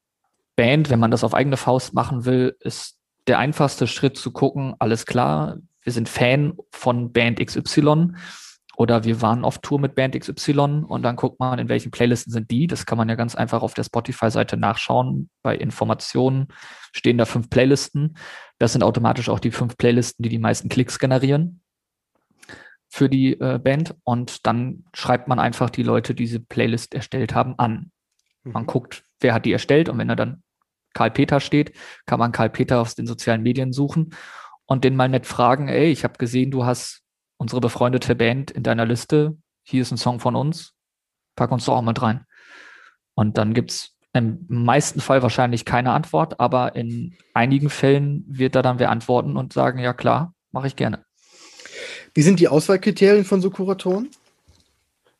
Band, 0.57 0.89
wenn 0.89 0.99
man 0.99 1.11
das 1.11 1.23
auf 1.23 1.33
eigene 1.33 1.55
Faust 1.55 1.93
machen 1.93 2.25
will, 2.25 2.57
ist 2.59 2.97
der 3.27 3.39
einfachste 3.39 3.87
Schritt 3.87 4.17
zu 4.17 4.31
gucken, 4.31 4.75
alles 4.79 5.05
klar, 5.05 5.57
wir 5.83 5.93
sind 5.93 6.09
Fan 6.09 6.57
von 6.71 7.13
Band 7.13 7.39
XY 7.39 8.13
oder 8.75 9.03
wir 9.03 9.21
waren 9.21 9.45
auf 9.45 9.59
Tour 9.59 9.79
mit 9.79 9.95
Band 9.95 10.19
XY 10.19 10.83
und 10.87 11.03
dann 11.03 11.15
guckt 11.15 11.39
man, 11.39 11.59
in 11.59 11.69
welchen 11.69 11.91
Playlisten 11.91 12.33
sind 12.33 12.51
die. 12.51 12.67
Das 12.67 12.85
kann 12.85 12.97
man 12.97 13.07
ja 13.07 13.15
ganz 13.15 13.35
einfach 13.35 13.61
auf 13.61 13.73
der 13.73 13.83
Spotify-Seite 13.83 14.57
nachschauen. 14.57 15.29
Bei 15.43 15.55
Informationen 15.55 16.47
stehen 16.91 17.17
da 17.17 17.25
fünf 17.25 17.49
Playlisten. 17.49 18.17
Das 18.59 18.73
sind 18.73 18.83
automatisch 18.83 19.29
auch 19.29 19.39
die 19.39 19.51
fünf 19.51 19.77
Playlisten, 19.77 20.23
die 20.23 20.29
die 20.29 20.39
meisten 20.39 20.69
Klicks 20.69 20.99
generieren 20.99 21.61
für 22.89 23.09
die 23.09 23.39
äh, 23.39 23.59
Band. 23.59 23.95
Und 24.03 24.45
dann 24.47 24.85
schreibt 24.93 25.27
man 25.27 25.39
einfach 25.39 25.69
die 25.69 25.83
Leute, 25.83 26.15
die 26.15 26.23
diese 26.23 26.39
Playlist 26.39 26.93
erstellt 26.93 27.35
haben, 27.35 27.55
an. 27.57 27.91
Man 28.43 28.63
mhm. 28.63 28.67
guckt, 28.67 29.03
wer 29.19 29.33
hat 29.33 29.45
die 29.45 29.51
erstellt 29.51 29.89
und 29.89 29.97
wenn 29.97 30.09
er 30.09 30.15
dann 30.15 30.43
Karl 30.97 31.11
Peter 31.11 31.39
steht, 31.39 31.73
kann 32.07 32.17
man 32.17 32.31
Karl 32.31 32.49
Peter 32.49 32.81
aus 32.81 32.95
den 32.95 33.05
sozialen 33.05 33.43
Medien 33.43 33.71
suchen 33.71 34.15
und 34.65 34.83
den 34.83 34.95
mal 34.95 35.07
nett 35.07 35.27
fragen, 35.27 35.67
ey, 35.67 35.91
ich 35.91 36.03
habe 36.03 36.17
gesehen, 36.17 36.49
du 36.49 36.65
hast 36.65 37.03
unsere 37.37 37.61
befreundete 37.61 38.15
Band 38.15 38.49
in 38.49 38.63
deiner 38.63 38.87
Liste, 38.87 39.37
hier 39.61 39.83
ist 39.83 39.91
ein 39.91 39.99
Song 39.99 40.19
von 40.19 40.35
uns, 40.35 40.73
pack 41.35 41.51
uns 41.51 41.65
doch 41.65 41.75
auch 41.75 41.83
mit 41.83 42.01
rein. 42.01 42.25
Und 43.13 43.37
dann 43.37 43.53
gibt's 43.53 43.95
im 44.13 44.43
meisten 44.47 44.99
Fall 44.99 45.21
wahrscheinlich 45.21 45.65
keine 45.65 45.91
Antwort, 45.91 46.39
aber 46.39 46.75
in 46.75 47.15
einigen 47.35 47.69
Fällen 47.69 48.25
wird 48.27 48.55
da 48.55 48.63
dann 48.63 48.79
wer 48.79 48.89
antworten 48.89 49.37
und 49.37 49.53
sagen, 49.53 49.77
ja 49.77 49.93
klar, 49.93 50.33
mache 50.51 50.65
ich 50.65 50.75
gerne. 50.75 51.05
Wie 52.15 52.23
sind 52.23 52.39
die 52.39 52.47
Auswahlkriterien 52.47 53.23
von 53.23 53.39
so 53.39 53.51
Kuratoren? 53.51 54.09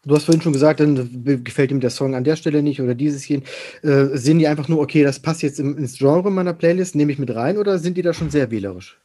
Du 0.08 0.16
hast 0.16 0.24
vorhin 0.24 0.42
schon 0.42 0.54
gesagt, 0.54 0.80
dann 0.80 1.44
gefällt 1.44 1.70
ihm 1.70 1.82
der 1.82 1.90
Song 1.90 2.16
an 2.16 2.24
der 2.24 2.38
Stelle 2.38 2.64
nicht 2.64 2.82
oder 2.82 2.96
dieses 2.96 3.24
hier. 3.24 3.42
Äh, 3.84 4.18
sehen 4.18 4.40
die 4.40 4.48
einfach 4.48 4.70
nur, 4.70 4.80
okay, 4.80 5.04
das 5.04 5.20
passt 5.20 5.42
jetzt 5.42 5.60
ins 5.60 5.98
Genre 5.98 6.32
meiner 6.32 6.54
Playlist, 6.54 6.96
nehme 6.96 7.12
ich 7.12 7.20
mit 7.20 7.36
rein 7.36 7.58
oder 7.58 7.78
sind 7.78 7.98
die 7.98 8.02
da 8.02 8.14
schon 8.14 8.30
sehr 8.30 8.50
wählerisch? 8.50 9.02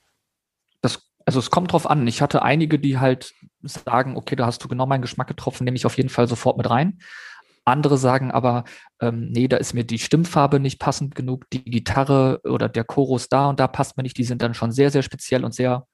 Das, 0.80 1.02
also 1.26 1.40
es 1.40 1.50
kommt 1.50 1.72
drauf 1.72 1.90
an. 1.90 2.06
Ich 2.06 2.22
hatte 2.22 2.42
einige, 2.42 2.78
die 2.78 2.98
halt 2.98 3.34
sagen, 3.62 4.16
okay, 4.16 4.36
da 4.36 4.46
hast 4.46 4.62
du 4.62 4.68
genau 4.68 4.86
meinen 4.86 5.02
Geschmack 5.02 5.26
getroffen, 5.26 5.64
nehme 5.64 5.76
ich 5.76 5.86
auf 5.86 5.96
jeden 5.96 6.08
Fall 6.08 6.28
sofort 6.28 6.56
mit 6.56 6.70
rein. 6.70 7.00
Andere 7.64 7.98
sagen 7.98 8.30
aber, 8.30 8.64
ähm, 9.00 9.28
nee, 9.30 9.48
da 9.48 9.56
ist 9.56 9.72
mir 9.72 9.84
die 9.84 9.98
Stimmfarbe 9.98 10.60
nicht 10.60 10.78
passend 10.78 11.16
genug, 11.16 11.50
die 11.50 11.64
Gitarre 11.64 12.40
oder 12.44 12.68
der 12.68 12.84
Chorus 12.84 13.28
da 13.28 13.48
und 13.48 13.58
da 13.58 13.66
passt 13.66 13.96
mir 13.96 14.04
nicht. 14.04 14.18
Die 14.18 14.24
sind 14.24 14.42
dann 14.42 14.54
schon 14.54 14.70
sehr, 14.70 14.90
sehr 14.90 15.02
speziell 15.02 15.44
und 15.44 15.54
sehr 15.54 15.86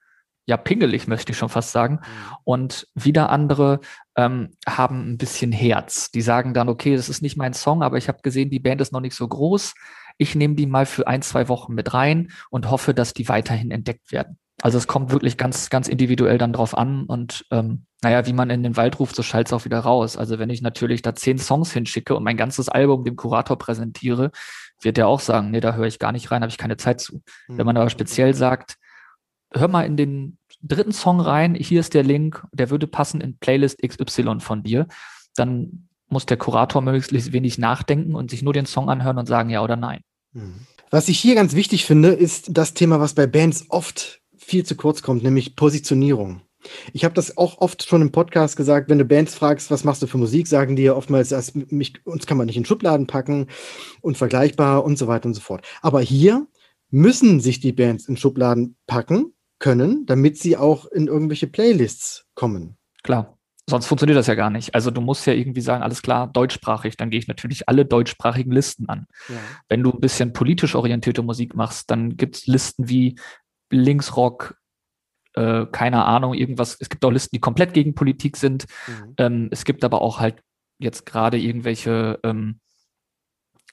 ja, 0.49 0.57
pingelig, 0.57 1.07
möchte 1.07 1.31
ich 1.31 1.37
schon 1.37 1.47
fast 1.47 1.71
sagen. 1.71 1.95
Mhm. 1.95 2.35
Und 2.43 2.87
wieder 2.95 3.29
andere 3.29 3.81
ähm, 4.15 4.49
haben 4.67 5.11
ein 5.11 5.17
bisschen 5.17 5.51
Herz. 5.51 6.09
Die 6.09 6.21
sagen 6.21 6.55
dann, 6.55 6.69
okay, 6.69 6.95
das 6.95 7.07
ist 7.07 7.21
nicht 7.21 7.37
mein 7.37 7.53
Song, 7.53 7.83
aber 7.83 7.97
ich 7.97 8.07
habe 8.07 8.23
gesehen, 8.23 8.49
die 8.49 8.59
Band 8.59 8.81
ist 8.81 8.91
noch 8.91 8.99
nicht 8.99 9.15
so 9.15 9.27
groß. 9.27 9.75
Ich 10.17 10.33
nehme 10.33 10.55
die 10.55 10.65
mal 10.65 10.87
für 10.87 11.07
ein, 11.07 11.21
zwei 11.21 11.47
Wochen 11.49 11.75
mit 11.75 11.93
rein 11.93 12.31
und 12.49 12.71
hoffe, 12.71 12.95
dass 12.95 13.13
die 13.13 13.29
weiterhin 13.29 13.69
entdeckt 13.69 14.11
werden. 14.11 14.39
Also 14.61 14.79
es 14.79 14.87
kommt 14.87 15.11
wirklich 15.11 15.37
ganz, 15.37 15.69
ganz 15.69 15.87
individuell 15.87 16.39
dann 16.39 16.51
drauf 16.51 16.75
an 16.75 17.05
und 17.05 17.45
ähm, 17.51 17.85
naja, 18.01 18.25
wie 18.25 18.33
man 18.33 18.49
in 18.49 18.63
den 18.63 18.75
Wald 18.75 18.99
ruft, 18.99 19.15
so 19.15 19.23
schallt 19.23 19.47
es 19.47 19.53
auch 19.53 19.65
wieder 19.65 19.79
raus. 19.79 20.17
Also 20.17 20.39
wenn 20.39 20.49
ich 20.49 20.61
natürlich 20.61 21.01
da 21.01 21.15
zehn 21.15 21.37
Songs 21.37 21.71
hinschicke 21.71 22.15
und 22.15 22.23
mein 22.23 22.37
ganzes 22.37 22.67
Album 22.67 23.05
dem 23.05 23.15
Kurator 23.15 23.57
präsentiere, 23.57 24.31
wird 24.81 24.97
der 24.97 25.07
auch 25.07 25.19
sagen, 25.19 25.51
nee, 25.51 25.61
da 25.61 25.75
höre 25.75 25.87
ich 25.87 25.99
gar 25.99 26.11
nicht 26.11 26.31
rein, 26.31 26.41
habe 26.41 26.49
ich 26.49 26.57
keine 26.57 26.75
Zeit 26.75 26.99
zu. 26.99 27.21
Mhm. 27.47 27.57
Wenn 27.57 27.65
man 27.67 27.77
aber 27.77 27.89
speziell 27.89 28.33
sagt, 28.33 28.77
hör 29.53 29.67
mal 29.67 29.85
in 29.85 29.97
den 29.97 30.38
dritten 30.61 30.91
Song 30.91 31.19
rein, 31.19 31.55
hier 31.55 31.79
ist 31.79 31.93
der 31.93 32.03
Link, 32.03 32.45
der 32.51 32.69
würde 32.69 32.87
passen 32.87 33.21
in 33.21 33.37
Playlist 33.37 33.81
XY 33.81 34.39
von 34.39 34.63
dir, 34.63 34.87
dann 35.35 35.87
muss 36.07 36.25
der 36.25 36.37
Kurator 36.37 36.81
möglichst 36.81 37.31
wenig 37.31 37.57
nachdenken 37.57 38.15
und 38.15 38.31
sich 38.31 38.41
nur 38.41 38.53
den 38.53 38.65
Song 38.65 38.89
anhören 38.89 39.17
und 39.17 39.27
sagen 39.27 39.49
ja 39.49 39.63
oder 39.63 39.75
nein. 39.75 40.01
Mhm. 40.33 40.65
Was 40.89 41.07
ich 41.07 41.19
hier 41.19 41.35
ganz 41.35 41.53
wichtig 41.53 41.85
finde, 41.85 42.09
ist 42.09 42.49
das 42.51 42.73
Thema, 42.73 42.99
was 42.99 43.13
bei 43.13 43.27
Bands 43.27 43.65
oft 43.69 44.21
viel 44.35 44.65
zu 44.65 44.75
kurz 44.75 45.03
kommt, 45.03 45.23
nämlich 45.23 45.55
Positionierung. 45.55 46.41
Ich 46.91 47.05
habe 47.05 47.13
das 47.13 47.37
auch 47.37 47.59
oft 47.59 47.87
schon 47.87 48.01
im 48.01 48.11
Podcast 48.11 48.57
gesagt, 48.57 48.89
wenn 48.89 48.97
du 48.97 49.05
Bands 49.05 49.35
fragst, 49.35 49.71
was 49.71 49.83
machst 49.83 50.01
du 50.01 50.07
für 50.07 50.17
Musik, 50.17 50.47
sagen 50.47 50.75
die 50.75 50.83
ja 50.83 50.93
oftmals, 50.93 51.29
dass 51.29 51.53
mich, 51.53 52.05
uns 52.05 52.25
kann 52.25 52.37
man 52.37 52.47
nicht 52.47 52.57
in 52.57 52.65
Schubladen 52.65 53.07
packen, 53.07 53.47
unvergleichbar 54.01 54.83
und 54.83 54.97
so 54.97 55.07
weiter 55.07 55.27
und 55.27 55.35
so 55.35 55.41
fort. 55.41 55.65
Aber 55.81 56.01
hier 56.01 56.47
müssen 56.89 57.39
sich 57.39 57.59
die 57.59 57.71
Bands 57.71 58.09
in 58.09 58.17
Schubladen 58.17 58.75
packen, 58.87 59.33
können, 59.59 60.05
damit 60.05 60.37
sie 60.37 60.57
auch 60.57 60.85
in 60.85 61.07
irgendwelche 61.07 61.47
Playlists 61.47 62.25
kommen. 62.35 62.77
Klar. 63.03 63.37
Sonst 63.69 63.85
funktioniert 63.85 64.17
das 64.17 64.27
ja 64.27 64.33
gar 64.35 64.49
nicht. 64.49 64.73
Also 64.73 64.89
du 64.89 64.99
musst 64.99 65.27
ja 65.27 65.33
irgendwie 65.33 65.61
sagen, 65.61 65.83
alles 65.83 66.01
klar, 66.01 66.27
deutschsprachig, 66.27 66.97
dann 66.97 67.11
gehe 67.11 67.19
ich 67.19 67.27
natürlich 67.27 67.69
alle 67.69 67.85
deutschsprachigen 67.85 68.51
Listen 68.51 68.89
an. 68.89 69.05
Ja. 69.27 69.35
Wenn 69.67 69.83
du 69.83 69.91
ein 69.91 69.99
bisschen 69.99 70.33
politisch 70.33 70.73
orientierte 70.73 71.21
Musik 71.21 71.55
machst, 71.55 71.91
dann 71.91 72.17
gibt 72.17 72.37
es 72.37 72.47
Listen 72.47 72.89
wie 72.89 73.19
Linksrock, 73.69 74.55
äh, 75.33 75.67
keine 75.71 76.05
Ahnung, 76.05 76.33
irgendwas. 76.33 76.77
Es 76.79 76.89
gibt 76.89 77.05
auch 77.05 77.11
Listen, 77.11 77.35
die 77.35 77.39
komplett 77.39 77.75
gegen 77.75 77.93
Politik 77.93 78.37
sind. 78.37 78.65
Mhm. 78.87 79.13
Ähm, 79.17 79.49
es 79.51 79.65
gibt 79.65 79.83
aber 79.83 80.01
auch 80.01 80.19
halt 80.19 80.41
jetzt 80.79 81.05
gerade 81.05 81.37
irgendwelche 81.37 82.19
ähm, 82.23 82.59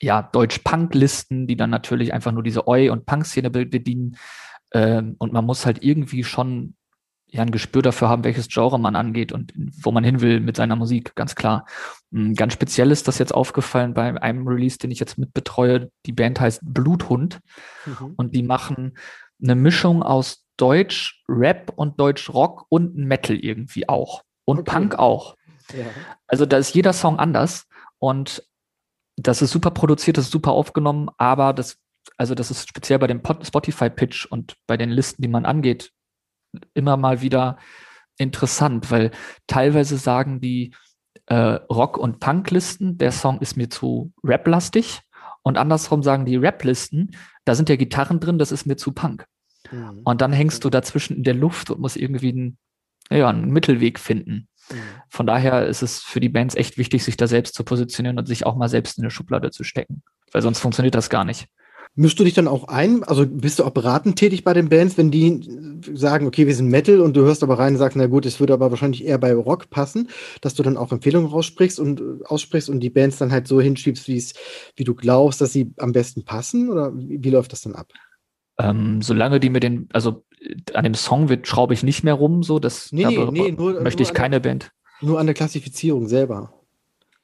ja, 0.03 0.23
Deutsch-Punk-Listen, 0.23 1.47
die 1.47 1.57
dann 1.57 1.71
natürlich 1.71 2.13
einfach 2.13 2.33
nur 2.33 2.43
diese 2.43 2.69
Oi- 2.69 2.91
und 2.91 3.07
Punk-Szene 3.07 3.51
bedienen. 3.51 4.17
Ähm, 4.73 5.17
und 5.19 5.33
man 5.33 5.45
muss 5.45 5.67
halt 5.67 5.83
irgendwie 5.83 6.25
schon 6.25 6.75
ja 7.29 7.43
ein 7.43 7.51
Gespür 7.51 7.83
dafür 7.83 8.09
haben, 8.09 8.25
welches 8.25 8.49
Genre 8.49 8.79
man 8.79 8.97
angeht 8.97 9.33
und 9.33 9.53
wo 9.83 9.91
man 9.91 10.05
hin 10.05 10.21
will 10.21 10.41
mit 10.41 10.57
seiner 10.57 10.77
Musik, 10.77 11.15
ganz 11.15 11.35
klar. 11.35 11.67
Hm, 12.13 12.35
ganz 12.35 12.53
speziell 12.53 12.91
ist 12.91 13.09
das 13.09 13.19
jetzt 13.19 13.35
aufgefallen 13.35 13.95
bei 13.95 14.21
einem 14.23 14.47
Release, 14.47 14.79
den 14.79 14.91
ich 14.91 15.01
jetzt 15.01 15.19
mitbetreue. 15.19 15.91
Die 16.07 16.13
Band 16.13 16.41
heißt 16.41 16.61
Bluthund 16.63 17.41
mhm. 17.85 18.15
und 18.17 18.35
die 18.35 18.43
machen 18.43 18.97
eine 19.43 19.55
Mischung 19.55 20.03
aus 20.03 20.45
Deutsch 20.57 21.23
Rap 21.29 21.73
und 21.77 22.01
Deutsch 22.01 22.31
Rock 22.31 22.67
und 22.69 22.97
Metal 22.97 23.37
irgendwie 23.37 23.89
auch 23.89 24.23
und 24.45 24.61
okay. 24.61 24.71
Punk 24.71 24.99
auch. 24.99 25.37
Ja. 25.77 25.85
Also 26.27 26.47
da 26.47 26.57
ist 26.57 26.75
jeder 26.75 26.93
Song 26.93 27.19
anders 27.19 27.67
und 27.99 28.45
das 29.17 29.43
ist 29.43 29.51
super 29.51 29.71
produziert, 29.71 30.17
das 30.17 30.27
ist 30.27 30.33
super 30.33 30.53
aufgenommen, 30.53 31.11
aber 31.19 31.53
das 31.53 31.79
also 32.17 32.35
das 32.35 32.51
ist 32.51 32.69
speziell 32.69 32.99
bei 32.99 33.07
dem 33.07 33.21
Spotify-Pitch 33.21 34.27
und 34.27 34.57
bei 34.67 34.77
den 34.77 34.91
Listen, 34.91 35.23
die 35.23 35.29
man 35.29 35.45
angeht, 35.45 35.93
immer 36.75 36.97
mal 36.97 37.21
wieder 37.21 37.59
interessant, 38.19 38.91
weil 38.91 39.11
teilweise 39.47 39.99
sagen 39.99 40.41
die 40.41 40.75
äh, 41.27 41.35
Rock- 41.35 41.99
und 41.99 42.21
Punk-Listen, 42.21 42.99
der 42.99 43.13
Song 43.13 43.41
ist 43.41 43.57
mir 43.57 43.69
zu 43.69 44.13
Rap-lastig 44.25 45.03
und 45.43 45.59
andersrum 45.59 46.03
sagen 46.03 46.25
die 46.25 46.37
Rap-Listen, 46.37 47.11
da 47.45 47.55
sind 47.55 47.69
ja 47.69 47.77
Gitarren 47.77 48.21
drin, 48.21 48.39
das 48.39 48.53
ist 48.53 48.67
mir 48.67 48.77
zu 48.77 48.93
Punk. 48.93 49.27
Mhm. 49.71 50.01
Und 50.05 50.21
dann 50.21 50.33
hängst 50.33 50.65
du 50.65 50.71
dazwischen 50.71 51.17
in 51.17 51.25
der 51.25 51.35
Luft 51.35 51.71
und 51.71 51.81
musst 51.81 51.97
irgendwie 51.97 52.31
einen, 52.31 52.59
ja, 53.11 53.29
einen 53.29 53.51
Mittelweg 53.51 53.99
finden. 53.99 54.49
Mhm. 54.71 54.77
Von 55.09 55.27
daher 55.27 55.67
ist 55.67 55.83
es 55.83 56.01
für 56.01 56.21
die 56.21 56.29
Bands 56.29 56.55
echt 56.55 56.79
wichtig, 56.79 57.05
sich 57.05 57.17
da 57.17 57.27
selbst 57.27 57.55
zu 57.55 57.65
positionieren 57.65 58.19
und 58.19 58.27
sich 58.27 58.47
auch 58.47 58.57
mal 58.57 58.69
selbst 58.69 58.99
in 58.99 59.05
eine 59.05 59.11
Schublade 59.11 59.51
zu 59.51 59.65
stecken, 59.65 60.03
weil 60.33 60.43
sonst 60.43 60.61
funktioniert 60.61 60.95
das 60.95 61.11
gar 61.11 61.25
nicht. 61.25 61.49
Mischst 61.99 62.21
du 62.21 62.25
dich 62.25 62.35
dann 62.35 62.47
auch 62.47 62.69
ein? 62.69 63.05
Also 63.05 63.27
bist 63.27 63.59
du 63.59 63.65
auch 63.65 63.71
beratend 63.71 64.17
tätig 64.17 64.45
bei 64.45 64.53
den 64.53 64.69
Bands, 64.69 64.99
wenn 64.99 65.11
die 65.11 65.41
sagen, 65.95 66.27
okay, 66.27 66.47
wir 66.47 66.55
sind 66.55 66.69
Metal 66.69 67.01
und 67.01 67.17
du 67.17 67.23
hörst 67.23 67.43
aber 67.43 67.59
rein 67.59 67.73
und 67.73 67.79
sagst, 67.79 67.97
na 67.97 68.07
gut, 68.07 68.27
es 68.27 68.39
würde 68.39 68.53
aber 68.53 68.71
wahrscheinlich 68.71 69.03
eher 69.03 69.17
bei 69.17 69.33
Rock 69.33 69.71
passen, 69.71 70.11
dass 70.43 70.55
du 70.55 70.63
dann 70.63 70.77
auch 70.77 70.93
Empfehlungen 70.93 71.31
raussprichst 71.31 71.81
und 71.81 72.01
äh, 72.01 72.25
aussprichst 72.27 72.69
und 72.69 72.81
die 72.81 72.91
Bands 72.91 73.17
dann 73.17 73.33
halt 73.33 73.49
so 73.49 73.63
hinschiebst, 73.63 74.09
wie 74.09 74.19
es, 74.19 74.35
wie 74.77 74.85
du 74.85 74.95
glaubst, 74.95 75.41
dass 75.41 75.55
sie 75.55 75.73
am 75.79 75.93
besten 75.93 76.25
passen? 76.25 76.69
Oder 76.69 76.95
wie, 76.95 77.25
wie 77.25 77.31
läuft 77.31 77.53
das 77.53 77.63
dann 77.63 77.75
ab? 77.75 77.91
Ähm, 78.59 79.01
solange 79.01 79.41
die 79.41 79.49
mir 79.49 79.61
den, 79.61 79.89
also 79.95 80.25
an 80.75 80.85
dem 80.85 80.95
Song 80.95 81.31
wird, 81.31 81.47
schraube 81.47 81.73
ich 81.73 81.83
nicht 81.83 82.05
mehr 82.05 82.15
rum, 82.15 82.43
so 82.43 82.59
das 82.59 82.93
nee, 82.93 83.07
nee, 83.07 83.31
nee, 83.31 83.53
nur, 83.53 83.81
möchte 83.81 84.03
nur 84.03 84.09
ich 84.09 84.15
keine 84.15 84.41
der, 84.41 84.49
Band. 84.51 84.71
Nur 85.01 85.19
an 85.19 85.27
der 85.27 85.35
Klassifizierung 85.35 86.09
selber. 86.09 86.53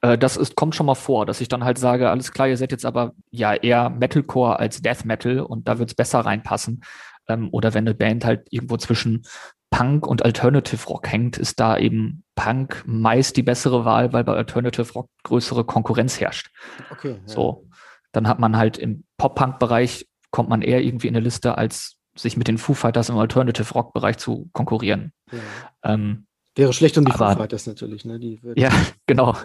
Äh, 0.02 0.18
das 0.18 0.36
ist, 0.36 0.54
kommt 0.56 0.74
schon 0.74 0.86
mal 0.86 0.94
vor, 0.94 1.24
dass 1.24 1.40
ich 1.40 1.48
dann 1.48 1.64
halt 1.64 1.78
sage, 1.78 2.10
alles 2.10 2.32
klar, 2.32 2.48
ihr 2.48 2.56
seid 2.56 2.72
jetzt 2.72 2.84
aber 2.84 3.14
ja 3.30 3.54
eher 3.54 3.88
Metalcore 3.88 4.58
als 4.58 4.82
Death 4.82 5.04
Metal 5.04 5.40
und 5.40 5.68
da 5.68 5.78
wird 5.78 5.90
es 5.90 5.94
besser 5.94 6.20
reinpassen. 6.20 6.82
Ähm, 7.28 7.48
oder 7.52 7.72
wenn 7.72 7.86
eine 7.86 7.94
Band 7.94 8.24
halt 8.24 8.46
irgendwo 8.50 8.76
zwischen 8.76 9.22
Punk 9.70 10.06
und 10.06 10.24
Alternative 10.24 10.84
Rock 10.86 11.10
hängt, 11.10 11.38
ist 11.38 11.58
da 11.58 11.78
eben 11.78 12.24
Punk 12.34 12.82
meist 12.86 13.36
die 13.36 13.42
bessere 13.42 13.84
Wahl, 13.84 14.12
weil 14.12 14.24
bei 14.24 14.34
Alternative 14.34 14.92
Rock 14.92 15.08
größere 15.22 15.64
Konkurrenz 15.64 16.20
herrscht. 16.20 16.50
Okay. 16.90 17.12
Ja. 17.12 17.16
So. 17.24 17.68
Dann 18.12 18.28
hat 18.28 18.38
man 18.38 18.58
halt 18.58 18.76
im 18.76 19.04
Pop-Punk-Bereich 19.16 20.06
kommt 20.30 20.48
man 20.48 20.62
eher 20.62 20.82
irgendwie 20.82 21.08
in 21.08 21.16
eine 21.16 21.24
Liste, 21.24 21.56
als 21.56 21.96
sich 22.14 22.36
mit 22.36 22.48
den 22.48 22.58
Foo 22.58 22.74
Fighters 22.74 23.08
im 23.08 23.16
Alternative 23.16 23.72
Rock-Bereich 23.72 24.18
zu 24.18 24.50
konkurrieren. 24.52 25.12
Ja. 25.30 25.38
Ähm, 25.84 26.26
Wäre 26.54 26.72
schlecht 26.72 26.98
um 26.98 27.04
die 27.04 27.12
aber, 27.12 27.32
Foo 27.32 27.38
Fighters 27.38 27.66
natürlich, 27.66 28.04
ne? 28.04 28.18
Die 28.18 28.40
ja, 28.56 28.70
genau. 29.06 29.36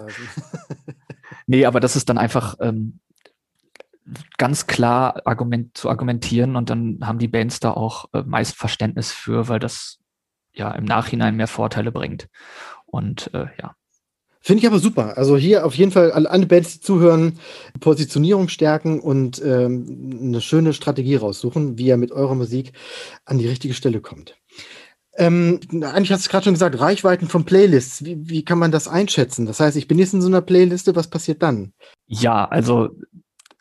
nee, 1.47 1.65
aber 1.65 1.79
das 1.79 1.95
ist 1.95 2.09
dann 2.09 2.17
einfach 2.17 2.55
ähm, 2.59 2.99
ganz 4.37 4.67
klar 4.67 5.21
Argument 5.25 5.77
zu 5.77 5.89
argumentieren 5.89 6.55
und 6.55 6.69
dann 6.69 6.99
haben 7.01 7.19
die 7.19 7.27
Bands 7.27 7.59
da 7.59 7.71
auch 7.71 8.05
äh, 8.13 8.23
meist 8.23 8.55
Verständnis 8.55 9.11
für, 9.11 9.47
weil 9.47 9.59
das 9.59 9.99
ja 10.53 10.71
im 10.71 10.85
Nachhinein 10.85 11.35
mehr 11.35 11.47
Vorteile 11.47 11.91
bringt. 11.91 12.27
Und 12.85 13.33
äh, 13.33 13.47
ja. 13.61 13.75
Finde 14.39 14.61
ich 14.61 14.67
aber 14.67 14.79
super. 14.79 15.17
Also 15.17 15.35
hier 15.35 15.65
auf 15.65 15.75
jeden 15.75 15.91
Fall 15.91 16.11
alle, 16.11 16.45
Bands, 16.45 16.75
die 16.75 16.79
zuhören, 16.79 17.37
Positionierung 17.81 18.47
stärken 18.47 19.01
und 19.01 19.41
ähm, 19.43 20.19
eine 20.21 20.41
schöne 20.41 20.73
Strategie 20.73 21.15
raussuchen, 21.15 21.77
wie 21.77 21.87
ihr 21.87 21.97
mit 21.97 22.11
eurer 22.11 22.35
Musik 22.35 22.71
an 23.25 23.39
die 23.39 23.47
richtige 23.47 23.73
Stelle 23.73 23.99
kommt. 23.99 24.36
Ähm, 25.17 25.59
eigentlich 25.71 26.11
hast 26.11 26.27
du 26.27 26.29
gerade 26.29 26.45
schon 26.45 26.53
gesagt, 26.53 26.79
Reichweiten 26.79 27.27
von 27.27 27.43
Playlists. 27.43 28.05
Wie, 28.05 28.29
wie 28.29 28.45
kann 28.45 28.59
man 28.59 28.71
das 28.71 28.87
einschätzen? 28.87 29.47
Das 29.47 29.59
heißt, 29.59 29.75
ich 29.75 29.87
bin 29.87 29.97
jetzt 29.97 30.13
in 30.13 30.21
so 30.21 30.27
einer 30.27 30.41
Playliste, 30.41 30.95
was 30.95 31.09
passiert 31.09 31.41
dann? 31.41 31.73
Ja, 32.05 32.45
also 32.45 32.91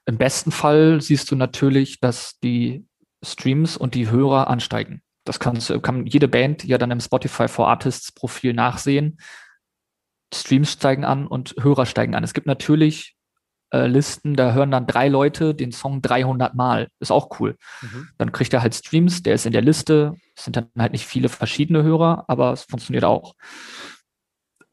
im 0.04 0.18
besten 0.18 0.52
Fall 0.52 1.00
siehst 1.00 1.30
du 1.30 1.36
natürlich, 1.36 1.98
dass 2.00 2.38
die 2.40 2.86
Streams 3.24 3.76
und 3.76 3.94
die 3.94 4.10
Hörer 4.10 4.48
ansteigen. 4.48 5.02
Das 5.24 5.40
kannst, 5.40 5.72
kann 5.82 6.06
jede 6.06 6.28
Band 6.28 6.62
ja 6.62 6.78
dann 6.78 6.90
im 6.92 7.00
Spotify 7.00 7.48
for 7.48 7.68
Artists 7.68 8.12
Profil 8.12 8.52
nachsehen. 8.52 9.18
Streams 10.32 10.72
steigen 10.72 11.04
an 11.04 11.26
und 11.26 11.56
Hörer 11.60 11.86
steigen 11.86 12.14
an. 12.14 12.22
Es 12.22 12.34
gibt 12.34 12.46
natürlich 12.46 13.15
äh, 13.72 13.86
Listen, 13.86 14.34
da 14.34 14.52
hören 14.52 14.70
dann 14.70 14.86
drei 14.86 15.08
Leute 15.08 15.54
den 15.54 15.72
Song 15.72 16.02
300 16.02 16.54
Mal. 16.54 16.88
Ist 17.00 17.10
auch 17.10 17.40
cool. 17.40 17.56
Mhm. 17.82 18.08
Dann 18.18 18.32
kriegt 18.32 18.52
er 18.52 18.62
halt 18.62 18.74
Streams, 18.74 19.22
der 19.22 19.34
ist 19.34 19.46
in 19.46 19.52
der 19.52 19.62
Liste. 19.62 20.14
Es 20.36 20.44
sind 20.44 20.56
dann 20.56 20.70
halt 20.78 20.92
nicht 20.92 21.06
viele 21.06 21.28
verschiedene 21.28 21.82
Hörer, 21.82 22.24
aber 22.28 22.52
es 22.52 22.64
funktioniert 22.64 23.04
auch. 23.04 23.34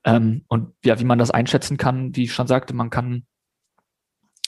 Ähm, 0.05 0.43
und 0.47 0.73
ja, 0.83 0.99
wie 0.99 1.05
man 1.05 1.19
das 1.19 1.31
einschätzen 1.31 1.77
kann, 1.77 2.15
wie 2.15 2.23
ich 2.23 2.33
schon 2.33 2.47
sagte, 2.47 2.73
man 2.73 2.89
kann 2.89 3.25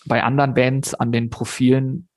bei 0.05 0.23
anderen 0.23 0.53
Bands 0.53 0.93
an 0.93 1.11
den 1.11 1.29
Profilen 1.29 2.09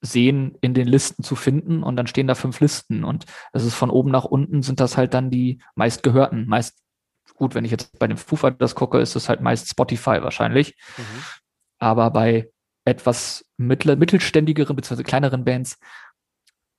sehen, 0.00 0.56
in 0.60 0.74
den 0.74 0.86
Listen 0.86 1.22
zu 1.22 1.36
finden 1.36 1.82
und 1.82 1.96
dann 1.96 2.06
stehen 2.06 2.26
da 2.26 2.34
fünf 2.34 2.60
Listen 2.60 3.02
und 3.02 3.24
das 3.52 3.64
ist 3.64 3.74
von 3.74 3.90
oben 3.90 4.10
nach 4.10 4.24
unten 4.24 4.62
sind 4.62 4.78
das 4.78 4.96
halt 4.96 5.14
dann 5.14 5.30
die 5.30 5.60
meistgehörten. 5.74 6.46
Meist 6.46 6.78
gut, 7.34 7.54
wenn 7.54 7.64
ich 7.64 7.70
jetzt 7.70 7.98
bei 7.98 8.06
den 8.06 8.16
Foo 8.16 8.36
Fighters 8.36 8.74
gucke, 8.74 8.98
ist 8.98 9.16
es 9.16 9.28
halt 9.28 9.40
meist 9.40 9.68
Spotify 9.68 10.22
wahrscheinlich. 10.22 10.76
Mhm. 10.96 11.22
Aber 11.78 12.10
bei 12.10 12.50
etwas 12.84 13.44
mittel, 13.56 13.96
mittelständigeren 13.96 14.76
bzw. 14.76 15.02
kleineren 15.02 15.44
Bands 15.44 15.78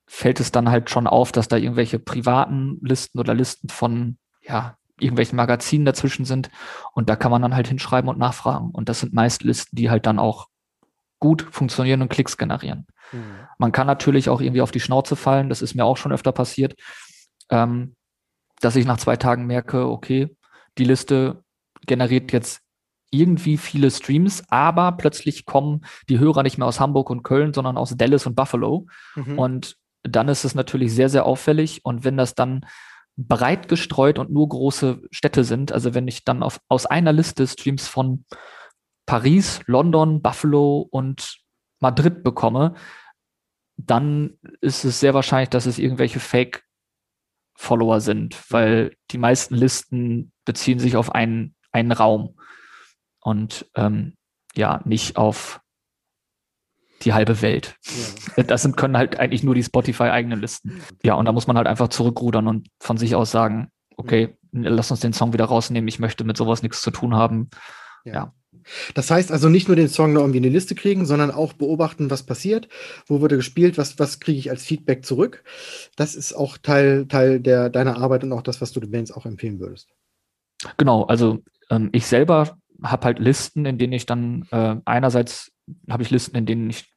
fällt 0.06 0.40
es 0.40 0.50
dann 0.50 0.70
halt 0.70 0.88
schon 0.90 1.06
auf, 1.06 1.32
dass 1.32 1.48
da 1.48 1.56
irgendwelche 1.56 1.98
privaten 1.98 2.78
Listen 2.82 3.18
oder 3.18 3.34
Listen 3.34 3.68
von 3.68 4.16
ja, 4.40 4.78
irgendwelchen 4.98 5.36
Magazinen 5.36 5.84
dazwischen 5.84 6.24
sind. 6.24 6.50
Und 6.94 7.08
da 7.10 7.16
kann 7.16 7.30
man 7.30 7.42
dann 7.42 7.54
halt 7.54 7.68
hinschreiben 7.68 8.08
und 8.08 8.18
nachfragen. 8.18 8.70
Und 8.70 8.88
das 8.88 9.00
sind 9.00 9.12
meist 9.12 9.42
Listen, 9.44 9.76
die 9.76 9.90
halt 9.90 10.06
dann 10.06 10.18
auch 10.18 10.48
gut 11.20 11.46
funktionieren 11.50 12.00
und 12.00 12.08
Klicks 12.08 12.36
generieren. 12.38 12.86
Mhm. 13.12 13.46
Man 13.58 13.72
kann 13.72 13.86
natürlich 13.86 14.28
auch 14.28 14.40
irgendwie 14.40 14.62
auf 14.62 14.70
die 14.70 14.80
Schnauze 14.80 15.14
fallen. 15.14 15.48
Das 15.50 15.62
ist 15.62 15.74
mir 15.74 15.84
auch 15.84 15.96
schon 15.96 16.12
öfter 16.12 16.32
passiert, 16.32 16.74
ähm, 17.50 17.94
dass 18.60 18.76
ich 18.76 18.86
nach 18.86 18.98
zwei 18.98 19.16
Tagen 19.16 19.46
merke, 19.46 19.86
okay, 19.86 20.34
die 20.78 20.84
Liste 20.84 21.44
generiert 21.86 22.32
jetzt 22.32 22.62
irgendwie 23.10 23.56
viele 23.56 23.90
Streams, 23.90 24.42
aber 24.48 24.92
plötzlich 24.92 25.46
kommen 25.46 25.82
die 26.08 26.18
Hörer 26.18 26.42
nicht 26.42 26.58
mehr 26.58 26.66
aus 26.66 26.80
Hamburg 26.80 27.10
und 27.10 27.22
Köln, 27.22 27.54
sondern 27.54 27.78
aus 27.78 27.96
Dallas 27.96 28.26
und 28.26 28.34
Buffalo. 28.34 28.86
Mhm. 29.14 29.38
Und 29.38 29.76
dann 30.02 30.28
ist 30.28 30.44
es 30.44 30.54
natürlich 30.54 30.94
sehr, 30.94 31.08
sehr 31.08 31.24
auffällig. 31.26 31.84
Und 31.84 32.04
wenn 32.04 32.16
das 32.16 32.34
dann 32.34 32.66
breit 33.16 33.68
gestreut 33.68 34.18
und 34.18 34.30
nur 34.30 34.48
große 34.48 35.02
Städte 35.10 35.44
sind, 35.44 35.72
also 35.72 35.94
wenn 35.94 36.06
ich 36.06 36.24
dann 36.24 36.42
auf, 36.42 36.60
aus 36.68 36.86
einer 36.86 37.12
Liste 37.12 37.46
Streams 37.46 37.88
von 37.88 38.24
Paris, 39.06 39.60
London, 39.66 40.22
Buffalo 40.22 40.86
und 40.90 41.38
Madrid 41.80 42.22
bekomme, 42.22 42.74
dann 43.76 44.38
ist 44.60 44.84
es 44.84 45.00
sehr 45.00 45.14
wahrscheinlich, 45.14 45.50
dass 45.50 45.66
es 45.66 45.78
irgendwelche 45.78 46.20
Fake-Follower 46.20 48.00
sind, 48.00 48.36
weil 48.50 48.94
die 49.10 49.18
meisten 49.18 49.54
Listen 49.54 50.32
beziehen 50.44 50.78
sich 50.78 50.96
auf 50.96 51.14
einen, 51.14 51.54
einen 51.72 51.92
Raum 51.92 52.37
und 53.28 53.66
ähm, 53.76 54.14
ja, 54.56 54.80
nicht 54.84 55.18
auf 55.18 55.60
die 57.02 57.12
halbe 57.12 57.42
Welt. 57.42 57.76
Ja. 58.36 58.42
Das 58.44 58.62
sind, 58.62 58.76
können 58.76 58.96
halt 58.96 59.20
eigentlich 59.20 59.42
nur 59.42 59.54
die 59.54 59.62
Spotify-eigenen 59.62 60.40
Listen. 60.40 60.80
Ja, 61.02 61.14
und 61.14 61.26
da 61.26 61.32
muss 61.32 61.46
man 61.46 61.56
halt 61.56 61.66
einfach 61.66 61.88
zurückrudern 61.88 62.48
und 62.48 62.68
von 62.80 62.96
sich 62.96 63.14
aus 63.14 63.30
sagen, 63.30 63.68
okay, 63.96 64.36
lass 64.52 64.90
uns 64.90 65.00
den 65.00 65.12
Song 65.12 65.34
wieder 65.34 65.44
rausnehmen, 65.44 65.86
ich 65.86 65.98
möchte 65.98 66.24
mit 66.24 66.38
sowas 66.38 66.62
nichts 66.62 66.80
zu 66.80 66.90
tun 66.90 67.14
haben. 67.14 67.50
Ja. 68.04 68.12
ja. 68.14 68.32
Das 68.94 69.10
heißt 69.10 69.30
also 69.30 69.48
nicht 69.48 69.68
nur 69.68 69.76
den 69.76 69.88
Song 69.88 70.14
noch 70.14 70.22
irgendwie 70.22 70.38
in 70.38 70.42
die 70.42 70.48
Liste 70.48 70.74
kriegen, 70.74 71.04
sondern 71.04 71.30
auch 71.30 71.52
beobachten, 71.52 72.10
was 72.10 72.24
passiert, 72.24 72.68
wo 73.06 73.20
wird 73.20 73.32
er 73.32 73.38
gespielt, 73.38 73.76
was, 73.76 73.98
was 73.98 74.20
kriege 74.20 74.38
ich 74.38 74.50
als 74.50 74.64
Feedback 74.64 75.04
zurück. 75.04 75.44
Das 75.96 76.14
ist 76.14 76.32
auch 76.32 76.56
Teil, 76.56 77.06
Teil 77.06 77.40
der, 77.40 77.68
deiner 77.68 77.98
Arbeit 77.98 78.24
und 78.24 78.32
auch 78.32 78.42
das, 78.42 78.60
was 78.60 78.72
du 78.72 78.80
den 78.80 78.90
Bands 78.90 79.12
auch 79.12 79.26
empfehlen 79.26 79.60
würdest. 79.60 79.88
Genau, 80.78 81.04
also 81.04 81.42
ähm, 81.70 81.90
ich 81.92 82.06
selber 82.06 82.58
habe 82.82 83.06
halt 83.06 83.18
Listen, 83.18 83.64
in 83.64 83.78
denen 83.78 83.92
ich 83.92 84.06
dann 84.06 84.46
äh, 84.50 84.76
einerseits 84.84 85.52
habe 85.90 86.02
ich 86.02 86.10
Listen, 86.10 86.36
in 86.36 86.46
denen 86.46 86.70
ich 86.70 86.92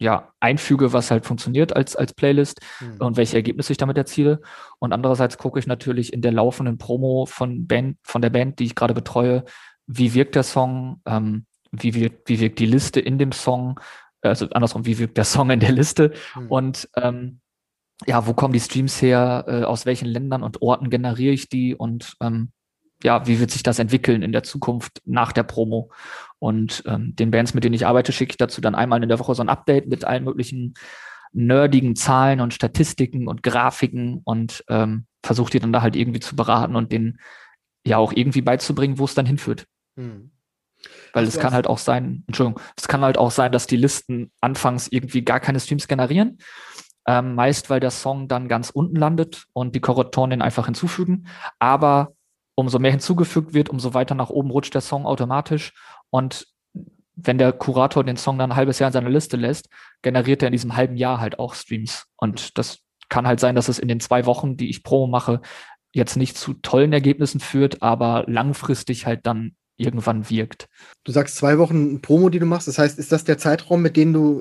ja 0.00 0.32
einfüge, 0.38 0.92
was 0.92 1.10
halt 1.10 1.26
funktioniert 1.26 1.74
als, 1.74 1.96
als 1.96 2.14
Playlist 2.14 2.60
mhm. 2.80 2.96
und 3.00 3.16
welche 3.16 3.36
Ergebnisse 3.36 3.72
ich 3.72 3.78
damit 3.78 3.96
erziele. 3.96 4.40
Und 4.78 4.92
andererseits 4.92 5.38
gucke 5.38 5.58
ich 5.58 5.66
natürlich 5.66 6.12
in 6.12 6.22
der 6.22 6.32
laufenden 6.32 6.78
Promo 6.78 7.26
von 7.26 7.66
Band, 7.66 7.98
von 8.02 8.22
der 8.22 8.30
Band, 8.30 8.58
die 8.58 8.64
ich 8.64 8.74
gerade 8.74 8.94
betreue, 8.94 9.44
wie 9.86 10.14
wirkt 10.14 10.36
der 10.36 10.44
Song, 10.44 11.00
ähm, 11.06 11.46
wie, 11.72 11.94
wirkt, 11.94 12.28
wie 12.28 12.40
wirkt 12.40 12.60
die 12.60 12.66
Liste 12.66 13.00
in 13.00 13.18
dem 13.18 13.32
Song, 13.32 13.80
also 14.22 14.48
andersrum, 14.50 14.86
wie 14.86 14.98
wirkt 14.98 15.16
der 15.16 15.24
Song 15.24 15.50
in 15.50 15.60
der 15.60 15.72
Liste 15.72 16.12
mhm. 16.36 16.46
und 16.48 16.88
ähm, 16.96 17.40
ja, 18.06 18.26
wo 18.26 18.32
kommen 18.32 18.52
die 18.52 18.60
Streams 18.60 19.02
her, 19.02 19.44
äh, 19.48 19.64
aus 19.64 19.84
welchen 19.84 20.06
Ländern 20.06 20.44
und 20.44 20.62
Orten 20.62 20.88
generiere 20.88 21.32
ich 21.32 21.48
die 21.48 21.74
und 21.74 22.14
ähm, 22.20 22.52
ja, 23.02 23.26
wie 23.26 23.38
wird 23.38 23.50
sich 23.50 23.62
das 23.62 23.78
entwickeln 23.78 24.22
in 24.22 24.32
der 24.32 24.42
Zukunft 24.42 25.00
nach 25.04 25.32
der 25.32 25.44
Promo? 25.44 25.90
Und 26.38 26.82
ähm, 26.86 27.14
den 27.16 27.30
Bands, 27.30 27.54
mit 27.54 27.64
denen 27.64 27.74
ich 27.74 27.86
arbeite, 27.86 28.12
schicke 28.12 28.32
ich 28.32 28.36
dazu 28.36 28.60
dann 28.60 28.74
einmal 28.74 29.02
in 29.02 29.08
der 29.08 29.18
Woche 29.18 29.34
so 29.34 29.42
ein 29.42 29.48
Update 29.48 29.88
mit 29.88 30.04
allen 30.04 30.24
möglichen 30.24 30.74
nerdigen 31.32 31.94
Zahlen 31.94 32.40
und 32.40 32.54
Statistiken 32.54 33.28
und 33.28 33.42
Grafiken 33.42 34.20
und 34.24 34.64
ähm, 34.68 35.06
versuche 35.22 35.50
die 35.50 35.60
dann 35.60 35.72
da 35.72 35.82
halt 35.82 35.94
irgendwie 35.94 36.20
zu 36.20 36.36
beraten 36.36 36.74
und 36.74 36.90
denen 36.90 37.18
ja 37.86 37.98
auch 37.98 38.12
irgendwie 38.12 38.40
beizubringen, 38.40 38.98
wo 38.98 39.04
es 39.04 39.14
dann 39.14 39.26
hinführt. 39.26 39.66
Hm. 39.96 40.30
Weil 41.12 41.24
es 41.24 41.38
kann 41.38 41.52
halt 41.52 41.66
auch 41.66 41.78
sein, 41.78 42.22
Entschuldigung, 42.26 42.62
es 42.76 42.86
kann 42.86 43.00
halt 43.00 43.18
auch 43.18 43.30
sein, 43.30 43.50
dass 43.50 43.66
die 43.66 43.76
Listen 43.76 44.30
anfangs 44.40 44.88
irgendwie 44.88 45.22
gar 45.22 45.40
keine 45.40 45.58
Streams 45.58 45.88
generieren. 45.88 46.38
Ähm, 47.06 47.34
meist, 47.34 47.70
weil 47.70 47.80
der 47.80 47.90
Song 47.90 48.28
dann 48.28 48.48
ganz 48.48 48.70
unten 48.70 48.96
landet 48.96 49.46
und 49.54 49.74
die 49.74 49.80
Korrektoren 49.80 50.30
den 50.30 50.42
einfach 50.42 50.66
hinzufügen. 50.66 51.26
Aber 51.58 52.12
umso 52.58 52.80
mehr 52.80 52.90
hinzugefügt 52.90 53.54
wird, 53.54 53.68
umso 53.68 53.94
weiter 53.94 54.16
nach 54.16 54.30
oben 54.30 54.50
rutscht 54.50 54.74
der 54.74 54.80
Song 54.80 55.06
automatisch. 55.06 55.74
Und 56.10 56.48
wenn 57.14 57.38
der 57.38 57.52
Kurator 57.52 58.02
den 58.02 58.16
Song 58.16 58.36
dann 58.36 58.50
ein 58.50 58.56
halbes 58.56 58.80
Jahr 58.80 58.88
in 58.88 58.92
seiner 58.92 59.10
Liste 59.10 59.36
lässt, 59.36 59.68
generiert 60.02 60.42
er 60.42 60.48
in 60.48 60.52
diesem 60.52 60.74
halben 60.74 60.96
Jahr 60.96 61.20
halt 61.20 61.38
auch 61.38 61.54
Streams. 61.54 62.06
Und 62.16 62.58
das 62.58 62.80
kann 63.08 63.28
halt 63.28 63.38
sein, 63.38 63.54
dass 63.54 63.68
es 63.68 63.78
in 63.78 63.86
den 63.86 64.00
zwei 64.00 64.26
Wochen, 64.26 64.56
die 64.56 64.70
ich 64.70 64.82
Promo 64.82 65.06
mache, 65.06 65.40
jetzt 65.92 66.16
nicht 66.16 66.36
zu 66.36 66.52
tollen 66.54 66.92
Ergebnissen 66.92 67.38
führt, 67.38 67.80
aber 67.80 68.24
langfristig 68.26 69.06
halt 69.06 69.24
dann 69.24 69.54
irgendwann 69.76 70.28
wirkt. 70.28 70.66
Du 71.04 71.12
sagst 71.12 71.36
zwei 71.36 71.58
Wochen 71.58 72.02
Promo, 72.02 72.28
die 72.28 72.40
du 72.40 72.46
machst. 72.46 72.66
Das 72.66 72.78
heißt, 72.78 72.98
ist 72.98 73.12
das 73.12 73.22
der 73.22 73.38
Zeitraum, 73.38 73.82
mit 73.82 73.96
dem 73.96 74.12
du 74.12 74.40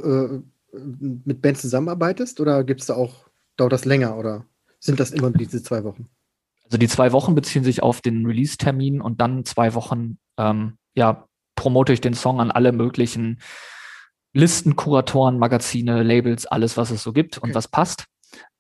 äh, 0.74 0.78
mit 1.24 1.44
Bands 1.44 1.62
zusammenarbeitest? 1.62 2.40
Oder 2.40 2.64
gibt 2.64 2.82
es 2.82 2.88
da 2.88 2.96
auch, 2.96 3.28
dauert 3.58 3.74
das 3.74 3.86
länger 3.86 4.18
oder 4.18 4.44
sind 4.80 5.00
das 5.00 5.12
immer 5.12 5.30
diese 5.30 5.62
zwei 5.62 5.84
Wochen? 5.84 6.10
Also 6.68 6.78
die 6.78 6.88
zwei 6.88 7.12
Wochen 7.12 7.36
beziehen 7.36 7.64
sich 7.64 7.82
auf 7.82 8.02
den 8.02 8.26
Release-Termin 8.26 9.02
und 9.02 9.22
dann 9.22 9.46
zwei 9.46 9.74
Wochen, 9.74 10.20
ähm, 10.38 10.78
ja, 10.96 11.28
promote 11.56 11.94
ich 11.94 12.02
den 12.02 12.14
Song 12.14 12.40
an 12.40 12.52
alle 12.52 12.72
möglichen 12.72 13.40
Listen, 14.34 14.76
Kuratoren, 14.76 15.40
Magazine, 15.40 16.04
Labels, 16.04 16.46
alles, 16.46 16.78
was 16.78 16.92
es 16.92 17.02
so 17.02 17.14
gibt 17.14 17.38
okay. 17.38 17.48
und 17.48 17.56
was 17.56 17.68
passt. 17.68 18.06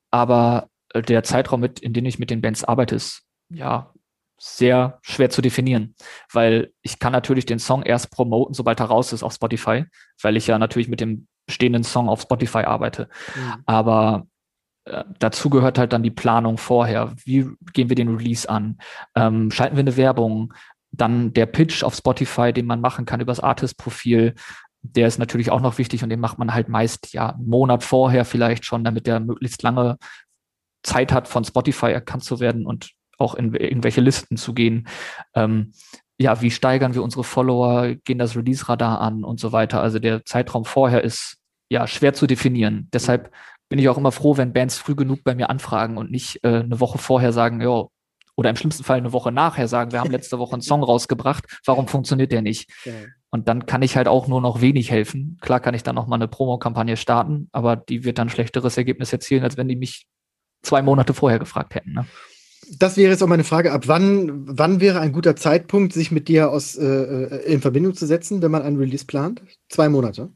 Aber 0.09 0.69
äh, 0.93 1.01
der 1.01 1.23
Zeitraum, 1.23 1.59
mit, 1.59 1.79
in 1.79 1.93
dem 1.93 2.05
ich 2.05 2.17
mit 2.17 2.29
den 2.29 2.41
Bands 2.41 2.63
arbeite, 2.63 2.95
ist 2.95 3.23
ja 3.49 3.93
sehr 4.39 4.99
schwer 5.01 5.29
zu 5.29 5.41
definieren, 5.41 5.95
weil 6.31 6.71
ich 6.81 6.99
kann 6.99 7.11
natürlich 7.11 7.45
den 7.45 7.59
Song 7.59 7.81
erst 7.83 8.11
promoten, 8.11 8.53
sobald 8.53 8.79
er 8.79 8.85
raus 8.85 9.11
ist 9.11 9.23
auf 9.23 9.33
Spotify, 9.33 9.85
weil 10.21 10.37
ich 10.37 10.47
ja 10.47 10.59
natürlich 10.59 10.87
mit 10.87 11.01
dem 11.01 11.27
bestehenden 11.47 11.83
Song 11.83 12.07
auf 12.07 12.21
Spotify 12.21 12.59
arbeite. 12.59 13.09
Mhm. 13.35 13.63
Aber 13.65 14.27
äh, 14.87 15.03
dazu 15.19 15.49
gehört 15.49 15.77
halt 15.77 15.93
dann 15.93 16.03
die 16.03 16.11
Planung 16.11 16.57
vorher. 16.57 17.13
Wie 17.23 17.47
gehen 17.73 17.89
wir 17.89 17.95
den 17.95 18.15
Release 18.15 18.49
an? 18.49 18.77
Ähm, 19.15 19.51
schalten 19.51 19.75
wir 19.75 19.81
eine 19.81 19.97
Werbung? 19.97 20.53
Dann 20.91 21.33
der 21.33 21.45
Pitch 21.45 21.83
auf 21.83 21.95
Spotify, 21.95 22.53
den 22.53 22.65
man 22.65 22.81
machen 22.81 23.05
kann 23.05 23.19
übers 23.19 23.39
Artist-Profil. 23.39 24.35
Der 24.81 25.07
ist 25.07 25.19
natürlich 25.19 25.51
auch 25.51 25.59
noch 25.59 25.77
wichtig 25.77 26.03
und 26.03 26.09
den 26.09 26.19
macht 26.19 26.39
man 26.39 26.53
halt 26.53 26.69
meist 26.69 27.13
ja 27.13 27.31
einen 27.31 27.47
Monat 27.47 27.83
vorher 27.83 28.25
vielleicht 28.25 28.65
schon, 28.65 28.83
damit 28.83 29.05
der 29.07 29.19
möglichst 29.19 29.61
lange 29.63 29.97
Zeit 30.83 31.11
hat, 31.11 31.27
von 31.27 31.43
Spotify 31.43 31.87
erkannt 31.87 32.23
zu 32.23 32.39
werden 32.39 32.65
und 32.65 32.91
auch 33.17 33.35
in 33.35 33.53
irgendwelche 33.53 34.01
Listen 34.01 34.37
zu 34.37 34.53
gehen. 34.53 34.87
Ähm, 35.33 35.73
ja, 36.19 36.41
wie 36.41 36.51
steigern 36.51 36.95
wir 36.95 37.03
unsere 37.03 37.23
Follower, 37.23 37.95
gehen 38.05 38.17
das 38.17 38.35
Release-Radar 38.35 39.01
an 39.01 39.23
und 39.23 39.39
so 39.39 39.51
weiter. 39.51 39.81
Also 39.81 39.99
der 39.99 40.23
Zeitraum 40.25 40.65
vorher 40.65 41.03
ist 41.03 41.37
ja 41.69 41.85
schwer 41.87 42.13
zu 42.13 42.27
definieren. 42.27 42.87
Deshalb 42.93 43.31
bin 43.69 43.79
ich 43.79 43.89
auch 43.89 43.97
immer 43.97 44.11
froh, 44.11 44.37
wenn 44.37 44.53
Bands 44.53 44.77
früh 44.77 44.95
genug 44.95 45.23
bei 45.23 45.35
mir 45.35 45.49
anfragen 45.49 45.97
und 45.97 46.11
nicht 46.11 46.43
äh, 46.43 46.59
eine 46.59 46.79
Woche 46.79 46.97
vorher 46.97 47.33
sagen, 47.33 47.61
ja, 47.61 47.85
oder 48.35 48.49
im 48.51 48.55
schlimmsten 48.55 48.83
Fall 48.83 48.97
eine 48.97 49.13
Woche 49.13 49.31
nachher 49.31 49.67
sagen, 49.67 49.91
wir 49.91 49.99
haben 49.99 50.11
letzte 50.11 50.39
Woche 50.39 50.53
einen 50.53 50.61
Song 50.61 50.83
rausgebracht, 50.83 51.59
warum 51.65 51.87
funktioniert 51.87 52.31
der 52.31 52.41
nicht? 52.41 52.69
Und 53.29 53.47
dann 53.47 53.65
kann 53.65 53.81
ich 53.81 53.97
halt 53.97 54.07
auch 54.07 54.27
nur 54.27 54.41
noch 54.41 54.61
wenig 54.61 54.91
helfen. 54.91 55.37
Klar 55.41 55.59
kann 55.59 55.73
ich 55.73 55.83
dann 55.83 55.95
noch 55.95 56.07
mal 56.07 56.15
eine 56.15 56.27
Promokampagne 56.27 56.97
starten, 56.97 57.49
aber 57.51 57.75
die 57.75 58.03
wird 58.03 58.19
dann 58.19 58.29
schlechteres 58.29 58.77
Ergebnis 58.77 59.11
erzielen, 59.11 59.43
als 59.43 59.57
wenn 59.57 59.67
die 59.67 59.75
mich 59.75 60.07
zwei 60.61 60.81
Monate 60.81 61.13
vorher 61.13 61.39
gefragt 61.39 61.75
hätten. 61.75 61.93
Ne? 61.93 62.05
Das 62.79 62.97
wäre 62.97 63.11
jetzt 63.11 63.23
auch 63.23 63.27
meine 63.27 63.43
Frage. 63.43 63.71
Ab 63.71 63.87
wann, 63.87 64.57
wann 64.57 64.79
wäre 64.81 64.99
ein 64.99 65.13
guter 65.13 65.35
Zeitpunkt, 65.35 65.93
sich 65.93 66.11
mit 66.11 66.27
dir 66.27 66.51
aus, 66.51 66.75
äh, 66.75 66.85
äh 66.85 67.53
in 67.53 67.61
Verbindung 67.61 67.95
zu 67.95 68.05
setzen, 68.05 68.41
wenn 68.41 68.51
man 68.51 68.61
einen 68.61 68.77
Release 68.77 69.05
plant? 69.05 69.41
Zwei 69.69 69.89
Monate. 69.89 70.31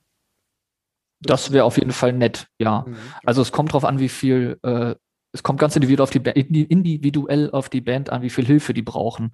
Das 1.21 1.51
wäre 1.51 1.65
auf 1.65 1.77
jeden 1.77 1.91
Fall 1.91 2.13
nett, 2.13 2.47
ja. 2.59 2.85
Mhm. 2.87 2.95
Also 3.25 3.41
es 3.41 3.51
kommt 3.51 3.73
drauf 3.73 3.85
an, 3.85 3.99
wie 3.99 4.09
viel, 4.09 4.57
äh, 4.63 4.95
es 5.33 5.43
kommt 5.43 5.59
ganz 5.59 5.75
individuell 5.75 6.03
auf 6.03 6.11
die, 6.11 6.19
individuell 6.63 7.51
auf 7.51 7.69
die 7.69 7.81
Band 7.81 8.09
an, 8.09 8.21
wie 8.21 8.29
viel 8.29 8.45
Hilfe 8.45 8.73
die 8.73 8.81
brauchen, 8.81 9.31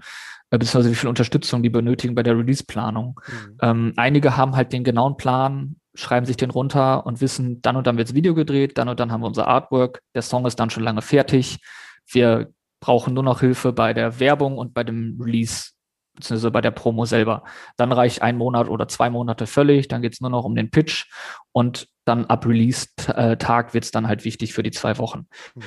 äh, 0.52 0.58
beziehungsweise 0.58 0.92
wie 0.92 0.96
viel 0.96 1.10
Unterstützung 1.10 1.64
die 1.64 1.70
benötigen 1.70 2.14
bei 2.14 2.24
der 2.24 2.38
Release-Planung. 2.38 3.20
Mhm. 3.26 3.58
Ähm, 3.62 3.94
einige 3.96 4.38
haben 4.38 4.56
halt 4.56 4.74
den 4.74 4.84
genauen 4.84 5.18
Plan, 5.18 5.78
schreiben 5.96 6.26
sich 6.26 6.38
den 6.38 6.52
runter 6.52 7.06
und 7.06 7.22
wissen, 7.22 7.62
dann 7.62 7.76
und 7.76 7.88
dann 7.88 7.98
wird 7.98 8.10
das 8.10 8.16
Video 8.16 8.36
gedreht, 8.36 8.78
dann 8.78 8.90
und 8.90 9.00
dann 9.00 9.12
haben 9.12 9.22
wir 9.22 9.28
unser 9.28 9.48
Artwork, 9.48 10.02
der 10.14 10.22
Song 10.22 10.46
ist 10.46 10.60
dann 10.60 10.70
schon 10.70 10.84
lange 10.84 11.02
fertig. 11.02 11.58
Wir 12.06 12.52
brauchen 12.80 13.14
nur 13.14 13.24
noch 13.24 13.40
Hilfe 13.40 13.74
bei 13.74 13.94
der 13.94 14.20
Werbung 14.20 14.58
und 14.58 14.74
bei 14.74 14.84
dem 14.84 15.20
Release 15.20 15.72
beziehungsweise 16.18 16.52
bei 16.52 16.62
der 16.62 16.72
Promo 16.72 17.06
selber. 17.06 17.44
Dann 17.78 17.94
reicht 17.94 18.22
ein 18.22 18.38
Monat 18.38 18.68
oder 18.68 18.88
zwei 18.90 19.10
Monate 19.10 19.48
völlig, 19.48 19.88
dann 19.88 20.02
geht 20.02 20.14
es 20.14 20.22
nur 20.22 20.30
noch 20.30 20.44
um 20.44 20.56
den 20.56 20.70
Pitch 20.70 21.06
und 21.54 21.88
dann 22.06 22.26
ab 22.26 22.46
Release-Tag 22.46 23.74
wird 23.74 23.86
es 23.86 23.92
dann 23.92 24.08
halt 24.08 24.26
wichtig 24.26 24.54
für 24.54 24.64
die 24.64 24.72
zwei 24.72 24.98
Wochen. 24.98 25.28
Mhm. 25.56 25.64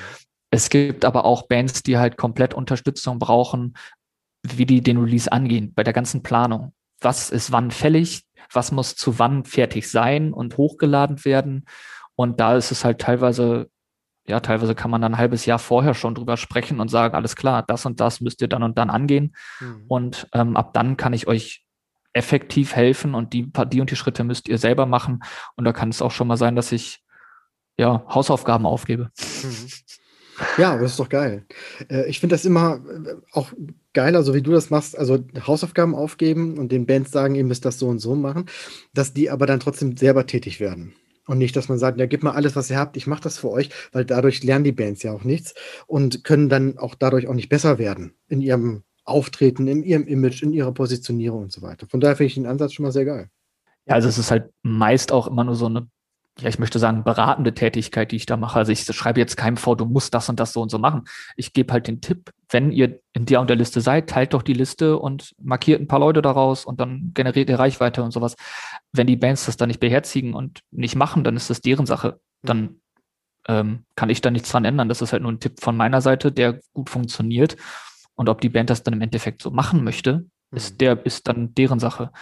Es 0.50 0.68
gibt 0.68 1.04
aber 1.04 1.24
auch 1.24 1.46
Bands, 1.46 1.82
die 1.82 1.96
halt 1.96 2.16
komplett 2.16 2.54
Unterstützung 2.54 3.18
brauchen, 3.18 3.74
wie 4.42 4.66
die 4.66 4.82
den 4.82 4.98
Release 4.98 5.30
angehen, 5.30 5.72
bei 5.74 5.84
der 5.84 5.92
ganzen 5.92 6.22
Planung. 6.22 6.72
Was 7.00 7.30
ist 7.30 7.52
wann 7.52 7.70
fällig? 7.70 8.24
Was 8.52 8.72
muss 8.72 8.96
zu 8.96 9.18
wann 9.18 9.44
fertig 9.44 9.88
sein 9.88 10.32
und 10.32 10.56
hochgeladen 10.56 11.24
werden? 11.24 11.66
Und 12.16 12.40
da 12.40 12.56
ist 12.56 12.72
es 12.72 12.84
halt 12.84 13.00
teilweise 13.00 13.70
ja, 14.30 14.40
teilweise 14.40 14.74
kann 14.74 14.90
man 14.90 15.02
dann 15.02 15.14
ein 15.14 15.18
halbes 15.18 15.44
Jahr 15.44 15.58
vorher 15.58 15.94
schon 15.94 16.14
drüber 16.14 16.36
sprechen 16.36 16.80
und 16.80 16.88
sagen, 16.88 17.14
alles 17.14 17.36
klar, 17.36 17.62
das 17.62 17.84
und 17.84 18.00
das 18.00 18.20
müsst 18.20 18.40
ihr 18.40 18.48
dann 18.48 18.62
und 18.62 18.78
dann 18.78 18.88
angehen. 18.88 19.34
Mhm. 19.60 19.84
Und 19.88 20.28
ähm, 20.32 20.56
ab 20.56 20.72
dann 20.72 20.96
kann 20.96 21.12
ich 21.12 21.26
euch 21.26 21.66
effektiv 22.12 22.74
helfen 22.74 23.14
und 23.14 23.32
die, 23.32 23.50
die 23.72 23.80
und 23.80 23.90
die 23.90 23.96
Schritte 23.96 24.24
müsst 24.24 24.48
ihr 24.48 24.58
selber 24.58 24.86
machen. 24.86 25.20
Und 25.56 25.64
da 25.64 25.72
kann 25.72 25.90
es 25.90 26.02
auch 26.02 26.10
schon 26.10 26.28
mal 26.28 26.36
sein, 26.36 26.56
dass 26.56 26.72
ich 26.72 27.02
ja 27.76 28.04
Hausaufgaben 28.08 28.66
aufgebe. 28.66 29.10
Mhm. 29.42 29.68
Ja, 30.56 30.78
das 30.78 30.92
ist 30.92 31.00
doch 31.00 31.08
geil. 31.08 31.44
Äh, 31.90 32.08
ich 32.08 32.20
finde 32.20 32.34
das 32.34 32.44
immer 32.44 32.76
äh, 32.76 33.14
auch 33.32 33.52
geiler, 33.92 34.22
so 34.22 34.34
wie 34.34 34.42
du 34.42 34.52
das 34.52 34.70
machst, 34.70 34.96
also 34.96 35.18
Hausaufgaben 35.46 35.94
aufgeben 35.94 36.58
und 36.58 36.72
den 36.72 36.86
Bands 36.86 37.10
sagen, 37.10 37.34
ihr 37.34 37.44
müsst 37.44 37.64
das 37.64 37.78
so 37.78 37.88
und 37.88 37.98
so 37.98 38.14
machen, 38.14 38.46
dass 38.94 39.12
die 39.12 39.30
aber 39.30 39.46
dann 39.46 39.60
trotzdem 39.60 39.96
selber 39.96 40.26
tätig 40.26 40.60
werden. 40.60 40.94
Und 41.30 41.38
nicht, 41.38 41.54
dass 41.54 41.68
man 41.68 41.78
sagt, 41.78 41.96
ja, 42.00 42.06
gib 42.06 42.24
mal 42.24 42.32
alles, 42.32 42.56
was 42.56 42.70
ihr 42.70 42.76
habt, 42.76 42.96
ich 42.96 43.06
mache 43.06 43.22
das 43.22 43.38
für 43.38 43.52
euch, 43.52 43.70
weil 43.92 44.04
dadurch 44.04 44.42
lernen 44.42 44.64
die 44.64 44.72
Bands 44.72 45.04
ja 45.04 45.12
auch 45.12 45.22
nichts 45.22 45.54
und 45.86 46.24
können 46.24 46.48
dann 46.48 46.76
auch 46.76 46.96
dadurch 46.96 47.28
auch 47.28 47.34
nicht 47.34 47.48
besser 47.48 47.78
werden 47.78 48.14
in 48.26 48.40
ihrem 48.40 48.82
Auftreten, 49.04 49.68
in 49.68 49.84
ihrem 49.84 50.08
Image, 50.08 50.42
in 50.42 50.52
ihrer 50.52 50.72
Positionierung 50.72 51.42
und 51.42 51.52
so 51.52 51.62
weiter. 51.62 51.86
Von 51.86 52.00
daher 52.00 52.16
finde 52.16 52.26
ich 52.26 52.34
den 52.34 52.46
Ansatz 52.46 52.72
schon 52.72 52.82
mal 52.82 52.90
sehr 52.90 53.04
geil. 53.04 53.30
Ja, 53.86 53.94
also 53.94 54.08
es 54.08 54.18
ist 54.18 54.32
halt 54.32 54.50
meist 54.62 55.12
auch 55.12 55.28
immer 55.28 55.44
nur 55.44 55.54
so 55.54 55.66
eine 55.66 55.86
ja, 56.38 56.48
ich 56.48 56.58
möchte 56.58 56.78
sagen, 56.78 57.04
beratende 57.04 57.54
Tätigkeit, 57.54 58.12
die 58.12 58.16
ich 58.16 58.26
da 58.26 58.36
mache. 58.36 58.58
Also 58.58 58.72
ich 58.72 58.84
schreibe 58.84 59.20
jetzt 59.20 59.36
keinem 59.36 59.56
vor, 59.56 59.76
du 59.76 59.84
musst 59.84 60.14
das 60.14 60.28
und 60.28 60.40
das 60.40 60.52
so 60.52 60.62
und 60.62 60.70
so 60.70 60.78
machen. 60.78 61.04
Ich 61.36 61.52
gebe 61.52 61.72
halt 61.72 61.86
den 61.86 62.00
Tipp, 62.00 62.30
wenn 62.48 62.72
ihr 62.72 63.00
in 63.12 63.26
der 63.26 63.40
und 63.40 63.50
der 63.50 63.56
Liste 63.56 63.80
seid, 63.80 64.08
teilt 64.08 64.32
doch 64.32 64.42
die 64.42 64.54
Liste 64.54 64.98
und 64.98 65.34
markiert 65.40 65.80
ein 65.80 65.88
paar 65.88 65.98
Leute 65.98 66.22
daraus 66.22 66.64
und 66.64 66.80
dann 66.80 67.10
generiert 67.14 67.50
ihr 67.50 67.58
Reichweite 67.58 68.02
und 68.02 68.12
sowas. 68.12 68.36
Wenn 68.92 69.06
die 69.06 69.16
Bands 69.16 69.46
das 69.46 69.56
dann 69.56 69.68
nicht 69.68 69.80
beherzigen 69.80 70.34
und 70.34 70.60
nicht 70.70 70.96
machen, 70.96 71.24
dann 71.24 71.36
ist 71.36 71.50
das 71.50 71.60
deren 71.60 71.86
Sache. 71.86 72.20
Dann 72.42 72.76
ähm, 73.46 73.84
kann 73.94 74.10
ich 74.10 74.20
da 74.20 74.30
nichts 74.30 74.50
dran 74.50 74.64
ändern. 74.64 74.88
Das 74.88 75.02
ist 75.02 75.12
halt 75.12 75.22
nur 75.22 75.32
ein 75.32 75.40
Tipp 75.40 75.60
von 75.60 75.76
meiner 75.76 76.00
Seite, 76.00 76.32
der 76.32 76.60
gut 76.72 76.88
funktioniert. 76.88 77.56
Und 78.14 78.28
ob 78.28 78.40
die 78.40 78.48
Band 78.50 78.70
das 78.70 78.82
dann 78.82 78.94
im 78.94 79.00
Endeffekt 79.00 79.42
so 79.42 79.50
machen 79.50 79.84
möchte, 79.84 80.26
ist 80.52 80.74
mhm. 80.74 80.78
der, 80.78 81.06
ist 81.06 81.28
dann 81.28 81.54
deren 81.54 81.80
Sache. 81.80 82.12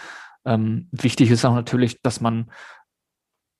Ähm, 0.45 0.87
wichtig 0.91 1.31
ist 1.31 1.45
auch 1.45 1.55
natürlich, 1.55 2.01
dass 2.01 2.21
man 2.21 2.49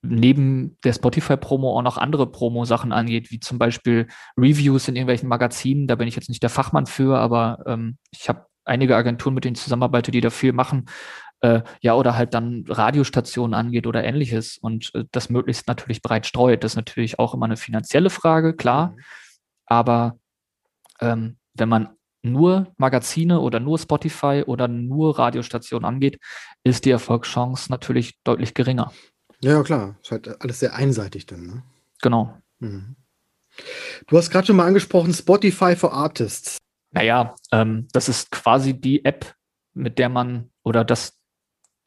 neben 0.01 0.77
der 0.83 0.93
Spotify-Promo 0.93 1.77
auch 1.77 1.81
noch 1.81 1.97
andere 1.97 2.31
Promo-Sachen 2.31 2.91
angeht, 2.91 3.31
wie 3.31 3.39
zum 3.39 3.59
Beispiel 3.59 4.07
Reviews 4.37 4.87
in 4.87 4.95
irgendwelchen 4.95 5.29
Magazinen. 5.29 5.87
Da 5.87 5.95
bin 5.95 6.07
ich 6.07 6.15
jetzt 6.15 6.29
nicht 6.29 6.41
der 6.43 6.49
Fachmann 6.49 6.85
für, 6.85 7.17
aber 7.17 7.63
ähm, 7.65 7.97
ich 8.11 8.29
habe 8.29 8.45
einige 8.65 8.95
Agenturen, 8.95 9.33
mit 9.35 9.43
denen 9.43 9.55
ich 9.55 9.61
zusammenarbeite, 9.61 10.11
die 10.11 10.21
da 10.21 10.29
viel 10.29 10.53
machen. 10.53 10.85
Äh, 11.41 11.61
ja, 11.81 11.95
oder 11.95 12.15
halt 12.15 12.33
dann 12.33 12.65
Radiostationen 12.67 13.53
angeht 13.53 13.87
oder 13.87 14.03
ähnliches 14.03 14.57
und 14.57 14.91
äh, 14.93 15.05
das 15.11 15.29
möglichst 15.29 15.67
natürlich 15.67 16.01
breit 16.01 16.25
streut. 16.25 16.63
Das 16.63 16.73
ist 16.73 16.77
natürlich 16.77 17.19
auch 17.19 17.33
immer 17.33 17.45
eine 17.45 17.57
finanzielle 17.57 18.09
Frage, 18.09 18.55
klar. 18.55 18.87
Mhm. 18.87 19.01
Aber 19.65 20.19
ähm, 21.01 21.37
wenn 21.53 21.69
man 21.69 21.89
nur 22.21 22.73
Magazine 22.77 23.39
oder 23.39 23.59
nur 23.59 23.79
Spotify 23.79 24.43
oder 24.45 24.67
nur 24.67 25.17
Radiostationen 25.17 25.85
angeht, 25.85 26.19
ist 26.63 26.85
die 26.85 26.91
Erfolgschance 26.91 27.71
natürlich 27.71 28.19
deutlich 28.23 28.53
geringer. 28.53 28.91
Ja, 29.41 29.63
klar. 29.63 29.95
Ist 30.01 30.11
halt 30.11 30.41
alles 30.41 30.59
sehr 30.59 30.75
einseitig 30.75 31.25
dann. 31.25 31.45
Ne? 31.45 31.63
Genau. 32.01 32.37
Mhm. 32.59 32.95
Du 34.07 34.17
hast 34.17 34.29
gerade 34.29 34.47
schon 34.47 34.55
mal 34.55 34.67
angesprochen, 34.67 35.13
Spotify 35.13 35.75
for 35.75 35.93
Artists. 35.93 36.57
Naja, 36.91 37.35
ähm, 37.51 37.87
das 37.91 38.09
ist 38.09 38.31
quasi 38.31 38.73
die 38.79 39.05
App, 39.05 39.35
mit 39.73 39.99
der 39.99 40.09
man 40.09 40.49
oder 40.63 40.83
das 40.83 41.17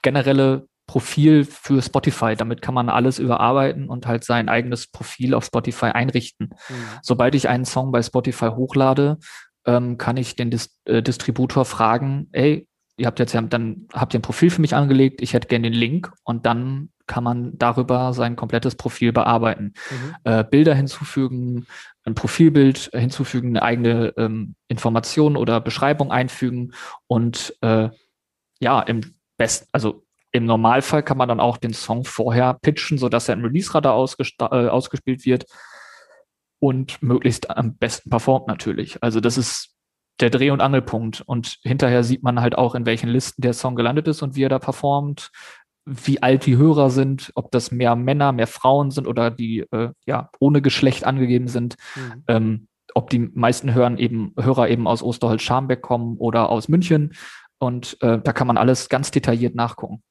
generelle 0.02 0.68
Profil 0.86 1.44
für 1.44 1.80
Spotify. 1.80 2.34
Damit 2.36 2.62
kann 2.62 2.74
man 2.74 2.88
alles 2.88 3.18
überarbeiten 3.18 3.88
und 3.88 4.06
halt 4.06 4.24
sein 4.24 4.48
eigenes 4.48 4.86
Profil 4.86 5.34
auf 5.34 5.44
Spotify 5.44 5.86
einrichten. 5.86 6.50
Mhm. 6.68 6.74
Sobald 7.02 7.34
ich 7.34 7.48
einen 7.48 7.64
Song 7.64 7.92
bei 7.92 8.02
Spotify 8.02 8.48
hochlade, 8.48 9.18
ähm, 9.64 9.98
kann 9.98 10.16
ich 10.16 10.36
den 10.36 10.50
Dis 10.50 10.76
äh, 10.84 11.02
Distributor 11.02 11.64
fragen, 11.64 12.28
ey, 12.32 12.66
ihr 12.96 13.06
habt 13.06 13.18
jetzt 13.18 13.32
ja, 13.32 13.40
dann 13.40 13.86
habt 13.92 14.14
ihr 14.14 14.18
ein 14.18 14.22
Profil 14.22 14.50
für 14.50 14.60
mich 14.60 14.74
angelegt, 14.74 15.22
ich 15.22 15.34
hätte 15.34 15.48
gerne 15.48 15.70
den 15.70 15.78
Link 15.78 16.12
und 16.24 16.46
dann 16.46 16.90
kann 17.12 17.24
man 17.24 17.58
darüber 17.58 18.14
sein 18.14 18.36
komplettes 18.36 18.74
Profil 18.74 19.12
bearbeiten. 19.12 19.74
Mhm. 19.90 20.14
Äh, 20.24 20.44
Bilder 20.44 20.74
hinzufügen, 20.74 21.66
ein 22.04 22.14
Profilbild 22.14 22.90
hinzufügen, 22.94 23.48
eine 23.50 23.62
eigene 23.62 24.14
ähm, 24.16 24.54
Information 24.68 25.36
oder 25.36 25.60
Beschreibung 25.60 26.10
einfügen 26.10 26.72
und 27.06 27.54
äh, 27.60 27.90
ja, 28.60 28.80
im 28.80 29.02
besten, 29.36 29.68
also 29.72 30.06
im 30.30 30.46
Normalfall 30.46 31.02
kann 31.02 31.18
man 31.18 31.28
dann 31.28 31.40
auch 31.40 31.58
den 31.58 31.74
Song 31.74 32.06
vorher 32.06 32.54
pitchen, 32.54 32.96
sodass 32.96 33.28
er 33.28 33.34
im 33.34 33.44
Release-Radar 33.44 33.94
äh, 33.94 34.68
ausgespielt 34.68 35.26
wird 35.26 35.44
und 36.60 37.02
möglichst 37.02 37.50
am 37.50 37.76
besten 37.76 38.08
performt 38.08 38.46
natürlich. 38.46 39.02
Also 39.02 39.20
das 39.20 39.36
ist 39.36 39.76
der 40.20 40.30
Dreh- 40.30 40.50
und 40.50 40.62
Angelpunkt. 40.62 41.20
Und 41.20 41.58
hinterher 41.62 42.04
sieht 42.04 42.22
man 42.22 42.40
halt 42.40 42.56
auch, 42.56 42.74
in 42.74 42.86
welchen 42.86 43.10
Listen 43.10 43.42
der 43.42 43.52
Song 43.52 43.74
gelandet 43.74 44.08
ist 44.08 44.22
und 44.22 44.34
wie 44.34 44.44
er 44.44 44.48
da 44.48 44.58
performt, 44.58 45.30
wie 45.84 46.22
alt 46.22 46.46
die 46.46 46.56
Hörer 46.56 46.90
sind, 46.90 47.32
ob 47.34 47.50
das 47.50 47.70
mehr 47.70 47.96
Männer, 47.96 48.32
mehr 48.32 48.46
Frauen 48.46 48.90
sind 48.90 49.06
oder 49.06 49.30
die 49.30 49.60
äh, 49.72 49.90
ja 50.06 50.30
ohne 50.38 50.62
Geschlecht 50.62 51.04
angegeben 51.04 51.48
sind, 51.48 51.76
mhm. 51.96 52.24
ähm, 52.28 52.68
ob 52.94 53.10
die 53.10 53.18
meisten 53.18 53.74
Hören 53.74 53.98
eben, 53.98 54.32
Hörer 54.38 54.68
eben 54.68 54.86
aus 54.86 55.02
Osterholz-Scharmbeck 55.02 55.80
kommen 55.80 56.16
oder 56.18 56.50
aus 56.50 56.68
München. 56.68 57.14
Und 57.58 57.96
äh, 58.00 58.18
da 58.22 58.32
kann 58.32 58.46
man 58.46 58.58
alles 58.58 58.88
ganz 58.88 59.10
detailliert 59.10 59.54
nachgucken. 59.54 60.02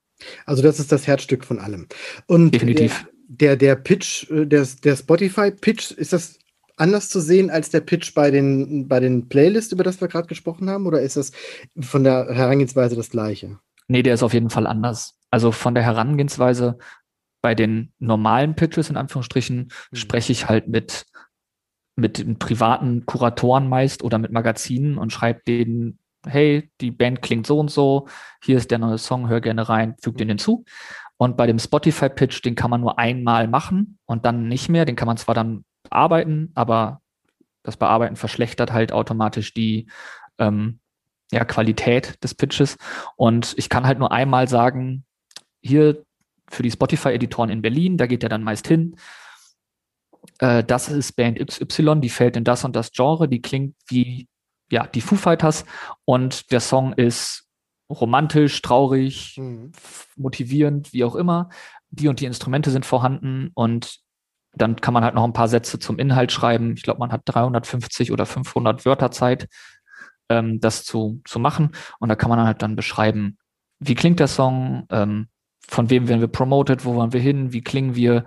Also 0.46 0.64
das 0.64 0.80
ist 0.80 0.92
das 0.92 1.08
Herzstück 1.08 1.46
von 1.46 1.60
allem. 1.60 1.88
Und 2.28 2.52
Definitiv. 2.52 3.06
Der, 3.28 3.56
der, 3.56 3.76
der 3.76 3.76
Pitch, 3.76 4.30
äh, 4.30 4.46
der, 4.46 4.68
der 4.84 4.96
Spotify-Pitch, 4.96 5.92
ist 5.92 6.14
das 6.14 6.40
anders 6.78 7.10
zu 7.10 7.20
sehen 7.20 7.50
als 7.50 7.70
der 7.70 7.82
Pitch 7.82 8.14
bei 8.14 8.32
den, 8.32 8.88
bei 8.88 9.00
den 9.00 9.30
Playlists, 9.30 9.72
über 9.72 9.84
das 9.84 10.02
wir 10.02 10.08
gerade 10.08 10.28
gesprochen 10.28 10.70
haben? 10.70 10.88
Oder 10.88 11.02
ist 11.02 11.18
das 11.18 11.32
von 11.80 12.04
der 12.04 12.28
Herangehensweise 12.34 12.96
das 12.96 13.10
gleiche? 13.10 13.60
Nee, 13.88 14.04
der 14.04 14.14
ist 14.14 14.24
auf 14.24 14.34
jeden 14.34 14.50
Fall 14.50 14.68
anders. 14.68 15.21
Also 15.32 15.52
von 15.52 15.74
der 15.74 15.84
Herangehensweise 15.84 16.78
bei 17.42 17.56
den 17.56 17.92
normalen 17.98 18.56
Pitches 18.56 18.90
in 18.90 18.98
Anführungsstrichen 18.98 19.58
mhm. 19.92 19.96
spreche 19.96 20.32
ich 20.32 20.48
halt 20.48 20.68
mit 20.68 21.06
mit 21.96 22.18
den 22.20 22.40
privaten 22.40 23.06
Kuratoren 23.06 23.68
meist 23.68 24.04
oder 24.04 24.18
mit 24.18 24.32
Magazinen 24.32 24.98
und 24.98 25.12
schreibe 25.12 25.42
denen, 25.46 26.00
hey, 26.26 26.72
die 26.80 26.92
Band 26.92 27.22
klingt 27.22 27.46
so 27.46 27.60
und 27.60 27.70
so, 27.70 28.08
hier 28.44 28.58
ist 28.58 28.72
der 28.72 28.80
neue 28.80 28.98
Song, 28.98 29.28
hör 29.28 29.42
gerne 29.42 29.68
rein, 29.68 29.96
füg 30.02 30.18
den 30.18 30.30
hinzu. 30.30 30.66
Und 31.18 31.38
bei 31.38 31.46
dem 31.48 31.60
Spotify-Pitch, 31.60 32.44
den 32.44 32.56
kann 32.56 32.72
man 32.72 32.82
nur 32.82 32.98
einmal 32.98 33.48
machen 33.48 34.00
und 34.06 34.26
dann 34.26 34.48
nicht 34.48 34.70
mehr. 34.70 34.86
Den 34.86 34.96
kann 34.96 35.06
man 35.06 35.18
zwar 35.18 35.36
dann 35.36 35.66
bearbeiten, 35.84 36.52
aber 36.56 37.02
das 37.64 37.78
Bearbeiten 37.78 38.16
verschlechtert 38.16 38.72
halt 38.72 38.92
automatisch 38.92 39.54
die 39.54 39.88
ähm, 40.40 40.80
ja, 41.32 41.46
Qualität 41.46 42.24
des 42.24 42.34
Pitches. 42.34 42.78
Und 43.16 43.54
ich 43.58 43.70
kann 43.70 43.86
halt 43.86 44.00
nur 44.00 44.12
einmal 44.12 44.48
sagen, 44.48 45.06
hier 45.62 46.04
für 46.50 46.64
die 46.64 46.72
Spotify-Editoren 46.72 47.50
in 47.50 47.62
Berlin, 47.62 47.98
da 47.98 48.08
geht 48.08 48.24
er 48.24 48.30
dann 48.30 48.44
meist 48.44 48.68
hin. 48.68 48.96
Äh, 50.40 50.64
das 50.64 50.90
ist 50.90 51.14
Band 51.14 51.40
XY, 51.40 52.02
die 52.02 52.10
fällt 52.10 52.36
in 52.36 52.44
das 52.44 52.64
und 52.64 52.76
das 52.76 52.92
Genre, 52.92 53.28
die 53.28 53.42
klingt 53.42 53.76
wie 53.88 54.28
ja, 54.72 54.88
die 54.88 55.02
Foo 55.02 55.16
Fighters 55.16 55.66
und 56.06 56.52
der 56.52 56.62
Song 56.62 56.94
ist 56.94 57.46
romantisch, 57.90 58.62
traurig, 58.62 59.36
mhm. 59.38 59.74
motivierend, 60.16 60.94
wie 60.94 61.04
auch 61.04 61.16
immer. 61.16 61.50
Die 61.90 62.08
und 62.08 62.22
die 62.22 62.26
Instrumente 62.26 62.72
sind 62.72 62.86
vorhanden 62.86 63.52
und 63.54 64.00
dann 64.54 64.78
kann 64.78 64.94
man 64.94 65.04
halt 65.04 65.16
noch 65.16 65.24
ein 65.24 65.34
paar 65.34 65.48
Sätze 65.48 65.78
zum 65.80 66.00
Inhalt 66.00 66.32
schreiben. 66.32 66.74
Ich 66.74 66.84
glaube, 66.84 67.00
man 67.00 67.12
hat 67.12 67.22
350 67.26 68.12
oder 68.12 68.26
500 68.26 68.86
Wörter 68.86 69.12
Zeit, 69.12 69.48
ähm, 70.30 70.60
das 70.60 70.84
zu, 70.84 71.22
zu 71.26 71.40
machen. 71.40 71.72
Und 72.00 72.10
da 72.10 72.16
kann 72.16 72.30
man 72.30 72.42
halt 72.42 72.62
dann 72.62 72.76
beschreiben, 72.76 73.38
wie 73.80 73.96
klingt 73.96 74.20
der 74.20 74.28
Song, 74.28 74.86
ähm, 74.90 75.28
von 75.68 75.90
wem 75.90 76.08
werden 76.08 76.22
wir 76.22 76.28
promoted, 76.28 76.86
wo 76.86 76.96
wollen 76.96 77.14
wir 77.14 77.20
hin, 77.20 77.54
wie 77.54 77.62
klingen 77.62 77.96
wir, 77.96 78.26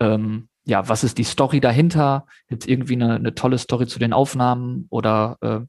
ähm, 0.00 0.48
ja, 0.64 0.88
was 0.88 1.04
ist 1.04 1.18
die 1.18 1.24
Story 1.24 1.60
dahinter? 1.60 2.26
Gibt 2.48 2.64
es 2.64 2.68
irgendwie 2.68 2.94
eine, 2.94 3.14
eine, 3.14 3.34
tolle 3.34 3.58
Story 3.58 3.86
zu 3.86 3.98
den 3.98 4.12
Aufnahmen 4.12 4.86
oder 4.90 5.38
äh, 5.40 5.60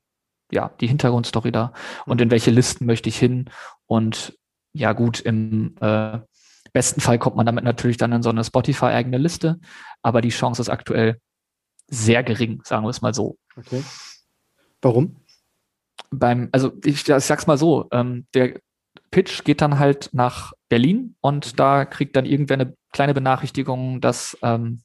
ja, 0.52 0.72
die 0.80 0.88
Hintergrundstory 0.88 1.52
da 1.52 1.74
und 2.06 2.22
in 2.22 2.32
welche 2.32 2.52
Listen 2.52 2.86
möchte 2.86 3.10
ich 3.10 3.18
hin? 3.18 3.50
Und 3.86 4.38
ja, 4.74 4.94
gut, 4.94 5.20
im 5.20 5.76
äh, 5.82 6.20
besten 6.74 7.02
Fall 7.02 7.20
kommt 7.20 7.36
man 7.36 7.46
damit 7.46 7.64
natürlich 7.64 7.98
dann 7.98 8.12
in 8.12 8.24
so 8.24 8.30
eine 8.30 8.44
Spotify-eigene 8.44 9.18
Liste, 9.18 9.60
aber 10.02 10.22
die 10.22 10.30
Chance 10.30 10.62
ist 10.62 10.70
aktuell 10.70 11.20
sehr 11.88 12.24
gering, 12.24 12.62
sagen 12.64 12.86
wir 12.86 12.90
es 12.90 13.02
mal 13.02 13.14
so. 13.14 13.38
Okay. 13.58 13.84
Warum? 14.82 15.22
beim, 16.12 16.50
also 16.52 16.74
ich, 16.84 17.08
ich 17.08 17.26
sag's 17.26 17.48
mal 17.48 17.58
so, 17.58 17.88
ähm, 17.92 18.28
der 18.34 18.60
Pitch 19.12 19.44
geht 19.44 19.62
dann 19.62 19.78
halt 19.78 20.10
nach 20.14 20.54
Berlin 20.70 21.16
und 21.20 21.60
da 21.60 21.86
kriegt 21.86 22.16
dann 22.16 22.26
irgendwer 22.26 22.56
eine 22.56 22.74
kleine 22.94 23.14
Benachrichtigung, 23.14 24.02
dass 24.02 24.38
ähm, 24.42 24.82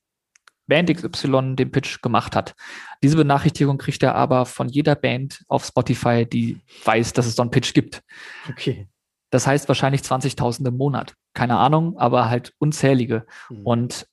Band 0.66 0.92
XY 0.92 1.54
den 1.54 1.70
Pitch 1.70 2.02
gemacht 2.02 2.34
hat. 2.34 2.54
Diese 3.02 3.16
Benachrichtigung 3.16 3.78
kriegt 3.78 4.02
er 4.02 4.16
aber 4.16 4.46
von 4.46 4.68
jeder 4.68 4.96
Band 4.96 5.44
auf 5.48 5.64
Spotify, 5.64 6.26
die 6.26 6.60
weiß, 6.84 7.12
dass 7.12 7.26
es 7.26 7.36
so 7.36 7.42
einen 7.42 7.52
Pitch 7.52 7.72
gibt. 7.72 8.02
Okay. 8.50 8.88
Das 9.30 9.46
heißt 9.46 9.68
wahrscheinlich 9.68 10.02
20.000 10.02 10.68
im 10.68 10.76
Monat. 10.76 11.14
Keine 11.34 11.56
Ahnung, 11.58 11.96
aber 11.98 12.28
halt 12.28 12.52
unzählige. 12.58 13.26
Mhm. 13.48 13.66
Und 13.66 14.06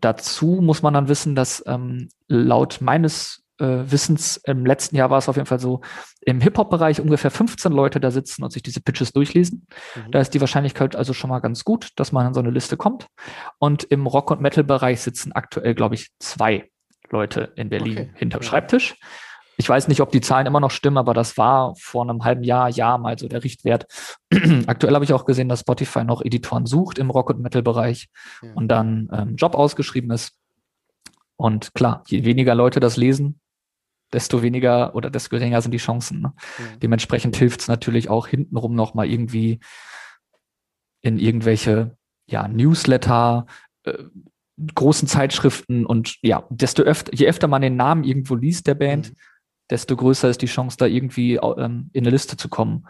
dazu 0.00 0.60
muss 0.62 0.82
man 0.82 0.94
dann 0.94 1.08
wissen, 1.08 1.34
dass 1.34 1.62
ähm, 1.66 2.08
laut 2.28 2.80
meines 2.80 3.41
äh, 3.62 3.90
Wissens, 3.90 4.38
im 4.44 4.66
letzten 4.66 4.96
Jahr 4.96 5.10
war 5.10 5.18
es 5.18 5.28
auf 5.28 5.36
jeden 5.36 5.46
Fall 5.46 5.60
so, 5.60 5.80
im 6.20 6.40
Hip-Hop-Bereich 6.40 7.00
ungefähr 7.00 7.30
15 7.30 7.72
Leute 7.72 8.00
da 8.00 8.10
sitzen 8.10 8.42
und 8.42 8.52
sich 8.52 8.62
diese 8.62 8.80
Pitches 8.80 9.12
durchlesen. 9.12 9.66
Mhm. 9.94 10.10
Da 10.10 10.20
ist 10.20 10.34
die 10.34 10.40
Wahrscheinlichkeit 10.40 10.96
also 10.96 11.12
schon 11.12 11.30
mal 11.30 11.38
ganz 11.38 11.64
gut, 11.64 11.90
dass 11.96 12.12
man 12.12 12.26
an 12.26 12.34
so 12.34 12.40
eine 12.40 12.50
Liste 12.50 12.76
kommt. 12.76 13.06
Und 13.58 13.84
im 13.84 14.06
Rock- 14.06 14.30
und 14.30 14.40
Metal-Bereich 14.40 15.00
sitzen 15.00 15.32
aktuell, 15.32 15.74
glaube 15.74 15.94
ich, 15.94 16.10
zwei 16.18 16.68
Leute 17.10 17.52
in 17.56 17.68
Berlin 17.68 17.98
okay. 17.98 18.10
hinterm 18.16 18.42
ja. 18.42 18.48
Schreibtisch. 18.48 18.96
Ich 19.58 19.68
weiß 19.68 19.86
nicht, 19.88 20.00
ob 20.00 20.10
die 20.10 20.22
Zahlen 20.22 20.46
immer 20.46 20.60
noch 20.60 20.70
stimmen, 20.70 20.96
aber 20.96 21.14
das 21.14 21.36
war 21.36 21.74
vor 21.78 22.02
einem 22.02 22.24
halben 22.24 22.42
Jahr, 22.42 22.68
Jahr 22.68 22.98
mal 22.98 23.18
so 23.18 23.28
der 23.28 23.44
Richtwert. 23.44 23.86
Aktuell 24.66 24.94
habe 24.94 25.04
ich 25.04 25.12
auch 25.12 25.24
gesehen, 25.24 25.48
dass 25.48 25.60
Spotify 25.60 26.04
noch 26.04 26.22
Editoren 26.22 26.66
sucht 26.66 26.98
im 26.98 27.10
Rock- 27.10 27.30
und 27.30 27.40
Metal-Bereich 27.40 28.08
ja. 28.42 28.52
und 28.54 28.68
dann 28.68 29.08
ähm, 29.12 29.36
Job 29.36 29.54
ausgeschrieben 29.54 30.10
ist. 30.10 30.32
Und 31.36 31.74
klar, 31.74 32.02
je 32.06 32.24
weniger 32.24 32.54
Leute 32.54 32.80
das 32.80 32.96
lesen, 32.96 33.40
desto 34.12 34.42
weniger 34.42 34.94
oder 34.94 35.10
desto 35.10 35.30
geringer 35.30 35.62
sind 35.62 35.72
die 35.72 35.78
Chancen. 35.78 36.20
Ne? 36.20 36.32
Ja. 36.58 36.64
Dementsprechend 36.82 37.36
hilft 37.36 37.62
es 37.62 37.68
natürlich 37.68 38.08
auch 38.08 38.26
hintenrum 38.26 38.74
nochmal 38.74 39.08
irgendwie 39.08 39.60
in 41.00 41.18
irgendwelche 41.18 41.96
ja, 42.26 42.46
Newsletter, 42.48 43.46
äh, 43.84 44.04
großen 44.74 45.08
Zeitschriften 45.08 45.86
und 45.86 46.18
ja, 46.22 46.44
desto 46.50 46.82
öfter, 46.82 47.12
je 47.14 47.26
öfter 47.26 47.48
man 47.48 47.62
den 47.62 47.76
Namen 47.76 48.04
irgendwo 48.04 48.34
liest 48.34 48.66
der 48.66 48.74
Band, 48.74 49.10
mhm. 49.10 49.16
desto 49.70 49.96
größer 49.96 50.28
ist 50.28 50.42
die 50.42 50.46
Chance, 50.46 50.76
da 50.78 50.86
irgendwie 50.86 51.36
ähm, 51.36 51.90
in 51.92 52.04
eine 52.04 52.10
Liste 52.10 52.36
zu 52.36 52.48
kommen. 52.48 52.86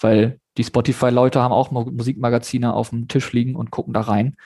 Weil 0.00 0.40
die 0.56 0.64
Spotify-Leute 0.64 1.40
haben 1.40 1.52
auch 1.52 1.70
Musikmagazine 1.70 2.74
auf 2.74 2.90
dem 2.90 3.06
Tisch 3.06 3.32
liegen 3.32 3.54
und 3.54 3.70
gucken 3.70 3.94
da 3.94 4.00
rein. 4.00 4.36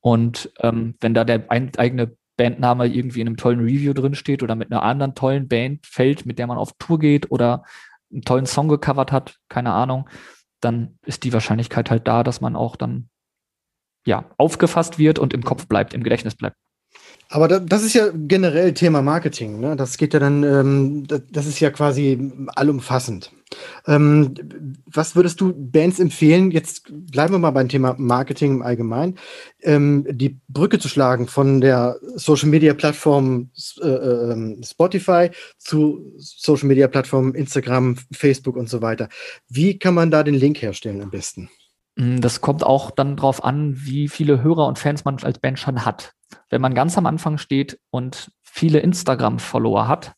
Und 0.00 0.52
ähm, 0.60 0.94
wenn 1.00 1.14
da 1.14 1.24
der 1.24 1.50
ein, 1.50 1.72
eigene 1.76 2.16
Bandname 2.40 2.86
irgendwie 2.86 3.20
in 3.20 3.26
einem 3.26 3.36
tollen 3.36 3.60
Review 3.60 3.92
drin 3.92 4.14
steht 4.14 4.42
oder 4.42 4.54
mit 4.54 4.72
einer 4.72 4.82
anderen 4.82 5.14
tollen 5.14 5.46
Band 5.46 5.86
fällt, 5.86 6.24
mit 6.24 6.38
der 6.38 6.46
man 6.46 6.56
auf 6.56 6.72
Tour 6.78 6.98
geht 6.98 7.30
oder 7.30 7.64
einen 8.10 8.22
tollen 8.22 8.46
Song 8.46 8.68
gecovert 8.68 9.12
hat, 9.12 9.36
keine 9.50 9.72
Ahnung, 9.72 10.08
dann 10.60 10.98
ist 11.04 11.24
die 11.24 11.34
Wahrscheinlichkeit 11.34 11.90
halt 11.90 12.08
da, 12.08 12.22
dass 12.22 12.40
man 12.40 12.56
auch 12.56 12.76
dann 12.76 13.10
ja 14.06 14.30
aufgefasst 14.38 14.98
wird 14.98 15.18
und 15.18 15.34
im 15.34 15.42
Kopf 15.42 15.68
bleibt, 15.68 15.92
im 15.92 16.02
Gedächtnis 16.02 16.34
bleibt. 16.34 16.56
Aber 17.32 17.46
das 17.46 17.84
ist 17.84 17.94
ja 17.94 18.10
generell 18.12 18.74
Thema 18.74 19.02
Marketing. 19.02 19.60
Ne? 19.60 19.76
Das 19.76 19.96
geht 19.96 20.14
ja 20.14 20.20
dann, 20.20 20.42
ähm, 20.42 21.06
das 21.30 21.46
ist 21.46 21.60
ja 21.60 21.70
quasi 21.70 22.18
allumfassend. 22.56 23.30
Ähm, 23.86 24.34
was 24.86 25.14
würdest 25.14 25.40
du 25.40 25.52
Bands 25.56 26.00
empfehlen? 26.00 26.50
Jetzt 26.50 26.90
bleiben 26.90 27.34
wir 27.34 27.38
mal 27.38 27.52
beim 27.52 27.68
Thema 27.68 27.94
Marketing 27.98 28.56
im 28.56 28.62
Allgemeinen. 28.62 29.16
Ähm, 29.62 30.06
die 30.10 30.40
Brücke 30.48 30.80
zu 30.80 30.88
schlagen 30.88 31.28
von 31.28 31.60
der 31.60 31.98
Social 32.16 32.48
Media 32.48 32.74
Plattform 32.74 33.50
äh, 33.80 33.88
äh, 33.88 34.64
Spotify 34.64 35.30
zu 35.56 36.12
Social 36.16 36.66
Media 36.66 36.88
Plattformen 36.88 37.34
Instagram, 37.36 37.96
Facebook 38.12 38.56
und 38.56 38.68
so 38.68 38.82
weiter. 38.82 39.08
Wie 39.48 39.78
kann 39.78 39.94
man 39.94 40.10
da 40.10 40.24
den 40.24 40.34
Link 40.34 40.62
herstellen 40.62 41.00
am 41.00 41.10
besten? 41.10 41.48
Mm, 42.00 42.20
das 42.20 42.40
kommt 42.40 42.64
auch 42.64 42.90
dann 42.90 43.16
darauf 43.16 43.44
an, 43.44 43.74
wie 43.76 44.08
viele 44.08 44.42
Hörer 44.42 44.66
und 44.66 44.78
Fans 44.78 45.04
man 45.04 45.18
als 45.22 45.38
Band 45.38 45.58
schon 45.58 45.84
hat. 45.84 46.14
Wenn 46.48 46.62
man 46.62 46.74
ganz 46.74 46.96
am 46.96 47.04
Anfang 47.04 47.36
steht 47.36 47.78
und 47.90 48.32
viele 48.42 48.78
Instagram-Follower 48.78 49.86
hat, 49.86 50.14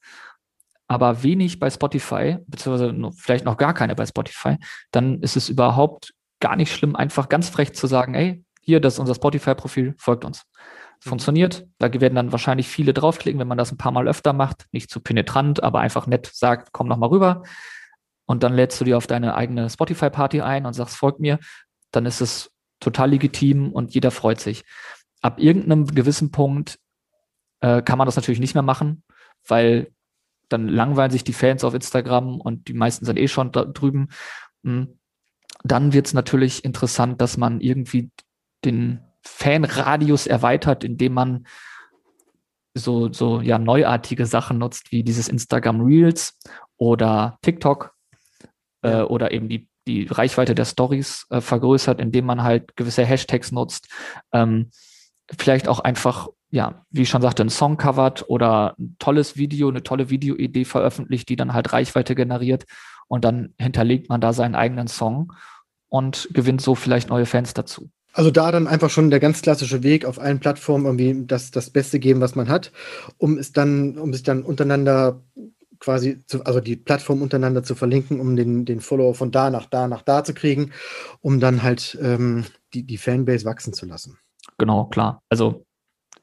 aber 0.87 1.23
wenig 1.25 1.59
bei 1.59 1.71
Spotify, 1.71 2.39
beziehungsweise 2.47 2.95
vielleicht 3.17 3.45
noch 3.45 3.57
gar 3.57 3.75
keine 3.75 3.97
bei 3.97 4.07
Spotify, 4.07 4.59
dann 4.93 5.21
ist 5.23 5.37
es 5.37 5.49
überhaupt 5.49 6.15
gar 6.39 6.55
nicht 6.55 6.73
schlimm, 6.73 6.95
einfach 6.95 7.29
ganz 7.29 7.49
frech 7.49 7.75
zu 7.75 7.87
sagen, 7.87 8.15
ey, 8.15 8.45
hier, 8.61 8.79
das 8.79 8.95
ist 8.95 8.99
unser 9.01 9.17
Spotify-Profil, 9.17 9.95
folgt 9.99 10.25
uns. 10.25 10.45
Mhm. 11.05 11.09
Funktioniert. 11.09 11.67
Da 11.79 11.93
werden 11.93 12.15
dann 12.15 12.31
wahrscheinlich 12.31 12.69
viele 12.69 12.95
draufklicken, 12.95 13.41
wenn 13.41 13.49
man 13.49 13.59
das 13.59 13.73
ein 13.73 13.79
paar 13.79 13.93
Mal 13.93 14.07
öfter 14.07 14.33
macht. 14.33 14.67
Nicht 14.71 14.91
zu 14.91 15.01
penetrant, 15.01 15.63
aber 15.63 15.81
einfach 15.81 16.07
nett 16.07 16.31
sagt, 16.33 16.69
komm 16.73 16.87
noch 16.87 16.97
mal 16.97 17.09
rüber. 17.09 17.43
Und 18.27 18.45
dann 18.45 18.55
lädst 18.55 18.81
du 18.81 18.85
dir 18.85 18.97
auf 18.97 19.09
deine 19.09 19.35
eigene 19.35 19.69
Spotify-Party 19.69 20.43
ein 20.43 20.65
und 20.65 20.75
sagst, 20.75 20.97
folgt 20.97 21.19
mir. 21.19 21.39
Dann 21.93 22.07
ist 22.07 22.21
es 22.21 22.51
total 22.81 23.11
legitim 23.11 23.73
und 23.73 23.95
jeder 23.95 24.11
freut 24.11 24.41
sich 24.41 24.65
ab 25.23 25.39
irgendeinem 25.39 25.87
gewissen 25.87 26.31
Punkt 26.31 26.79
äh, 27.61 27.81
kann 27.81 27.97
man 27.97 28.07
das 28.07 28.17
natürlich 28.17 28.41
nicht 28.41 28.55
mehr 28.55 28.63
machen, 28.63 29.05
weil 29.47 29.93
dann 30.49 30.69
langweilen 30.69 31.11
sich 31.11 31.25
die 31.25 31.33
Fans 31.33 31.65
auf 31.65 31.73
Instagram 31.73 32.41
und 32.41 32.69
die 32.69 32.75
meisten 32.75 33.07
sind 33.07 33.19
eh 33.19 33.29
schon 33.29 33.53
da 33.53 33.65
drüben. 33.65 34.09
Hm. 34.65 34.99
Dann 35.65 35.93
wird 35.93 36.09
es 36.09 36.13
natürlich 36.13 36.65
interessant, 36.65 37.21
dass 37.21 37.37
man 37.37 37.61
irgendwie 37.61 38.11
den 38.65 39.01
Fanradius 39.25 40.27
erweitert, 40.27 40.83
indem 40.83 41.15
man 41.15 41.47
so, 42.75 43.13
so 43.13 43.41
ja 43.41 43.59
neuartige 43.59 44.27
Sachen 44.27 44.59
nutzt, 44.59 44.91
wie 44.91 45.05
dieses 45.05 45.29
Instagram 45.29 45.83
Reels 45.83 46.39
oder 46.77 47.39
TikTok 47.43 47.95
äh, 48.83 49.03
oder 49.03 49.31
eben 49.31 49.49
die, 49.49 49.69
die 49.87 50.07
Reichweite 50.07 50.55
der 50.55 50.65
Stories 50.65 51.27
äh, 51.31 51.41
vergrößert, 51.41 52.01
indem 52.01 52.27
man 52.27 52.43
halt 52.43 52.77
gewisse 52.77 53.05
Hashtags 53.05 53.53
nutzt. 53.53 53.89
Ähm, 54.33 54.71
vielleicht 55.39 55.69
auch 55.69 55.81
einfach, 55.81 56.29
ja, 56.51 56.85
wie 56.91 57.03
ich 57.03 57.09
schon 57.09 57.23
sagte, 57.23 57.43
ein 57.43 57.51
Song 57.51 57.77
covert 57.77 58.29
oder 58.29 58.75
ein 58.79 58.97
tolles 58.99 59.37
Video, 59.37 59.69
eine 59.69 59.83
tolle 59.83 60.11
Videoidee 60.11 60.65
veröffentlicht, 60.65 61.29
die 61.29 61.37
dann 61.37 61.55
halt 61.55 61.73
Reichweite 61.73 62.15
generiert 62.15 62.65
und 63.09 63.25
dann 63.25 63.55
hinterlegt 63.59 64.09
man 64.09 64.21
da 64.21 64.33
seinen 64.33 64.55
eigenen 64.55 64.89
Song 64.89 65.33
und 65.89 66.29
gewinnt 66.33 66.63
so 66.63 66.75
vielleicht 66.75 67.09
neue 67.09 67.27
Fans 67.27 67.55
dazu. 67.55 67.91
Also 68.15 68.31
da 68.31 68.53
dann 68.53 68.67
einfach 68.67 68.91
schon 68.91 69.11
der 69.11 69.21
ganz 69.21 69.41
klassische 69.41 69.83
Weg 69.83 70.05
auf 70.05 70.19
allen 70.19 70.39
Plattformen 70.39 70.85
irgendwie 70.85 71.27
das, 71.27 71.51
das 71.51 71.71
Beste 71.71 71.99
geben, 71.99 72.21
was 72.21 72.35
man 72.35 72.49
hat, 72.49 72.73
um 73.17 73.39
es 73.39 73.53
dann, 73.53 73.99
um 73.99 74.11
es 74.11 74.23
dann 74.23 74.43
untereinander 74.43 75.23
quasi, 75.83 76.23
zu, 76.27 76.45
also 76.45 76.61
die 76.61 76.77
Plattform 76.77 77.23
untereinander 77.23 77.63
zu 77.63 77.75
verlinken, 77.75 78.21
um 78.21 78.37
den, 78.37 78.65
den 78.65 78.81
Follower 78.81 79.15
von 79.15 79.33
da 79.33 79.51
nach 79.51 79.67
da 79.67 79.89
nach 79.89 80.03
da 80.03 80.25
zu 80.25 80.33
kriegen, 80.33 80.73
um 81.21 81.41
dann 81.41 81.63
halt 81.63 81.99
ähm, 82.01 82.45
die, 82.73 82.85
die 82.85 82.99
Fanbase 82.99 83.45
wachsen 83.45 83.75
zu 83.75 83.85
lassen 83.85 84.19
genau, 84.59 84.85
klar. 84.85 85.23
Also 85.29 85.67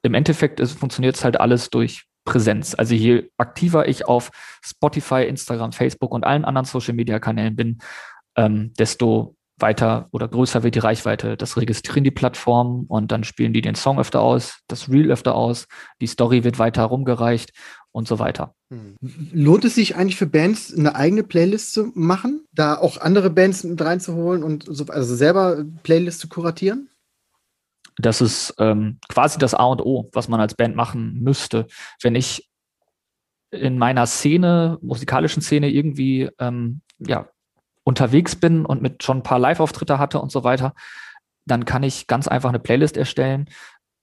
im 0.02 0.14
Endeffekt 0.14 0.66
funktioniert 0.70 1.16
es 1.16 1.24
halt 1.24 1.40
alles 1.40 1.70
durch 1.70 2.06
Präsenz. 2.26 2.74
Also 2.74 2.96
je 2.96 3.30
aktiver 3.38 3.88
ich 3.88 4.08
auf 4.08 4.32
Spotify, 4.64 5.26
Instagram, 5.26 5.74
Facebook 5.74 6.14
und 6.14 6.26
allen 6.26 6.46
anderen 6.46 6.66
Social-Media-Kanälen 6.66 7.56
bin, 7.56 7.80
ähm, 8.36 8.74
desto 8.80 9.36
weiter 9.62 10.08
oder 10.12 10.28
größer 10.28 10.64
wird 10.64 10.76
die 10.76 10.80
Reichweite. 10.80 11.38
Das 11.38 11.58
registrieren 11.58 12.04
die 12.04 12.12
Plattformen 12.12 12.86
und 12.88 13.12
dann 13.12 13.24
spielen 13.24 13.54
die 13.54 13.62
den 13.62 13.76
Song 13.76 14.00
öfter 14.00 14.22
aus, 14.22 14.60
das 14.68 14.90
Reel 14.90 15.12
öfter 15.12 15.36
aus, 15.36 15.68
die 16.02 16.08
Story 16.08 16.44
wird 16.44 16.60
weiter 16.60 16.84
rumgereicht 16.84 17.52
und 17.92 18.08
so 18.08 18.20
weiter. 18.20 18.56
Hm. 18.72 18.96
Lohnt 19.32 19.66
es 19.66 19.76
sich 19.76 19.96
eigentlich 19.96 20.18
für 20.18 20.28
Bands, 20.28 20.74
eine 20.76 20.96
eigene 20.96 21.24
Playlist 21.24 21.74
zu 21.74 21.92
machen, 21.96 22.46
da 22.54 22.78
auch 22.78 22.98
andere 22.98 23.30
Bands 23.30 23.64
mit 23.64 23.82
reinzuholen 23.82 24.44
und 24.44 24.66
so, 24.68 24.86
also 24.86 25.16
selber 25.16 25.66
Playlists 25.84 26.22
zu 26.22 26.30
kuratieren? 26.30 26.90
das 28.00 28.22
ist 28.22 28.56
ähm, 28.60 28.98
quasi 29.10 29.38
das 29.38 29.54
A 29.54 29.66
und 29.66 29.82
O, 29.82 30.10
was 30.14 30.30
man 30.30 30.40
als 30.40 30.56
Band 30.56 30.76
machen 30.76 31.22
müsste. 31.22 31.68
Wenn 32.02 32.16
ich 32.16 32.50
in 33.52 33.78
meiner 33.78 34.06
Szene, 34.08 34.78
musikalischen 34.82 35.42
Szene 35.42 35.70
irgendwie 35.70 36.30
ähm, 36.40 36.82
ja, 37.00 37.30
unterwegs 37.90 38.36
bin 38.36 38.66
und 38.66 38.82
mit 38.82 39.04
schon 39.04 39.18
ein 39.18 39.24
paar 39.24 39.40
Live-Auftritte 39.40 39.98
hatte 39.98 40.22
und 40.22 40.32
so 40.32 40.44
weiter, 40.44 40.74
dann 41.46 41.66
kann 41.66 41.84
ich 41.84 42.06
ganz 42.06 42.28
einfach 42.28 42.50
eine 42.50 42.60
Playlist 42.60 42.96
erstellen, 42.96 43.50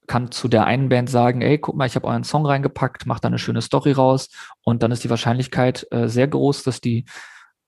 kann 0.09 0.32
zu 0.32 0.49
der 0.49 0.66
einen 0.66 0.89
Band 0.89 1.09
sagen, 1.09 1.41
ey, 1.41 1.59
guck 1.59 1.76
mal, 1.76 1.87
ich 1.87 1.95
habe 1.95 2.07
euren 2.07 2.24
Song 2.24 2.45
reingepackt, 2.45 3.07
mach 3.07 3.20
da 3.20 3.28
eine 3.28 3.39
schöne 3.39 3.62
Story 3.62 3.93
raus 3.93 4.28
und 4.64 4.82
dann 4.82 4.91
ist 4.91 5.05
die 5.05 5.11
Wahrscheinlichkeit 5.11 5.87
äh, 5.93 6.09
sehr 6.09 6.26
groß, 6.26 6.64
dass 6.64 6.80
die 6.80 7.05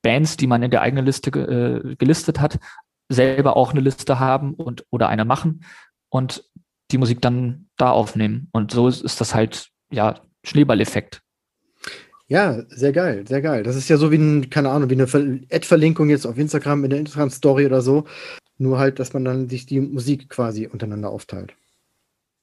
Bands, 0.03 0.37
die 0.37 0.49
man 0.49 0.63
in 0.63 0.73
der 0.73 0.83
eigenen 0.83 1.07
Liste 1.07 1.31
äh, 1.31 1.95
gelistet 1.97 2.41
hat, 2.41 2.59
selber 3.09 3.57
auch 3.57 3.71
eine 3.71 3.81
Liste 3.81 4.19
haben 4.19 4.55
und 4.55 4.85
oder 4.91 5.09
eine 5.09 5.25
machen 5.25 5.65
und 6.11 6.45
die 6.91 6.99
Musik 6.99 7.21
dann 7.21 7.69
da 7.77 7.91
aufnehmen. 7.91 8.49
Und 8.53 8.73
so 8.73 8.89
ist, 8.89 9.03
ist 9.03 9.21
das 9.21 9.35
halt, 9.35 9.69
ja, 9.91 10.15
Schneeballeffekt. 10.45 11.23
Ja, 12.29 12.63
sehr 12.69 12.93
geil, 12.93 13.27
sehr 13.27 13.41
geil. 13.41 13.63
Das 13.63 13.75
ist 13.75 13.89
ja 13.89 13.97
so 13.97 14.13
wie 14.13 14.17
ein, 14.17 14.51
keine 14.51 14.69
Ahnung, 14.71 14.91
wie 14.91 14.95
eine 14.95 15.05
Ad-Verlinkung 15.51 16.11
jetzt 16.11 16.27
auf 16.27 16.37
Instagram 16.37 16.85
in 16.85 16.91
der 16.91 16.99
Instagram-Story 17.01 17.65
oder 17.65 17.81
so. 17.81 18.05
Nur 18.59 18.79
halt, 18.79 18.99
dass 18.99 19.15
man 19.15 19.25
dann 19.25 19.49
sich 19.49 19.65
die 19.65 19.81
Musik 19.81 20.29
quasi 20.29 20.67
untereinander 20.67 21.11
aufteilt. 21.11 21.55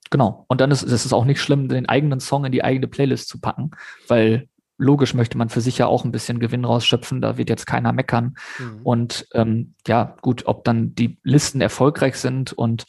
Genau. 0.09 0.45
Und 0.47 0.59
dann 0.61 0.71
ist, 0.71 0.81
ist 0.81 1.05
es 1.05 1.13
auch 1.13 1.25
nicht 1.25 1.39
schlimm, 1.39 1.67
den 1.67 1.87
eigenen 1.87 2.19
Song 2.19 2.45
in 2.45 2.51
die 2.51 2.63
eigene 2.63 2.87
Playlist 2.87 3.27
zu 3.27 3.39
packen, 3.39 3.71
weil 4.07 4.47
logisch 4.77 5.13
möchte 5.13 5.37
man 5.37 5.49
für 5.49 5.61
sich 5.61 5.77
ja 5.77 5.87
auch 5.87 6.03
ein 6.03 6.11
bisschen 6.11 6.39
Gewinn 6.39 6.65
rausschöpfen, 6.65 7.21
da 7.21 7.37
wird 7.37 7.49
jetzt 7.49 7.65
keiner 7.65 7.93
meckern. 7.93 8.35
Mhm. 8.59 8.79
Und 8.83 9.27
ähm, 9.33 9.75
ja, 9.87 10.15
gut, 10.21 10.47
ob 10.47 10.63
dann 10.63 10.95
die 10.95 11.17
Listen 11.23 11.61
erfolgreich 11.61 12.15
sind 12.17 12.53
und 12.53 12.85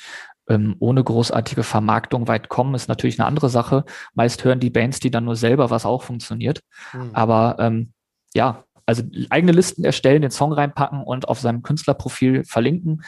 ähm, 0.48 0.76
ohne 0.78 1.02
großartige 1.02 1.62
Vermarktung 1.62 2.28
weit 2.28 2.48
kommen, 2.48 2.74
ist 2.74 2.88
natürlich 2.88 3.18
eine 3.18 3.26
andere 3.26 3.48
Sache. 3.48 3.84
Meist 4.14 4.44
hören 4.44 4.60
die 4.60 4.70
Bands 4.70 5.00
die 5.00 5.10
dann 5.10 5.24
nur 5.24 5.36
selber, 5.36 5.70
was 5.70 5.86
auch 5.86 6.02
funktioniert. 6.02 6.60
Mhm. 6.92 7.10
Aber 7.12 7.56
ähm, 7.58 7.92
ja, 8.34 8.64
also 8.86 9.02
eigene 9.30 9.52
Listen 9.52 9.84
erstellen, 9.84 10.22
den 10.22 10.30
Song 10.30 10.52
reinpacken 10.52 11.02
und 11.02 11.28
auf 11.28 11.40
seinem 11.40 11.62
Künstlerprofil 11.62 12.44
verlinken, 12.44 13.02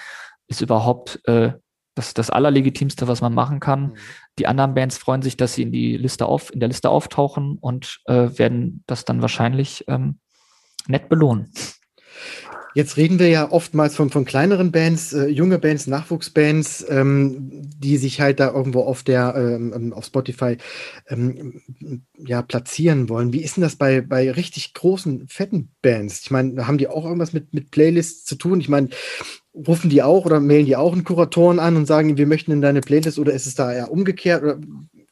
ist 0.48 0.60
überhaupt 0.60 1.20
äh, 1.28 1.52
das, 1.94 2.14
das 2.14 2.30
Allerlegitimste, 2.30 3.08
was 3.08 3.20
man 3.20 3.34
machen 3.34 3.60
kann. 3.60 3.82
Mhm. 3.82 3.94
Die 4.38 4.46
anderen 4.46 4.74
Bands 4.74 4.98
freuen 4.98 5.22
sich, 5.22 5.36
dass 5.36 5.54
sie 5.54 5.62
in 5.62 5.72
die 5.72 5.96
Liste 5.96 6.26
auf, 6.26 6.52
in 6.52 6.60
der 6.60 6.68
Liste 6.68 6.90
auftauchen 6.90 7.58
und 7.60 8.00
äh, 8.06 8.30
werden 8.38 8.82
das 8.86 9.04
dann 9.04 9.22
wahrscheinlich 9.22 9.84
ähm, 9.88 10.18
nett 10.86 11.08
belohnen. 11.08 11.52
Jetzt 12.78 12.96
reden 12.96 13.18
wir 13.18 13.26
ja 13.26 13.50
oftmals 13.50 13.96
von, 13.96 14.08
von 14.08 14.24
kleineren 14.24 14.70
Bands, 14.70 15.12
äh, 15.12 15.26
junge 15.26 15.58
Bands, 15.58 15.88
Nachwuchsbands, 15.88 16.86
ähm, 16.88 17.50
die 17.76 17.96
sich 17.96 18.20
halt 18.20 18.38
da 18.38 18.52
irgendwo 18.52 18.82
auf 18.82 19.02
der 19.02 19.34
ähm, 19.36 19.72
ähm, 19.74 19.92
auf 19.92 20.04
Spotify 20.04 20.58
ähm, 21.08 21.60
ja 22.16 22.40
platzieren 22.40 23.08
wollen. 23.08 23.32
Wie 23.32 23.42
ist 23.42 23.56
denn 23.56 23.62
das 23.62 23.74
bei, 23.74 24.00
bei 24.00 24.30
richtig 24.30 24.74
großen, 24.74 25.26
fetten 25.26 25.72
Bands? 25.82 26.20
Ich 26.22 26.30
meine, 26.30 26.68
haben 26.68 26.78
die 26.78 26.86
auch 26.86 27.04
irgendwas 27.04 27.32
mit, 27.32 27.52
mit 27.52 27.72
Playlists 27.72 28.24
zu 28.26 28.36
tun? 28.36 28.60
Ich 28.60 28.68
meine, 28.68 28.90
rufen 29.56 29.90
die 29.90 30.04
auch 30.04 30.24
oder 30.24 30.38
mailen 30.38 30.66
die 30.66 30.76
auch 30.76 30.92
einen 30.92 31.02
Kuratoren 31.02 31.58
an 31.58 31.74
und 31.74 31.86
sagen, 31.86 32.16
wir 32.16 32.28
möchten 32.28 32.52
in 32.52 32.60
deine 32.60 32.80
Playlist 32.80 33.18
oder 33.18 33.32
ist 33.32 33.48
es 33.48 33.56
da 33.56 33.72
eher 33.72 33.90
umgekehrt? 33.90 34.44
Oder 34.44 34.60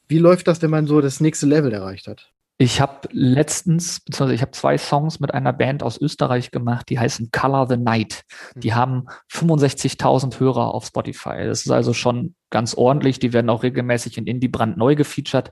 wie 0.06 0.18
läuft 0.18 0.46
das, 0.46 0.62
wenn 0.62 0.70
man 0.70 0.86
so 0.86 1.00
das 1.00 1.18
nächste 1.18 1.46
Level 1.46 1.72
erreicht 1.72 2.06
hat? 2.06 2.32
Ich 2.58 2.80
habe 2.80 3.08
letztens, 3.12 4.00
beziehungsweise 4.00 4.34
ich 4.34 4.40
habe 4.40 4.52
zwei 4.52 4.78
Songs 4.78 5.20
mit 5.20 5.34
einer 5.34 5.52
Band 5.52 5.82
aus 5.82 6.00
Österreich 6.00 6.50
gemacht, 6.50 6.88
die 6.88 6.98
heißen 6.98 7.30
Color 7.30 7.68
the 7.68 7.76
Night. 7.76 8.22
Die 8.54 8.70
mhm. 8.70 8.74
haben 8.74 9.06
65.000 9.30 10.40
Hörer 10.40 10.72
auf 10.72 10.86
Spotify. 10.86 11.44
Das 11.44 11.66
ist 11.66 11.70
also 11.70 11.92
schon 11.92 12.34
ganz 12.48 12.74
ordentlich. 12.74 13.18
Die 13.18 13.34
werden 13.34 13.50
auch 13.50 13.62
regelmäßig 13.62 14.16
in 14.16 14.26
Indie 14.26 14.48
brandneu 14.48 14.94
gefeatured. 14.94 15.50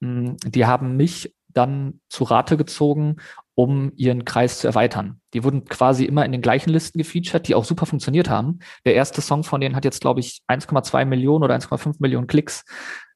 Hm, 0.00 0.36
die 0.46 0.64
haben 0.64 0.96
mich 0.96 1.34
dann 1.48 2.00
zu 2.08 2.22
Rate 2.22 2.56
gezogen, 2.56 3.16
um 3.54 3.90
ihren 3.96 4.24
Kreis 4.24 4.60
zu 4.60 4.68
erweitern. 4.68 5.20
Die 5.34 5.42
wurden 5.42 5.64
quasi 5.64 6.04
immer 6.04 6.24
in 6.24 6.30
den 6.30 6.42
gleichen 6.42 6.70
Listen 6.70 6.98
gefeatured, 6.98 7.48
die 7.48 7.56
auch 7.56 7.64
super 7.64 7.86
funktioniert 7.86 8.30
haben. 8.30 8.60
Der 8.84 8.94
erste 8.94 9.22
Song 9.22 9.42
von 9.42 9.60
denen 9.60 9.74
hat 9.74 9.84
jetzt, 9.84 10.00
glaube 10.00 10.20
ich, 10.20 10.42
1,2 10.46 11.04
Millionen 11.04 11.42
oder 11.42 11.56
1,5 11.56 11.96
Millionen 11.98 12.28
Klicks. 12.28 12.64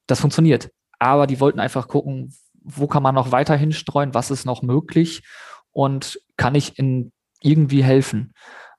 Das 0.08 0.20
funktioniert. 0.20 0.70
Aber 0.98 1.28
die 1.28 1.38
wollten 1.38 1.60
einfach 1.60 1.86
gucken, 1.86 2.32
wo 2.64 2.86
kann 2.86 3.02
man 3.02 3.14
noch 3.14 3.32
weiterhin 3.32 3.72
streuen, 3.72 4.14
was 4.14 4.30
ist 4.30 4.44
noch 4.44 4.62
möglich 4.62 5.22
und 5.72 6.20
kann 6.36 6.54
ich 6.54 6.78
in 6.78 7.12
irgendwie 7.40 7.82
helfen. 7.82 8.32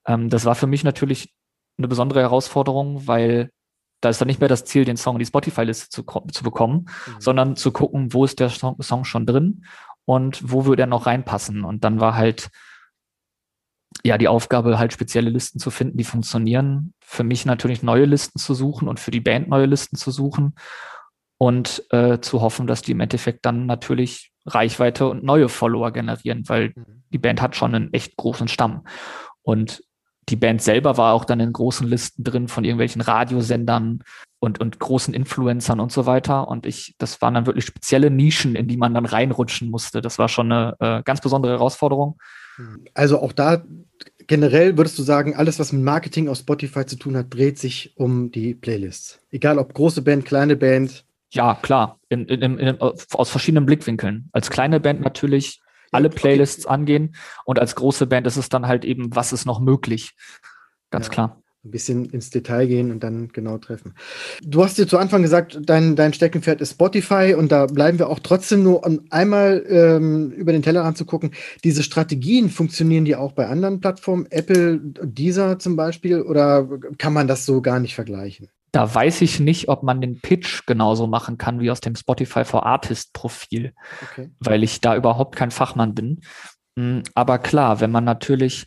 Ähm, 0.06 0.30
das 0.30 0.46
war 0.46 0.56
für 0.56 0.68
mich 0.68 0.84
natürlich 0.84 1.34
eine 1.78 1.88
besondere 1.88 2.22
Herausforderung, 2.22 3.08
weil 3.08 3.52
da 4.02 4.10
ist 4.10 4.20
dann 4.20 4.28
nicht 4.28 4.40
mehr 4.40 4.50
das 4.50 4.66
Ziel, 4.66 4.86
den 4.86 4.98
Song 4.98 5.16
in 5.16 5.20
die 5.20 5.26
Spotify-Liste 5.26 5.90
zu, 5.90 6.04
zu 6.32 6.44
bekommen, 6.44 6.86
mhm. 7.08 7.22
sondern 7.22 7.56
zu 7.56 7.72
gucken, 7.72 8.14
wo 8.14 8.26
ist 8.26 8.40
der 8.40 8.50
Song, 8.50 8.82
Song 8.82 9.06
schon 9.06 9.26
drin 9.26 9.66
und 10.06 10.52
wo 10.52 10.66
würde 10.66 10.84
er 10.84 10.88
noch 10.88 11.06
reinpassen. 11.06 11.64
Und 11.64 11.84
dann 11.84 12.00
war 12.00 12.16
halt 12.16 12.50
ja 14.04 14.18
die 14.18 14.28
Aufgabe, 14.28 14.78
halt 14.78 14.92
spezielle 14.92 15.30
Listen 15.30 15.60
zu 15.60 15.72
finden, 15.72 15.98
die 15.98 16.04
funktionieren. 16.04 16.94
Für 17.00 17.24
mich 17.24 17.46
natürlich 17.46 17.84
neue 17.84 18.06
Listen 18.06 18.40
zu 18.40 18.54
suchen 18.54 18.88
und 18.88 19.00
für 19.00 19.12
die 19.12 19.22
Band 19.22 19.48
neue 19.48 19.66
Listen 19.66 19.96
zu 19.96 20.12
suchen 20.12 20.56
und 21.38 21.84
äh, 21.90 22.20
zu 22.20 22.42
hoffen, 22.42 22.68
dass 22.68 22.82
die 22.82 22.92
im 22.92 23.00
Endeffekt 23.00 23.46
dann 23.46 23.66
natürlich 23.66 24.32
Reichweite 24.46 25.08
und 25.08 25.24
neue 25.24 25.50
Follower 25.50 25.92
generieren, 25.92 26.44
weil 26.48 26.74
mhm. 26.76 27.04
die 27.12 27.18
Band 27.18 27.42
hat 27.42 27.56
schon 27.56 27.76
einen 27.76 27.94
echt 27.94 28.18
großen 28.18 28.48
Stamm. 28.48 28.86
Und 29.42 29.84
die 30.30 30.36
Band 30.36 30.62
selber 30.62 30.98
war 30.98 31.14
auch 31.14 31.26
dann 31.26 31.40
in 31.40 31.52
großen 31.52 31.88
Listen 31.88 32.24
drin 32.24 32.48
von 32.48 32.64
irgendwelchen 32.64 33.02
Radiosendern 33.02 34.04
und, 34.40 34.60
und 34.60 34.80
großen 34.80 35.14
Influencern 35.14 35.80
und 35.80 35.92
so 35.92 36.06
weiter. 36.06 36.48
Und 36.48 36.66
ich, 36.66 36.96
das 36.98 37.22
waren 37.22 37.34
dann 37.34 37.46
wirklich 37.46 37.66
spezielle 37.66 38.10
Nischen, 38.10 38.56
in 38.56 38.68
die 38.68 38.78
man 38.78 38.94
dann 38.94 39.06
reinrutschen 39.06 39.70
musste. 39.70 40.02
Das 40.02 40.20
war 40.20 40.30
schon 40.30 40.52
eine 40.52 40.76
äh, 40.80 41.04
ganz 41.04 41.22
besondere 41.22 41.54
Herausforderung. 41.54 42.18
Also 42.94 43.20
auch 43.20 43.32
da 43.32 43.64
generell 44.28 44.78
würdest 44.78 44.98
du 45.00 45.04
sagen, 45.04 45.36
alles, 45.36 45.60
was 45.60 45.74
mit 45.74 45.84
Marketing 45.84 46.30
auf 46.30 46.38
Spotify 46.38 46.86
zu 46.86 46.98
tun 46.98 47.18
hat, 47.18 47.34
dreht 47.34 47.58
sich 47.58 47.94
um 47.98 48.32
die 48.32 48.54
Playlists. 48.54 49.20
Egal 49.32 49.58
ob 49.58 49.74
große 49.74 50.02
Band, 50.02 50.26
kleine 50.26 50.56
Band. 50.56 51.06
Ja, 51.34 51.56
klar, 51.56 52.00
in, 52.10 52.26
in, 52.26 52.60
in, 52.60 52.80
aus 52.80 53.30
verschiedenen 53.30 53.66
Blickwinkeln. 53.66 54.30
Als 54.32 54.50
kleine 54.50 54.80
Band 54.80 55.02
natürlich 55.02 55.62
alle 55.92 56.10
Playlists 56.10 56.66
angehen 56.66 57.16
und 57.46 57.60
als 57.60 57.76
große 57.76 58.08
Band 58.08 58.28
ist 58.28 58.38
es 58.38 58.50
dann 58.50 58.68
halt 58.68 58.86
eben, 58.86 59.16
was 59.16 59.34
ist 59.34 59.46
noch 59.46 59.60
möglich. 59.60 60.14
Ganz 60.90 61.08
ja. 61.08 61.12
klar 61.12 61.44
ein 61.66 61.72
bisschen 61.72 62.06
ins 62.06 62.30
Detail 62.30 62.68
gehen 62.68 62.92
und 62.92 63.04
dann 63.04 63.30
genau 63.30 63.58
treffen. 63.58 63.94
Du 64.44 64.64
hast 64.64 64.78
dir 64.78 64.88
zu 64.88 64.98
Anfang 64.98 65.22
gesagt, 65.22 65.60
dein, 65.62 65.96
dein 65.96 66.14
Steckenpferd 66.14 66.60
ist 66.60 66.72
Spotify 66.72 67.36
und 67.38 67.54
da 67.54 67.68
bleiben 67.68 68.00
wir 68.00 68.10
auch 68.10 68.20
trotzdem 68.20 68.64
nur, 68.64 68.86
um 68.86 69.06
einmal 69.12 69.64
ähm, 69.70 70.32
über 70.32 70.52
den 70.52 70.62
Teller 70.62 70.84
anzugucken. 70.84 71.32
Diese 71.64 71.84
Strategien 71.84 72.50
funktionieren 72.50 73.06
die 73.06 73.16
auch 73.16 73.32
bei 73.32 73.48
anderen 73.48 73.80
Plattformen, 73.80 74.28
Apple, 74.30 74.80
Deezer 74.84 75.58
zum 75.58 75.78
Beispiel, 75.78 76.22
oder 76.22 76.68
kann 76.98 77.14
man 77.14 77.28
das 77.28 77.46
so 77.46 77.62
gar 77.62 77.80
nicht 77.80 77.96
vergleichen? 77.96 78.50
Da 78.74 78.94
weiß 78.94 79.22
ich 79.22 79.40
nicht, 79.40 79.70
ob 79.70 79.84
man 79.84 80.02
den 80.02 80.20
Pitch 80.20 80.66
genauso 80.66 81.06
machen 81.06 81.38
kann 81.38 81.60
wie 81.60 81.70
aus 81.70 81.80
dem 81.80 81.96
Spotify 81.96 82.44
for 82.44 82.66
Artist 82.66 83.14
Profil, 83.14 83.74
okay. 84.02 84.32
weil 84.40 84.64
ich 84.64 84.82
da 84.82 84.96
überhaupt 84.96 85.36
kein 85.36 85.52
Fachmann 85.52 85.94
bin. 85.94 86.22
Hm, 86.78 87.04
aber 87.14 87.38
klar, 87.38 87.82
wenn 87.82 87.92
man 87.92 88.04
natürlich, 88.04 88.66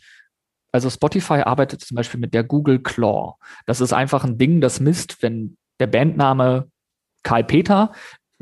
also 0.71 0.89
Spotify 0.89 1.41
arbeitet 1.41 1.81
zum 1.81 1.95
Beispiel 1.95 2.21
mit 2.21 2.33
der 2.33 2.45
Google 2.45 2.81
Claw. 2.81 3.33
Das 3.65 3.81
ist 3.81 3.91
einfach 3.91 4.23
ein 4.23 4.37
Ding, 4.37 4.61
das 4.61 4.79
misst, 4.79 5.21
wenn 5.21 5.57
der 5.81 5.87
Bandname 5.87 6.71
Karl 7.23 7.43
Peter 7.43 7.91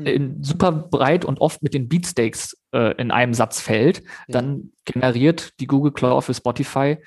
hm. 0.00 0.06
in 0.06 0.42
super 0.44 0.70
breit 0.70 1.24
und 1.24 1.40
oft 1.40 1.64
mit 1.64 1.74
den 1.74 1.88
Beatsteaks 1.88 2.56
äh, 2.72 2.94
in 2.96 3.10
einem 3.10 3.34
Satz 3.34 3.60
fällt, 3.60 4.04
ja. 4.04 4.06
dann 4.28 4.70
generiert 4.84 5.58
die 5.58 5.66
Google 5.66 5.92
Claw 5.92 6.20
für 6.20 6.34
Spotify 6.34 6.98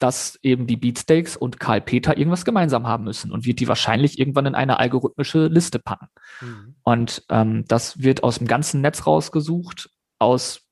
dass 0.00 0.38
eben 0.42 0.66
die 0.66 0.78
Beatsteaks 0.78 1.36
und 1.36 1.60
Karl 1.60 1.82
Peter 1.82 2.16
irgendwas 2.16 2.44
gemeinsam 2.44 2.86
haben 2.86 3.04
müssen 3.04 3.30
und 3.30 3.44
wird 3.44 3.60
die 3.60 3.68
wahrscheinlich 3.68 4.18
irgendwann 4.18 4.46
in 4.46 4.54
eine 4.54 4.78
algorithmische 4.78 5.46
Liste 5.46 5.78
packen. 5.78 6.08
Mhm. 6.40 6.74
Und 6.82 7.22
ähm, 7.28 7.64
das 7.68 8.02
wird 8.02 8.24
aus 8.24 8.38
dem 8.38 8.46
ganzen 8.46 8.80
Netz 8.80 9.06
rausgesucht, 9.06 9.90
aus 10.18 10.62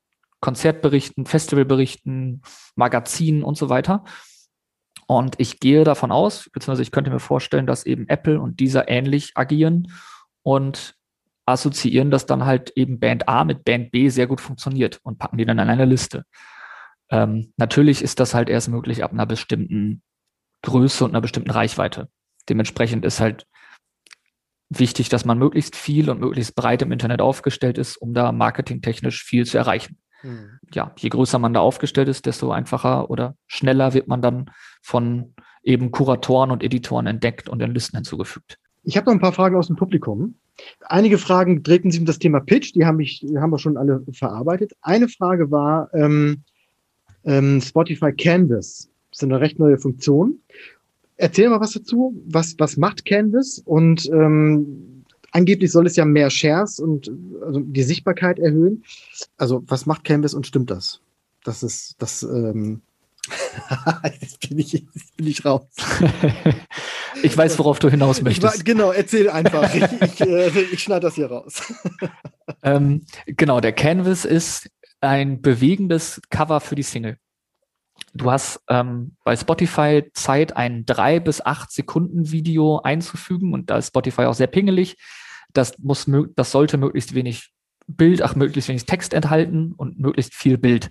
Konzertberichten, 0.40 1.26
Festivalberichten, 1.26 2.42
Magazinen 2.74 3.42
und 3.42 3.58
so 3.58 3.68
weiter. 3.68 4.04
Und 5.06 5.36
ich 5.38 5.60
gehe 5.60 5.84
davon 5.84 6.10
aus, 6.10 6.48
beziehungsweise 6.52 6.82
ich 6.82 6.90
könnte 6.90 7.10
mir 7.10 7.20
vorstellen, 7.20 7.66
dass 7.66 7.86
eben 7.86 8.08
Apple 8.08 8.40
und 8.40 8.60
dieser 8.60 8.88
ähnlich 8.88 9.32
agieren 9.36 9.92
und 10.42 10.94
assoziieren, 11.44 12.10
dass 12.10 12.26
dann 12.26 12.46
halt 12.46 12.70
eben 12.76 12.98
Band 12.98 13.28
A 13.28 13.44
mit 13.44 13.64
Band 13.64 13.90
B 13.90 14.08
sehr 14.08 14.26
gut 14.26 14.40
funktioniert 14.40 15.00
und 15.02 15.18
packen 15.18 15.38
die 15.38 15.44
dann 15.44 15.58
in 15.58 15.68
eine 15.68 15.86
Liste. 15.86 16.24
Ähm, 17.10 17.52
natürlich 17.56 18.02
ist 18.02 18.20
das 18.20 18.34
halt 18.34 18.48
erst 18.48 18.68
möglich 18.68 19.02
ab 19.02 19.12
einer 19.12 19.26
bestimmten 19.26 20.02
Größe 20.62 21.04
und 21.04 21.10
einer 21.10 21.20
bestimmten 21.20 21.50
Reichweite. 21.50 22.08
Dementsprechend 22.48 23.04
ist 23.04 23.20
halt 23.20 23.46
wichtig, 24.70 25.08
dass 25.08 25.24
man 25.24 25.38
möglichst 25.38 25.76
viel 25.76 26.10
und 26.10 26.20
möglichst 26.20 26.54
breit 26.54 26.82
im 26.82 26.92
Internet 26.92 27.20
aufgestellt 27.20 27.78
ist, 27.78 27.96
um 27.96 28.12
da 28.12 28.32
marketingtechnisch 28.32 29.22
viel 29.22 29.46
zu 29.46 29.56
erreichen. 29.58 29.98
Mhm. 30.22 30.58
Ja, 30.72 30.92
je 30.98 31.08
größer 31.08 31.38
man 31.38 31.54
da 31.54 31.60
aufgestellt 31.60 32.08
ist, 32.08 32.26
desto 32.26 32.50
einfacher 32.50 33.10
oder 33.10 33.36
schneller 33.46 33.94
wird 33.94 34.08
man 34.08 34.20
dann 34.20 34.50
von 34.82 35.34
eben 35.62 35.90
Kuratoren 35.90 36.50
und 36.50 36.62
Editoren 36.62 37.06
entdeckt 37.06 37.48
und 37.48 37.60
in 37.62 37.72
Listen 37.72 37.96
hinzugefügt. 37.96 38.58
Ich 38.82 38.96
habe 38.96 39.06
noch 39.06 39.12
ein 39.12 39.20
paar 39.20 39.32
Fragen 39.32 39.56
aus 39.56 39.66
dem 39.68 39.76
Publikum. 39.76 40.36
Einige 40.86 41.18
Fragen 41.18 41.62
drehten 41.62 41.90
sich 41.90 42.00
um 42.00 42.06
das 42.06 42.18
Thema 42.18 42.40
Pitch, 42.40 42.74
die 42.74 42.84
haben, 42.84 42.96
mich, 42.96 43.24
haben 43.36 43.50
wir 43.50 43.58
schon 43.58 43.76
alle 43.76 44.04
verarbeitet. 44.12 44.72
Eine 44.80 45.08
Frage 45.08 45.50
war, 45.50 45.92
ähm, 45.94 46.42
ähm, 47.28 47.60
Spotify 47.60 48.12
Canvas. 48.12 48.88
Das 49.10 49.18
ist 49.18 49.22
eine 49.22 49.40
recht 49.40 49.58
neue 49.58 49.78
Funktion. 49.78 50.40
Erzähl 51.16 51.48
mal 51.48 51.60
was 51.60 51.72
dazu. 51.72 52.20
Was, 52.26 52.54
was 52.58 52.76
macht 52.76 53.04
Canvas? 53.04 53.60
Und 53.64 54.08
ähm, 54.12 55.04
angeblich 55.32 55.70
soll 55.70 55.86
es 55.86 55.96
ja 55.96 56.04
mehr 56.04 56.30
Shares 56.30 56.80
und 56.80 57.10
also 57.44 57.60
die 57.60 57.82
Sichtbarkeit 57.82 58.38
erhöhen. 58.38 58.84
Also 59.36 59.62
was 59.66 59.86
macht 59.86 60.04
Canvas 60.04 60.34
und 60.34 60.46
stimmt 60.46 60.70
das? 60.70 61.00
Das 61.44 61.62
ist 61.62 61.96
das. 61.98 62.22
Ähm 62.22 62.82
jetzt, 64.20 64.48
bin 64.48 64.58
ich, 64.58 64.72
jetzt 64.72 65.16
bin 65.16 65.26
ich 65.26 65.44
raus. 65.44 65.66
ich 67.22 67.36
weiß, 67.36 67.58
worauf 67.58 67.78
du 67.78 67.90
hinaus 67.90 68.22
möchtest. 68.22 68.58
War, 68.58 68.64
genau, 68.64 68.90
erzähl 68.90 69.28
einfach. 69.28 69.74
ich, 69.74 69.84
ich, 70.00 70.20
äh, 70.20 70.48
ich 70.72 70.82
schneide 70.82 71.00
das 71.00 71.14
hier 71.14 71.26
raus. 71.26 71.62
ähm, 72.62 73.02
genau, 73.26 73.60
der 73.60 73.72
Canvas 73.72 74.24
ist 74.24 74.70
ein 75.00 75.40
bewegendes 75.40 76.20
Cover 76.30 76.60
für 76.60 76.74
die 76.74 76.82
Single. 76.82 77.18
Du 78.14 78.30
hast 78.30 78.60
ähm, 78.68 79.16
bei 79.24 79.36
Spotify 79.36 80.04
Zeit, 80.12 80.56
ein 80.56 80.86
drei 80.86 81.20
bis 81.20 81.40
acht 81.40 81.70
Sekunden 81.72 82.30
Video 82.30 82.80
einzufügen 82.80 83.52
und 83.52 83.70
da 83.70 83.78
ist 83.78 83.88
Spotify 83.88 84.22
auch 84.22 84.34
sehr 84.34 84.46
pingelig. 84.46 84.96
Das 85.52 85.78
muss, 85.78 86.10
das 86.36 86.50
sollte 86.50 86.78
möglichst 86.78 87.14
wenig 87.14 87.50
Bild, 87.86 88.22
ach, 88.22 88.34
möglichst 88.36 88.68
wenig 88.68 88.86
Text 88.86 89.14
enthalten 89.14 89.72
und 89.72 89.98
möglichst 89.98 90.34
viel 90.34 90.58
Bild. 90.58 90.90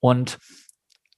Und 0.00 0.38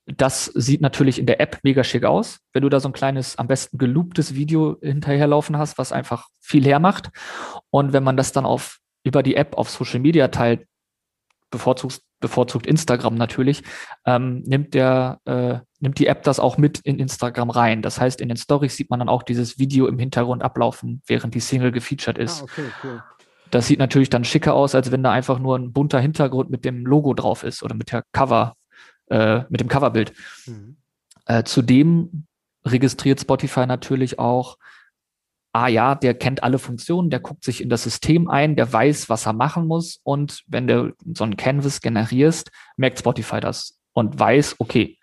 das 0.07 0.47
sieht 0.47 0.80
natürlich 0.80 1.18
in 1.18 1.26
der 1.26 1.41
App 1.41 1.59
mega 1.62 1.84
schick 1.84 2.05
aus, 2.05 2.41
wenn 2.55 2.62
du 2.62 2.70
da 2.70 2.80
so 2.80 2.89
ein 2.89 2.95
kleines, 2.95 3.36
am 3.36 3.47
besten 3.47 3.76
gelooptes 3.76 4.34
Video 4.34 4.78
hinterherlaufen 4.80 5.59
hast, 5.59 5.76
was 5.76 5.93
einfach 5.93 6.28
viel 6.41 6.64
hermacht. 6.64 7.11
Und 7.70 7.93
wenn 7.93 8.05
man 8.05 8.16
das 8.16 8.32
dann 8.32 8.47
auf, 8.47 8.78
über 9.05 9.22
die 9.22 9.36
App 9.36 9.57
auf 9.59 9.68
Social 9.68 10.01
Media 10.01 10.28
teilt, 10.28 10.66
bevorzugt, 11.51 12.01
bevorzugt 12.20 12.66
Instagram 12.66 13.14
natürlich, 13.14 13.62
ähm, 14.05 14.42
nimmt 14.46 14.74
der, 14.74 15.20
äh, 15.24 15.59
nimmt 15.80 15.99
die 15.99 16.07
App 16.07 16.22
das 16.24 16.40
auch 16.40 16.59
mit 16.59 16.80
in 16.80 16.99
Instagram 16.99 17.51
rein. 17.51 17.82
Das 17.82 18.01
heißt, 18.01 18.20
in 18.20 18.28
den 18.28 18.36
Stories 18.36 18.76
sieht 18.76 18.90
man 18.90 18.99
dann 18.99 19.09
auch 19.09 19.22
dieses 19.22 19.59
Video 19.59 19.86
im 19.86 19.99
Hintergrund 19.99 20.42
ablaufen, 20.42 21.03
während 21.07 21.34
die 21.34 21.40
Single 21.40 21.72
gefeatured 21.72 22.18
ist. 22.18 22.40
Ah, 22.40 22.44
okay, 22.44 22.64
cool. 22.84 23.03
Das 23.51 23.66
sieht 23.66 23.78
natürlich 23.78 24.11
dann 24.11 24.24
schicker 24.24 24.55
aus, 24.55 24.74
als 24.74 24.90
wenn 24.90 25.03
da 25.03 25.11
einfach 25.11 25.38
nur 25.38 25.57
ein 25.57 25.72
bunter 25.72 26.01
Hintergrund 26.01 26.51
mit 26.51 26.64
dem 26.64 26.84
Logo 26.84 27.14
drauf 27.14 27.44
ist 27.44 27.62
oder 27.62 27.74
mit 27.74 27.92
der 27.92 28.05
Cover, 28.12 28.55
äh, 29.09 29.42
mit 29.49 29.61
dem 29.61 29.68
Coverbild. 29.68 30.12
Mhm. 30.46 30.76
Äh, 31.26 31.44
zudem 31.44 32.26
registriert 32.66 33.20
Spotify 33.20 33.66
natürlich 33.66 34.18
auch, 34.18 34.59
ah 35.59 35.66
ja, 35.66 35.94
der 35.96 36.14
kennt 36.14 36.44
alle 36.44 36.59
Funktionen, 36.59 37.11
der 37.11 37.18
guckt 37.18 37.42
sich 37.42 37.61
in 37.61 37.68
das 37.68 37.82
System 37.82 38.30
ein, 38.30 38.54
der 38.54 38.72
weiß, 38.72 39.09
was 39.09 39.26
er 39.26 39.32
machen 39.32 39.66
muss. 39.66 40.00
Und 40.04 40.44
wenn 40.46 40.68
du 40.68 40.94
so 41.14 41.24
ein 41.24 41.36
Canvas 41.36 41.80
generierst, 41.80 42.50
merkt 42.76 43.00
Spotify 43.00 43.40
das 43.40 43.80
und 43.92 44.18
weiß, 44.18 44.56
okay, 44.61 44.98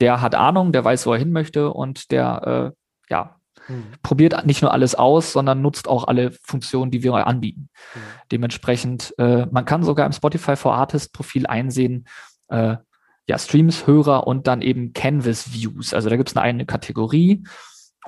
der 0.00 0.22
hat 0.22 0.34
Ahnung, 0.34 0.72
der 0.72 0.82
weiß, 0.82 1.06
wo 1.06 1.12
er 1.12 1.18
hin 1.18 1.32
möchte 1.32 1.70
und 1.72 2.10
der, 2.10 2.72
äh, 2.72 3.12
ja, 3.12 3.36
mhm. 3.68 3.92
probiert 4.02 4.46
nicht 4.46 4.62
nur 4.62 4.72
alles 4.72 4.94
aus, 4.94 5.32
sondern 5.32 5.60
nutzt 5.60 5.88
auch 5.88 6.08
alle 6.08 6.32
Funktionen, 6.42 6.90
die 6.90 7.02
wir 7.02 7.12
anbieten. 7.26 7.68
Mhm. 7.94 8.00
Dementsprechend, 8.32 9.14
äh, 9.18 9.44
man 9.50 9.66
kann 9.66 9.82
sogar 9.82 10.06
im 10.06 10.12
Spotify 10.12 10.56
for 10.56 10.74
Artist 10.74 11.12
Profil 11.12 11.46
einsehen, 11.46 12.06
äh, 12.48 12.76
ja, 13.26 13.38
Streams, 13.38 13.86
Hörer 13.86 14.26
und 14.26 14.46
dann 14.46 14.62
eben 14.62 14.94
Canvas 14.94 15.52
Views. 15.52 15.92
Also 15.92 16.08
da 16.08 16.16
gibt 16.16 16.30
es 16.30 16.36
eine, 16.36 16.44
eine 16.44 16.66
Kategorie 16.66 17.44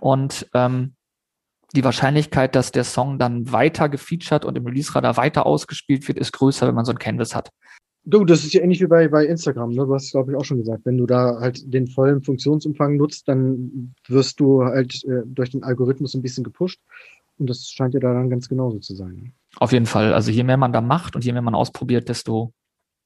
und 0.01 0.49
ähm, 0.55 0.95
die 1.75 1.85
Wahrscheinlichkeit, 1.85 2.55
dass 2.55 2.73
der 2.73 2.85
Song 2.85 3.19
dann 3.19 3.51
weiter 3.53 3.89
gefeatured 3.89 4.45
und 4.45 4.57
im 4.57 4.67
Release-Radar 4.67 5.17
weiter 5.17 5.47
ausgespielt 5.47 6.07
wird, 6.09 6.19
ist 6.19 6.33
größer, 6.33 6.67
wenn 6.67 6.75
man 6.75 6.85
so 6.85 6.93
ein 6.93 6.99
Canvas 6.99 7.35
hat. 7.35 7.51
Du, 8.05 8.25
das 8.25 8.43
ist 8.43 8.53
ja 8.53 8.63
ähnlich 8.63 8.81
wie 8.81 8.87
bei, 8.87 9.07
bei 9.07 9.25
Instagram, 9.27 9.71
ne? 9.71 9.87
Du 9.87 9.95
hast, 9.95 10.11
glaube 10.11 10.33
ich, 10.33 10.37
auch 10.37 10.45
schon 10.45 10.59
gesagt, 10.59 10.85
wenn 10.85 10.99
du 10.99 11.07
da 11.07 11.39
halt 11.39 11.73
den 11.73 11.87
vollen 11.87 12.21
Funktionsumfang 12.21 12.97
nutzt, 12.97 13.29
dann 13.29 13.95
wirst 14.09 14.41
du 14.41 14.65
halt 14.65 15.05
äh, 15.05 15.23
durch 15.25 15.51
den 15.51 15.63
Algorithmus 15.63 16.15
ein 16.15 16.23
bisschen 16.23 16.43
gepusht. 16.43 16.81
Und 17.39 17.49
das 17.49 17.69
scheint 17.69 17.95
ja 17.95 18.01
da 18.01 18.13
dann 18.13 18.29
ganz 18.29 18.49
genauso 18.49 18.81
zu 18.81 18.95
sein. 18.95 19.33
Auf 19.57 19.73
jeden 19.73 19.87
Fall. 19.87 20.13
Also 20.15 20.33
je 20.33 20.43
mehr 20.43 20.57
man 20.57 20.73
da 20.73 20.81
macht 20.81 21.15
und 21.15 21.25
je 21.25 21.33
mehr 21.33 21.43
man 21.43 21.55
ausprobiert, 21.55 22.09
desto 22.09 22.53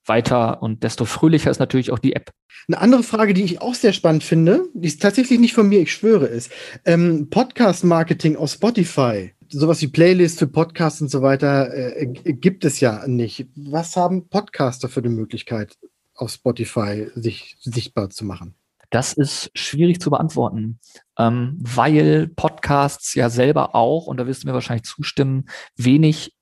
weiter 0.06 0.62
und 0.62 0.82
desto 0.82 1.04
fröhlicher 1.04 1.50
ist 1.50 1.58
natürlich 1.58 1.90
auch 1.90 1.98
die 1.98 2.14
App. 2.14 2.30
Eine 2.68 2.80
andere 2.80 3.02
Frage, 3.02 3.34
die 3.34 3.44
ich 3.44 3.60
auch 3.60 3.74
sehr 3.74 3.92
spannend 3.92 4.24
finde, 4.24 4.64
die 4.74 4.88
ist 4.88 5.02
tatsächlich 5.02 5.38
nicht 5.38 5.54
von 5.54 5.68
mir, 5.68 5.80
ich 5.80 5.92
schwöre 5.92 6.26
es. 6.28 6.50
Ähm, 6.84 7.28
Podcast-Marketing 7.30 8.36
auf 8.36 8.50
Spotify, 8.50 9.32
sowas 9.48 9.80
wie 9.82 9.88
Playlist 9.88 10.38
für 10.38 10.46
Podcasts 10.46 11.00
und 11.00 11.10
so 11.10 11.22
weiter, 11.22 11.72
äh, 11.72 12.06
gibt 12.06 12.64
es 12.64 12.80
ja 12.80 13.06
nicht. 13.06 13.46
Was 13.54 13.96
haben 13.96 14.28
Podcaster 14.28 14.88
für 14.88 15.00
eine 15.00 15.10
Möglichkeit, 15.10 15.76
auf 16.14 16.30
Spotify 16.30 17.08
sich 17.14 17.56
sichtbar 17.60 18.10
zu 18.10 18.24
machen? 18.24 18.54
Das 18.90 19.12
ist 19.12 19.50
schwierig 19.54 20.00
zu 20.00 20.10
beantworten, 20.10 20.78
ähm, 21.18 21.58
weil 21.60 22.28
Podcasts 22.28 23.14
ja 23.14 23.30
selber 23.30 23.74
auch, 23.74 24.06
und 24.06 24.18
da 24.18 24.26
wirst 24.26 24.44
du 24.44 24.48
mir 24.48 24.54
wahrscheinlich 24.54 24.84
zustimmen, 24.84 25.46
wenig 25.76 26.35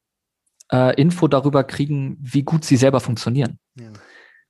äh, 0.73 1.01
Info 1.01 1.29
darüber 1.29 1.65
kriegen, 1.65 2.17
wie 2.21 2.43
gut 2.43 2.65
sie 2.65 2.77
selber 2.77 3.01
funktionieren. 3.01 3.59
Ja. 3.79 3.93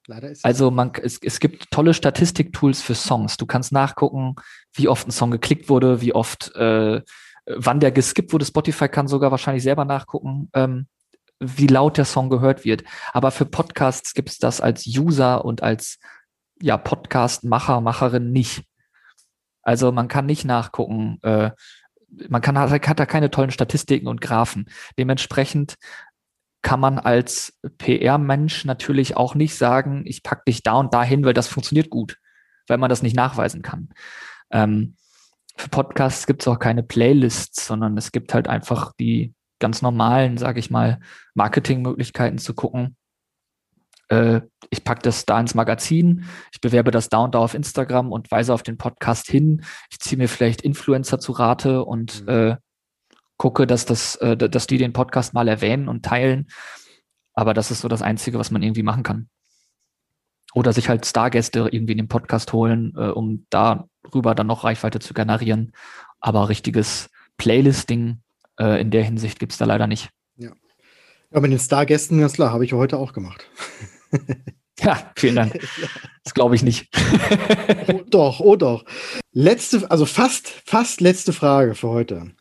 Leider 0.07 0.31
ist 0.31 0.45
also 0.45 0.71
man, 0.71 0.93
es, 1.03 1.19
es 1.23 1.41
gibt 1.41 1.71
tolle 1.71 1.95
Statistiktools 1.95 2.83
für 2.83 2.95
Songs. 2.95 3.37
Du 3.37 3.47
kannst 3.47 3.73
nachgucken, 3.73 4.35
wie 4.75 4.89
oft 4.89 5.09
ein 5.09 5.13
Song 5.13 5.31
geklickt 5.31 5.69
wurde, 5.69 6.03
wie 6.03 6.15
oft, 6.15 6.55
äh, 6.57 7.01
wann 7.47 7.81
der 7.81 7.91
geskippt 7.91 8.33
wurde. 8.33 8.45
Spotify 8.45 8.89
kann 8.89 9.09
sogar 9.09 9.31
wahrscheinlich 9.31 9.63
selber 9.63 9.85
nachgucken, 9.85 10.51
ähm, 10.53 10.87
wie 11.41 11.67
laut 11.67 11.97
der 11.97 12.05
Song 12.05 12.29
gehört 12.29 12.65
wird. 12.65 12.85
Aber 13.13 13.31
für 13.31 13.47
Podcasts 13.47 14.13
gibt 14.13 14.29
es 14.29 14.39
das 14.39 14.61
als 14.61 14.87
User 14.87 15.45
und 15.45 15.63
als 15.63 15.99
ja, 16.61 16.77
Podcast-Macher, 16.77 17.81
Macherin 17.81 18.31
nicht. 18.31 18.65
Also 19.63 19.91
man 19.91 20.09
kann 20.09 20.27
nicht 20.27 20.45
nachgucken, 20.45 21.19
äh, 21.23 21.51
man 22.29 22.41
kann, 22.41 22.59
hat 22.59 23.01
da 23.01 23.07
keine 23.07 23.31
tollen 23.31 23.51
Statistiken 23.51 24.07
und 24.07 24.21
Graphen. 24.21 24.67
Dementsprechend 24.99 25.77
kann 26.63 26.81
man 26.81 26.99
als 26.99 27.59
PR-Mensch 27.79 28.65
natürlich 28.65 29.17
auch 29.17 29.35
nicht 29.35 29.55
sagen, 29.57 30.03
ich 30.07 30.23
packe 30.23 30.43
dich 30.49 30.63
da 30.63 30.75
und 30.75 30.95
dahin, 30.95 31.25
weil 31.25 31.35
das 31.35 31.49
funktioniert 31.49 31.91
gut, 31.91 32.19
weil 32.67 32.79
man 32.79 32.89
das 32.89 33.03
nicht 33.03 33.15
nachweisen 33.15 33.63
kann. 33.63 33.91
Ähm, 34.51 34.97
für 35.57 35.69
Podcasts 35.69 36.27
gibt 36.27 36.43
es 36.43 36.49
auch 36.49 36.59
keine 36.59 36.83
Playlists, 36.83 37.67
sondern 37.67 37.97
es 37.97 38.13
gibt 38.13 38.35
halt 38.35 38.49
einfach 38.49 38.93
die 38.99 39.35
ganz 39.61 39.83
normalen, 39.83 40.37
sage 40.37 40.59
ich 40.59 40.71
mal, 40.71 41.01
Marketingmöglichkeiten 41.35 42.39
zu 42.39 42.55
gucken, 42.55 42.97
äh, 44.15 44.41
ich 44.71 44.85
packe 44.85 45.03
das 45.03 45.25
da 45.25 45.41
ins 45.41 45.55
Magazin, 45.55 46.25
ich 46.53 46.61
bewerbe 46.61 46.91
das 46.91 47.09
da 47.09 47.19
und 47.19 47.35
da 47.35 47.41
auf 47.41 47.55
Instagram 47.55 48.13
und 48.13 48.31
weise 48.31 48.55
auf 48.55 48.63
den 48.63 48.79
Podcast 48.79 49.27
hin. 49.27 49.65
Ich 49.91 49.99
ziehe 49.99 50.19
mir 50.19 50.29
vielleicht 50.29 50.63
Influencer 50.63 51.19
zu 51.19 51.33
Rate 51.33 51.85
und 51.85 52.23
mhm. 52.23 52.29
äh, 52.29 52.57
gucke, 53.37 53.67
dass, 53.67 53.85
das, 53.85 54.17
äh, 54.17 54.37
dass 54.37 54.67
die 54.67 54.79
den 54.79 54.93
Podcast 54.93 55.35
mal 55.35 55.49
erwähnen 55.49 55.89
und 55.89 56.05
teilen. 56.05 56.49
Aber 57.35 57.53
das 57.53 57.71
ist 57.71 57.81
so 57.81 57.89
das 57.89 58.03
Einzige, 58.03 58.39
was 58.39 58.51
man 58.51 58.63
irgendwie 58.63 58.83
machen 58.83 59.03
kann. 59.03 59.29
Oder 60.55 60.73
sich 60.73 60.89
halt 60.89 61.05
Stargäste 61.05 61.69
irgendwie 61.71 61.93
in 61.93 61.99
den 61.99 62.09
Podcast 62.09 62.53
holen, 62.53 62.95
äh, 62.97 63.09
um 63.09 63.47
darüber 63.51 64.37
dann 64.37 64.47
noch 64.47 64.63
Reichweite 64.63 65.01
zu 65.01 65.13
generieren. 65.13 65.73
Aber 66.21 66.49
richtiges 66.49 67.11
Playlisting 67.39 68.23
äh, 68.61 68.81
in 68.81 68.93
der 68.93 69.03
Hinsicht 69.03 69.41
gibt 69.41 69.53
es 69.53 69.59
da 69.59 69.65
leider 69.65 69.89
nicht. 69.89 70.11
Ja. 70.37 70.53
Ja, 71.33 71.41
mit 71.41 71.51
den 71.51 71.59
Stargästen, 71.59 72.21
ganz 72.21 72.35
klar, 72.35 72.53
habe 72.53 72.65
ich 72.65 72.73
heute 72.73 72.99
auch 72.99 73.13
gemacht. 73.13 73.51
Ja, 74.81 75.13
vielen 75.17 75.37
Dank. 75.37 75.59
Das 76.25 76.33
glaube 76.33 76.55
ich 76.55 76.63
nicht. 76.63 76.89
oh, 77.93 78.01
doch, 78.09 78.41
oh 78.41 78.57
doch. 78.57 78.87
Letzte, 79.33 79.91
also 79.91 80.07
fast, 80.07 80.49
fast 80.65 81.03
letzte 81.03 81.35
Frage 81.35 81.75
für 81.75 81.91
heute. 81.91 82.33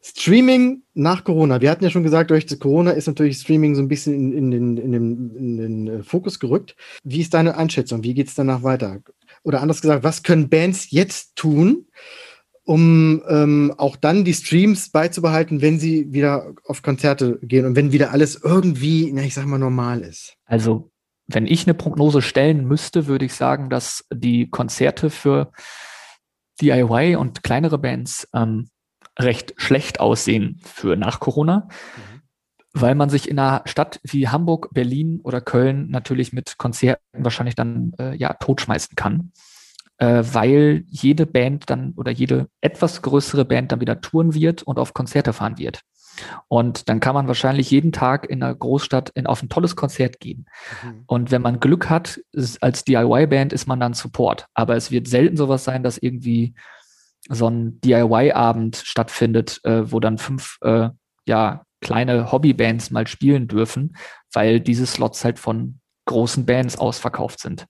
Streaming 0.00 0.84
nach 0.94 1.24
Corona. 1.24 1.60
Wir 1.60 1.72
hatten 1.72 1.82
ja 1.82 1.90
schon 1.90 2.04
gesagt, 2.04 2.30
durch 2.30 2.46
Corona 2.60 2.92
ist 2.92 3.08
natürlich 3.08 3.38
Streaming 3.38 3.74
so 3.74 3.82
ein 3.82 3.88
bisschen 3.88 4.14
in, 4.14 4.32
in, 4.32 4.50
den, 4.52 4.76
in, 4.76 4.92
den, 4.92 5.36
in 5.36 5.56
den 5.56 5.88
äh, 5.88 6.02
Fokus 6.04 6.38
gerückt. 6.38 6.76
Wie 7.02 7.20
ist 7.20 7.34
deine 7.34 7.56
Einschätzung? 7.56 8.04
Wie 8.04 8.14
geht 8.14 8.28
es 8.28 8.36
danach 8.36 8.62
weiter? 8.62 9.00
Oder 9.42 9.60
anders 9.60 9.80
gesagt, 9.80 10.04
was 10.04 10.22
können 10.22 10.48
Bands 10.48 10.92
jetzt 10.92 11.34
tun, 11.34 11.86
um 12.62 13.20
ähm, 13.28 13.74
auch 13.78 13.96
dann 13.96 14.24
die 14.24 14.34
Streams 14.34 14.90
beizubehalten, 14.90 15.60
wenn 15.60 15.80
sie 15.80 16.12
wieder 16.12 16.54
auf 16.66 16.82
Konzerte 16.82 17.40
gehen 17.42 17.66
und 17.66 17.74
wenn 17.74 17.90
wieder 17.90 18.12
alles 18.12 18.40
irgendwie, 18.40 19.10
na, 19.12 19.22
ich 19.22 19.34
sag 19.34 19.46
mal, 19.46 19.58
normal 19.58 20.02
ist? 20.02 20.36
Also, 20.44 20.92
wenn 21.26 21.46
ich 21.46 21.66
eine 21.66 21.74
Prognose 21.74 22.22
stellen 22.22 22.66
müsste, 22.66 23.06
würde 23.06 23.24
ich 23.24 23.34
sagen, 23.34 23.70
dass 23.70 24.04
die 24.12 24.50
Konzerte 24.50 25.10
für 25.10 25.52
DIY 26.60 27.16
und 27.16 27.42
kleinere 27.42 27.78
Bands 27.78 28.28
ähm, 28.34 28.68
recht 29.18 29.54
schlecht 29.56 30.00
aussehen 30.00 30.60
für 30.62 30.96
nach 30.96 31.20
Corona, 31.20 31.68
mhm. 31.96 32.22
weil 32.72 32.94
man 32.94 33.10
sich 33.10 33.28
in 33.28 33.38
einer 33.38 33.62
Stadt 33.64 34.00
wie 34.02 34.28
Hamburg, 34.28 34.68
Berlin 34.72 35.20
oder 35.22 35.40
Köln 35.40 35.88
natürlich 35.90 36.32
mit 36.32 36.58
Konzerten 36.58 37.02
wahrscheinlich 37.24 37.54
dann 37.54 37.92
äh, 37.98 38.14
ja 38.16 38.34
totschmeißen 38.34 38.96
kann 38.96 39.32
äh, 39.98 40.22
weil 40.24 40.84
jede 40.88 41.26
Band 41.26 41.70
dann 41.70 41.92
oder 41.96 42.10
jede 42.10 42.48
etwas 42.60 43.02
größere 43.02 43.44
Band 43.44 43.72
dann 43.72 43.80
wieder 43.80 44.00
touren 44.00 44.34
wird 44.34 44.62
und 44.62 44.78
auf 44.78 44.94
Konzerte 44.94 45.32
fahren 45.32 45.58
wird. 45.58 45.80
Und 46.48 46.88
dann 46.88 47.00
kann 47.00 47.14
man 47.14 47.28
wahrscheinlich 47.28 47.70
jeden 47.70 47.92
Tag 47.92 48.28
in 48.28 48.42
einer 48.42 48.54
Großstadt 48.54 49.10
in, 49.10 49.26
auf 49.26 49.42
ein 49.42 49.48
tolles 49.48 49.76
Konzert 49.76 50.20
gehen. 50.20 50.46
Mhm. 50.82 51.04
Und 51.06 51.30
wenn 51.30 51.42
man 51.42 51.60
Glück 51.60 51.90
hat, 51.90 52.20
ist, 52.32 52.62
als 52.62 52.84
DIY-Band 52.84 53.52
ist 53.52 53.66
man 53.66 53.80
dann 53.80 53.94
Support. 53.94 54.46
Aber 54.54 54.76
es 54.76 54.90
wird 54.90 55.08
selten 55.08 55.36
sowas 55.36 55.64
sein, 55.64 55.82
dass 55.82 55.98
irgendwie 55.98 56.54
so 57.28 57.48
ein 57.48 57.80
DIY-Abend 57.80 58.76
stattfindet, 58.76 59.60
äh, 59.64 59.90
wo 59.90 60.00
dann 60.00 60.18
fünf 60.18 60.58
äh, 60.62 60.90
ja, 61.26 61.64
kleine 61.80 62.32
Hobbybands 62.32 62.90
mal 62.90 63.06
spielen 63.06 63.48
dürfen, 63.48 63.96
weil 64.32 64.60
diese 64.60 64.86
Slots 64.86 65.24
halt 65.24 65.38
von 65.38 65.80
großen 66.06 66.44
Bands 66.44 66.76
ausverkauft 66.76 67.40
sind 67.40 67.66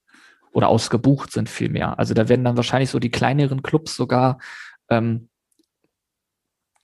oder 0.53 0.68
ausgebucht 0.68 1.32
sind 1.32 1.49
vielmehr. 1.49 1.99
Also 1.99 2.14
da 2.14 2.28
werden 2.28 2.45
dann 2.45 2.57
wahrscheinlich 2.57 2.90
so 2.90 2.99
die 2.99 3.11
kleineren 3.11 3.62
Clubs 3.62 3.97
sogar 3.97 4.38
ähm, 4.88 5.28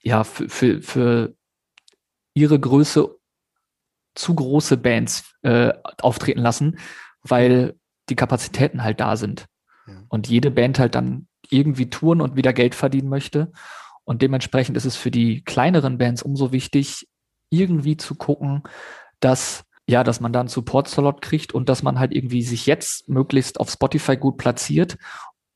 ja 0.01 0.23
für, 0.23 0.49
für, 0.49 0.81
für 0.81 1.35
ihre 2.33 2.59
Größe 2.59 3.17
zu 4.15 4.35
große 4.35 4.77
Bands 4.77 5.35
äh, 5.41 5.73
auftreten 6.01 6.39
lassen, 6.39 6.77
weil 7.23 7.75
die 8.09 8.15
Kapazitäten 8.15 8.83
halt 8.83 8.99
da 8.99 9.15
sind. 9.15 9.45
Ja. 9.87 10.03
Und 10.09 10.27
jede 10.27 10.51
Band 10.51 10.79
halt 10.79 10.95
dann 10.95 11.27
irgendwie 11.49 11.89
touren 11.89 12.21
und 12.21 12.35
wieder 12.35 12.53
Geld 12.53 12.75
verdienen 12.75 13.09
möchte. 13.09 13.51
Und 14.03 14.21
dementsprechend 14.21 14.75
ist 14.77 14.85
es 14.85 14.95
für 14.95 15.11
die 15.11 15.43
kleineren 15.43 15.97
Bands 15.97 16.21
umso 16.23 16.51
wichtig, 16.51 17.07
irgendwie 17.49 17.97
zu 17.97 18.15
gucken, 18.15 18.63
dass 19.19 19.65
ja, 19.87 20.03
dass 20.03 20.21
man 20.21 20.31
da 20.31 20.39
einen 20.39 20.49
Support-Slot 20.49 21.21
kriegt 21.21 21.53
und 21.53 21.67
dass 21.67 21.83
man 21.83 21.99
halt 21.99 22.13
irgendwie 22.13 22.43
sich 22.43 22.65
jetzt 22.65 23.09
möglichst 23.09 23.59
auf 23.59 23.69
Spotify 23.69 24.15
gut 24.15 24.37
platziert, 24.37 24.97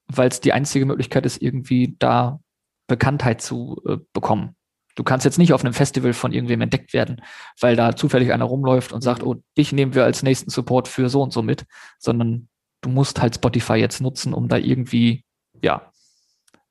weil 0.08 0.28
es 0.28 0.42
die 0.42 0.52
einzige 0.52 0.86
Möglichkeit 0.86 1.26
ist, 1.26 1.42
irgendwie 1.42 1.96
da 2.00 2.40
Bekanntheit 2.88 3.42
zu 3.42 3.82
äh, 3.88 3.98
bekommen. 4.14 4.56
Du 4.96 5.04
kannst 5.04 5.26
jetzt 5.26 5.38
nicht 5.38 5.54
auf 5.54 5.64
einem 5.64 5.74
Festival 5.74 6.14
von 6.14 6.32
irgendwem 6.32 6.62
entdeckt 6.62 6.94
werden, 6.94 7.22
weil 7.60 7.76
da 7.76 7.96
zufällig 7.96 8.32
einer 8.32 8.46
rumläuft 8.46 8.94
und 8.94 9.02
sagt, 9.02 9.24
oh, 9.24 9.36
dich 9.58 9.74
nehmen 9.74 9.94
wir 9.94 10.06
als 10.06 10.24
nächsten 10.24 10.50
Support 10.50 10.88
für 10.88 11.10
so 11.10 11.22
und 11.22 11.34
so 11.34 11.42
mit, 11.42 11.66
sondern 12.00 12.48
du 12.82 12.90
musst 12.90 13.22
halt 13.22 13.36
Spotify 13.36 13.76
jetzt 13.76 14.02
nutzen, 14.02 14.34
um 14.34 14.48
da 14.48 14.58
irgendwie, 14.58 15.24
ja, 15.62 15.92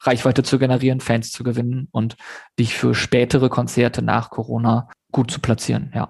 Reichweite 0.01 0.43
zu 0.43 0.59
generieren, 0.59 1.01
Fans 1.01 1.31
zu 1.33 1.45
gewinnen 1.45 1.89
und 1.91 2.17
dich 2.59 2.75
für 2.75 2.95
spätere 2.95 3.49
Konzerte 3.49 4.03
nach 4.03 4.31
Corona 4.31 4.89
gut 5.13 5.31
zu 5.31 5.41
platzieren, 5.41 5.93
ja. 5.95 6.09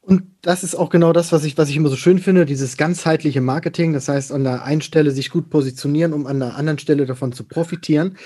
Und 0.00 0.22
das 0.40 0.62
ist 0.62 0.76
auch 0.76 0.88
genau 0.88 1.12
das, 1.12 1.32
was 1.32 1.42
ich, 1.44 1.58
was 1.58 1.68
ich 1.68 1.76
immer 1.76 1.88
so 1.88 1.96
schön 1.96 2.20
finde, 2.20 2.46
dieses 2.46 2.76
ganzheitliche 2.76 3.40
Marketing. 3.40 3.92
Das 3.92 4.08
heißt, 4.08 4.30
an 4.30 4.44
der 4.44 4.62
einen 4.62 4.80
Stelle 4.80 5.10
sich 5.10 5.30
gut 5.30 5.50
positionieren, 5.50 6.12
um 6.12 6.26
an 6.26 6.38
der 6.38 6.54
anderen 6.54 6.78
Stelle 6.78 7.06
davon 7.06 7.32
zu 7.32 7.42
profitieren 7.42 8.16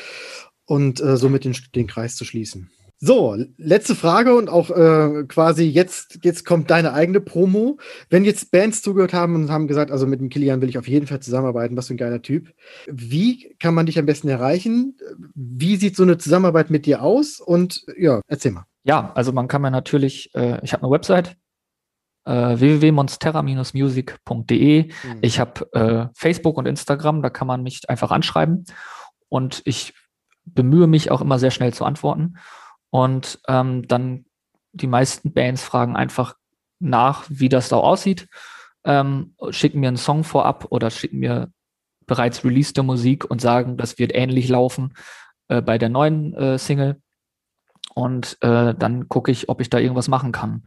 und 0.71 1.01
äh, 1.01 1.17
somit 1.17 1.45
den, 1.45 1.57
den 1.75 1.89
Kreis 1.89 2.15
zu 2.15 2.25
schließen. 2.25 2.71
So, 3.01 3.37
letzte 3.57 3.97
Frage 3.97 4.37
und 4.37 4.49
auch 4.49 4.71
äh, 4.71 5.25
quasi 5.27 5.65
jetzt, 5.65 6.21
jetzt 6.23 6.45
kommt 6.45 6.71
deine 6.71 6.93
eigene 6.93 7.21
Promo. 7.21 7.81
Wenn 8.09 8.25
jetzt 8.25 8.53
Bands 8.53 8.81
zugehört 8.83 9.13
haben 9.13 9.35
und 9.35 9.51
haben 9.51 9.67
gesagt, 9.67 9.91
also 9.91 10.07
mit 10.07 10.21
dem 10.21 10.29
Kilian 10.29 10.61
will 10.61 10.69
ich 10.69 10.79
auf 10.79 10.87
jeden 10.87 11.09
Fall 11.09 11.19
zusammenarbeiten, 11.19 11.77
was 11.77 11.89
für 11.89 11.95
ein 11.95 11.97
geiler 11.97 12.23
Typ. 12.23 12.53
Wie 12.87 13.57
kann 13.59 13.75
man 13.75 13.87
dich 13.87 13.99
am 13.99 14.07
besten 14.07 14.29
erreichen? 14.29 14.97
Wie 15.35 15.75
sieht 15.75 15.97
so 15.97 16.05
eine 16.05 16.19
Zusammenarbeit 16.19 16.71
mit 16.71 16.87
dir 16.87 17.03
aus? 17.03 17.41
Und 17.41 17.85
ja, 17.97 18.21
erzähl 18.29 18.53
mal. 18.53 18.67
Ja, 18.85 19.11
also 19.15 19.33
man 19.33 19.49
kann 19.49 19.63
mir 19.63 19.73
natürlich, 19.73 20.33
äh, 20.37 20.61
ich 20.63 20.73
habe 20.73 20.85
eine 20.85 20.93
Website, 20.93 21.37
äh, 22.27 22.33
www.monsterra-music.de. 22.33 24.85
Mhm. 24.85 24.93
Ich 25.23 25.41
habe 25.41 25.73
äh, 25.73 26.07
Facebook 26.15 26.59
und 26.59 26.67
Instagram, 26.67 27.23
da 27.23 27.31
kann 27.31 27.49
man 27.49 27.65
mich 27.65 27.91
einfach 27.91 28.13
anschreiben. 28.13 28.67
Und 29.29 29.63
ich 29.65 29.95
bemühe 30.45 30.87
mich 30.87 31.11
auch 31.11 31.21
immer 31.21 31.39
sehr 31.39 31.51
schnell 31.51 31.73
zu 31.73 31.85
antworten. 31.85 32.39
Und 32.91 33.41
ähm, 33.49 33.87
dann 33.87 34.27
die 34.73 34.87
meisten 34.87 35.33
Bands 35.33 35.63
fragen 35.63 35.97
einfach 35.97 36.37
nach, 36.79 37.25
wie 37.29 37.49
das 37.49 37.69
da 37.69 37.77
aussieht, 37.77 38.29
ähm, 38.85 39.35
schicken 39.51 39.81
mir 39.81 39.89
einen 39.89 39.97
Song 39.97 40.25
vorab 40.25 40.67
oder 40.71 40.91
schicken 40.91 41.19
mir 41.19 41.53
bereits 42.07 42.45
released 42.45 42.83
Musik 42.83 43.31
und 43.31 43.41
sagen, 43.41 43.77
das 43.77 43.99
wird 43.99 44.15
ähnlich 44.15 44.49
laufen 44.49 44.95
äh, 45.49 45.63
bei 45.63 45.79
der 45.79 45.91
neuen 45.91 46.35
äh, 46.35 46.59
Single. 46.59 47.01
Und 47.95 48.39
äh, 48.41 48.75
dann 48.75 49.09
gucke 49.09 49.31
ich, 49.31 49.49
ob 49.49 49.61
ich 49.61 49.71
da 49.71 49.79
irgendwas 49.79 50.09
machen 50.09 50.33
kann. 50.33 50.65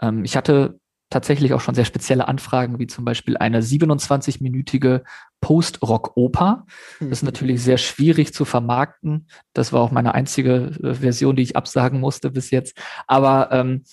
Ähm, 0.00 0.24
ich 0.24 0.36
hatte 0.36 0.79
tatsächlich 1.10 1.52
auch 1.52 1.60
schon 1.60 1.74
sehr 1.74 1.84
spezielle 1.84 2.28
Anfragen, 2.28 2.78
wie 2.78 2.86
zum 2.86 3.04
Beispiel 3.04 3.36
eine 3.36 3.60
27-minütige 3.60 5.02
Post-Rock-Oper. 5.40 6.66
Das 7.00 7.08
ist 7.08 7.22
mhm. 7.22 7.26
natürlich 7.26 7.62
sehr 7.62 7.78
schwierig 7.78 8.32
zu 8.32 8.44
vermarkten. 8.44 9.26
Das 9.52 9.72
war 9.72 9.80
auch 9.80 9.90
meine 9.90 10.14
einzige 10.14 10.70
äh, 10.82 10.94
Version, 10.94 11.36
die 11.36 11.42
ich 11.42 11.56
absagen 11.56 12.00
musste 12.00 12.30
bis 12.30 12.50
jetzt. 12.50 12.78
Aber 13.06 13.50
ähm, 13.50 13.84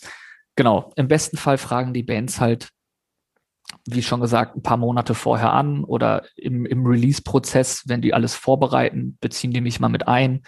genau, 0.56 0.94
im 0.96 1.08
besten 1.08 1.38
Fall 1.38 1.58
fragen 1.58 1.94
die 1.94 2.04
Bands 2.04 2.40
halt, 2.40 2.70
wie 3.86 4.04
schon 4.04 4.22
gesagt, 4.22 4.56
ein 4.56 4.64
paar 4.64 4.78
Monate 4.78 5.14
vorher 5.14 5.52
an 5.54 5.84
oder 5.84 6.24
im, 6.36 6.66
im 6.66 6.86
Release-Prozess, 6.86 7.84
wenn 7.88 8.02
die 8.02 8.14
alles 8.14 8.36
vorbereiten, 8.36 9.18
beziehen 9.20 9.52
die 9.52 9.62
mich 9.62 9.80
mal 9.80 9.90
mit 9.90 10.08
ein 10.08 10.44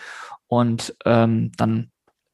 und 0.48 0.96
ähm, 1.06 1.52
dann 1.58 1.92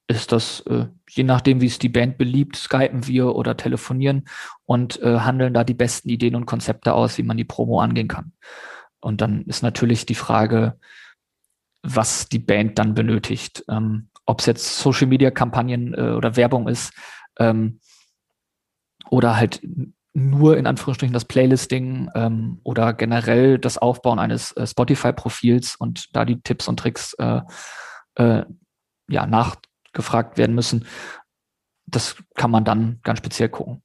ist 0.08 0.32
das, 0.32 0.62
äh, 0.62 0.86
je 1.10 1.24
nachdem, 1.24 1.62
wie 1.62 1.66
es 1.66 1.80
die 1.80 1.90
Band 1.90 2.18
beliebt, 2.18 2.56
skypen 2.56 3.08
wir 3.08 3.36
oder 3.36 3.58
telefonieren 3.58 4.26
und 4.66 5.02
äh, 5.02 5.20
handeln 5.20 5.54
da 5.54 5.64
die 5.64 5.74
besten 5.74 6.10
Ideen 6.10 6.36
und 6.36 6.46
Konzepte 6.46 6.94
aus, 6.94 7.18
wie 7.18 7.24
man 7.24 7.38
die 7.38 7.44
Promo 7.44 7.80
angehen 7.82 8.08
kann. 8.08 8.34
Und 9.00 9.22
dann 9.22 9.44
ist 9.46 9.64
natürlich 9.64 10.06
die 10.06 10.16
Frage, 10.16 10.80
was 11.82 12.30
die 12.30 12.40
Band 12.40 12.80
dann 12.80 12.94
benötigt. 12.94 13.64
Ähm, 13.70 14.10
Ob 14.26 14.40
es 14.40 14.46
jetzt 14.46 14.80
Social 14.80 15.08
Media 15.08 15.32
Kampagnen 15.32 15.94
äh, 15.94 16.12
oder 16.12 16.36
Werbung 16.36 16.68
ist 16.68 16.94
ähm, 17.40 17.80
oder 19.10 19.38
halt 19.38 19.62
nur 20.14 20.58
in 20.58 20.66
Anführungsstrichen 20.66 21.14
das 21.14 21.26
Playlisting 21.26 22.10
ähm, 22.16 22.60
oder 22.64 22.94
generell 22.94 23.60
das 23.60 23.78
Aufbauen 23.78 24.18
eines 24.18 24.54
äh, 24.54 24.66
Spotify-Profils 24.66 25.76
und 25.76 26.16
da 26.16 26.26
die 26.26 26.42
Tipps 26.42 26.68
und 26.68 26.80
Tricks 26.80 27.14
äh, 27.20 27.42
äh, 28.16 28.46
ja, 29.08 29.26
nach, 29.28 29.58
gefragt 29.96 30.38
werden 30.38 30.56
müssen. 30.56 30.86
Das 31.88 32.16
kann 32.36 32.52
man 32.52 32.64
dann 32.64 33.00
ganz 33.04 33.20
speziell 33.20 33.50
gucken. 33.50 33.82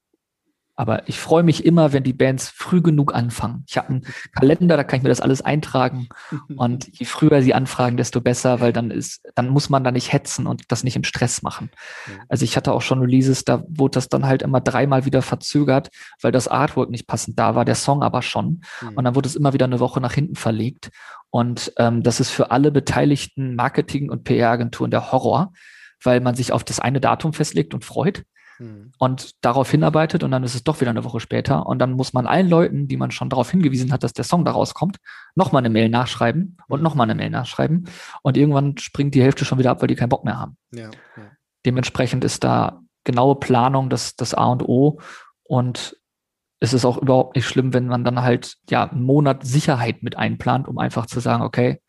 Aber 0.81 1.07
ich 1.11 1.21
freue 1.21 1.43
mich 1.43 1.67
immer, 1.67 1.93
wenn 1.93 2.05
die 2.05 2.15
Bands 2.15 2.49
früh 2.49 2.81
genug 2.81 3.15
anfangen. 3.15 3.65
Ich 3.69 3.77
habe 3.77 3.89
einen 3.89 4.07
Kalender, 4.35 4.79
da 4.79 4.83
kann 4.83 4.97
ich 4.97 5.03
mir 5.03 5.11
das 5.11 5.21
alles 5.21 5.43
eintragen. 5.43 6.09
Und 6.57 6.89
je 6.99 7.05
früher 7.05 7.43
sie 7.43 7.53
anfragen, 7.53 7.99
desto 7.99 8.23
besser, 8.23 8.61
weil 8.61 8.73
dann 8.73 8.91
ist, 8.91 9.21
dann 9.35 9.51
muss 9.51 9.69
man 9.69 9.85
da 9.85 9.91
nicht 9.91 10.11
hetzen 10.11 10.47
und 10.47 10.73
das 10.73 10.83
nicht 10.83 10.97
im 10.97 11.05
Stress 11.05 11.43
machen. 11.43 11.71
Also 12.31 12.47
ich 12.47 12.57
hatte 12.57 12.73
auch 12.73 12.81
schon 12.81 13.01
Releases, 13.01 13.45
da 13.45 13.63
wurde 13.69 13.97
das 13.97 14.09
dann 14.09 14.25
halt 14.25 14.41
immer 14.41 14.63
dreimal 14.63 15.05
wieder 15.05 15.21
verzögert, 15.21 15.91
weil 16.23 16.33
das 16.33 16.49
Artwork 16.49 16.89
nicht 16.89 17.07
passend 17.07 17.39
da 17.39 17.55
war, 17.55 17.67
der 17.67 17.75
Song 17.75 18.03
aber 18.03 18.23
schon. 18.23 18.63
Mhm. 18.81 18.95
Und 18.95 19.05
dann 19.05 19.15
wurde 19.15 19.29
es 19.29 19.37
immer 19.37 19.53
wieder 19.53 19.67
eine 19.67 19.81
Woche 19.81 20.01
nach 20.01 20.15
hinten 20.15 20.37
verlegt. 20.37 20.89
Und 21.29 21.75
ähm, 21.77 22.03
das 22.03 22.21
ist 22.21 22.31
für 22.31 22.53
alle 22.53 22.71
beteiligten 22.71 23.55
Marketing- 23.55 24.11
und 24.11 24.25
PR-Agenturen 24.25 24.91
der 24.91 25.13
Horror 25.13 25.53
weil 26.03 26.21
man 26.21 26.35
sich 26.35 26.53
auf 26.53 26.65
das 26.65 26.81
eine 26.81 27.01
Datum 27.01 27.33
festlegt 27.33 27.75
und 27.75 27.85
freut 27.85 28.25
hm. 28.59 28.93
und 28.99 29.45
darauf 29.45 29.71
hinarbeitet 29.71 30.23
und 30.23 30.31
dann 30.31 30.45
ist 30.45 30.55
es 30.55 30.65
doch 30.65 30.81
wieder 30.81 30.91
eine 30.91 31.05
Woche 31.05 31.21
später 31.21 31.67
und 31.67 31.79
dann 31.79 31.93
muss 31.93 32.13
man 32.13 32.27
allen 32.27 32.49
Leuten, 32.49 32.89
die 32.89 32.97
man 32.97 33.11
schon 33.11 33.29
darauf 33.29 33.51
hingewiesen 33.51 33.93
hat, 33.93 34.03
dass 34.03 34.13
der 34.13 34.25
Song 34.25 34.45
da 34.45 34.53
rauskommt, 34.53 34.99
nochmal 35.35 35.61
eine 35.61 35.71
Mail 35.71 35.89
nachschreiben 35.89 36.57
und 36.69 36.79
hm. 36.79 36.85
nochmal 36.85 37.05
eine 37.05 37.15
Mail 37.15 37.31
nachschreiben 37.31 37.89
und 38.23 38.37
irgendwann 38.37 38.77
springt 38.79 39.15
die 39.15 39.23
Hälfte 39.23 39.45
schon 39.45 39.59
wieder 39.59 39.71
ab, 39.71 39.81
weil 39.81 39.89
die 39.89 39.97
keinen 39.97 40.11
Bock 40.11 40.25
mehr 40.25 40.39
haben. 40.39 40.57
Ja, 40.73 40.91
ja. 41.17 41.31
Dementsprechend 41.67 42.25
ist 42.25 42.45
da 42.45 42.81
genaue 43.05 43.37
Planung 43.37 43.91
das, 43.91 44.17
das 44.17 44.35
A 44.35 44.47
und 44.47 44.63
O 44.63 45.01
und 45.43 45.97
es 46.61 46.75
ist 46.75 46.85
auch 46.85 46.99
überhaupt 46.99 47.37
nicht 47.37 47.47
schlimm, 47.47 47.73
wenn 47.73 47.87
man 47.87 48.05
dann 48.05 48.23
halt 48.23 48.57
ja 48.69 48.85
einen 48.85 49.03
Monat 49.03 49.45
Sicherheit 49.45 50.03
mit 50.03 50.17
einplant, 50.19 50.69
um 50.69 50.79
einfach 50.79 51.07
zu 51.07 51.19
sagen, 51.19 51.43
okay, 51.43 51.81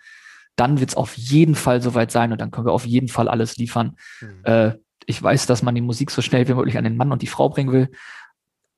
dann 0.56 0.80
wird 0.80 0.92
es 0.92 0.98
auf 0.98 1.18
jeden 1.18 1.56
Fall 1.56 1.82
soweit 1.82 2.12
sein 2.12 2.32
und 2.32 2.42
dann 2.42 2.52
können 2.52 2.68
wir 2.68 2.74
auf 2.74 2.86
jeden 2.86 3.08
Fall 3.08 3.28
alles 3.28 3.58
liefern. 3.58 3.98
Mhm. 4.22 4.46
Äh, 4.46 4.74
ich 5.06 5.22
weiß, 5.22 5.46
dass 5.46 5.64
man 5.64 5.76
die 5.76 5.82
Musik 5.82 6.12
so 6.12 6.22
schnell 6.22 6.48
wie 6.48 6.54
möglich 6.54 6.78
an 6.78 6.84
den 6.84 6.98
Mann 6.98 7.12
und 7.12 7.22
die 7.22 7.28
Frau 7.28 7.50
bringen 7.50 7.72
will, 7.72 7.90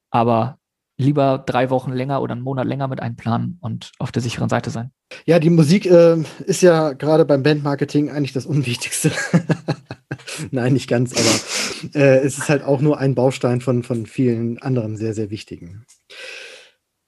aber 0.09 0.57
lieber 0.97 1.43
drei 1.45 1.69
Wochen 1.69 1.91
länger 1.91 2.21
oder 2.21 2.33
einen 2.33 2.43
Monat 2.43 2.67
länger 2.67 2.87
mit 2.87 3.01
einplanen 3.01 3.57
und 3.61 3.91
auf 3.99 4.11
der 4.11 4.21
sicheren 4.21 4.49
Seite 4.49 4.69
sein. 4.69 4.91
Ja, 5.25 5.39
die 5.39 5.49
Musik 5.49 5.85
äh, 5.85 6.17
ist 6.45 6.61
ja 6.61 6.93
gerade 6.93 7.25
beim 7.25 7.43
Bandmarketing 7.43 8.09
eigentlich 8.09 8.33
das 8.33 8.45
Unwichtigste. 8.45 9.11
Nein, 10.51 10.73
nicht 10.73 10.87
ganz, 10.87 11.13
aber 11.13 11.99
äh, 11.99 12.19
es 12.19 12.37
ist 12.37 12.49
halt 12.49 12.63
auch 12.63 12.79
nur 12.79 12.99
ein 12.99 13.15
Baustein 13.15 13.61
von, 13.61 13.83
von 13.83 14.05
vielen 14.05 14.59
anderen 14.59 14.97
sehr, 14.97 15.13
sehr 15.13 15.29
wichtigen. 15.29 15.85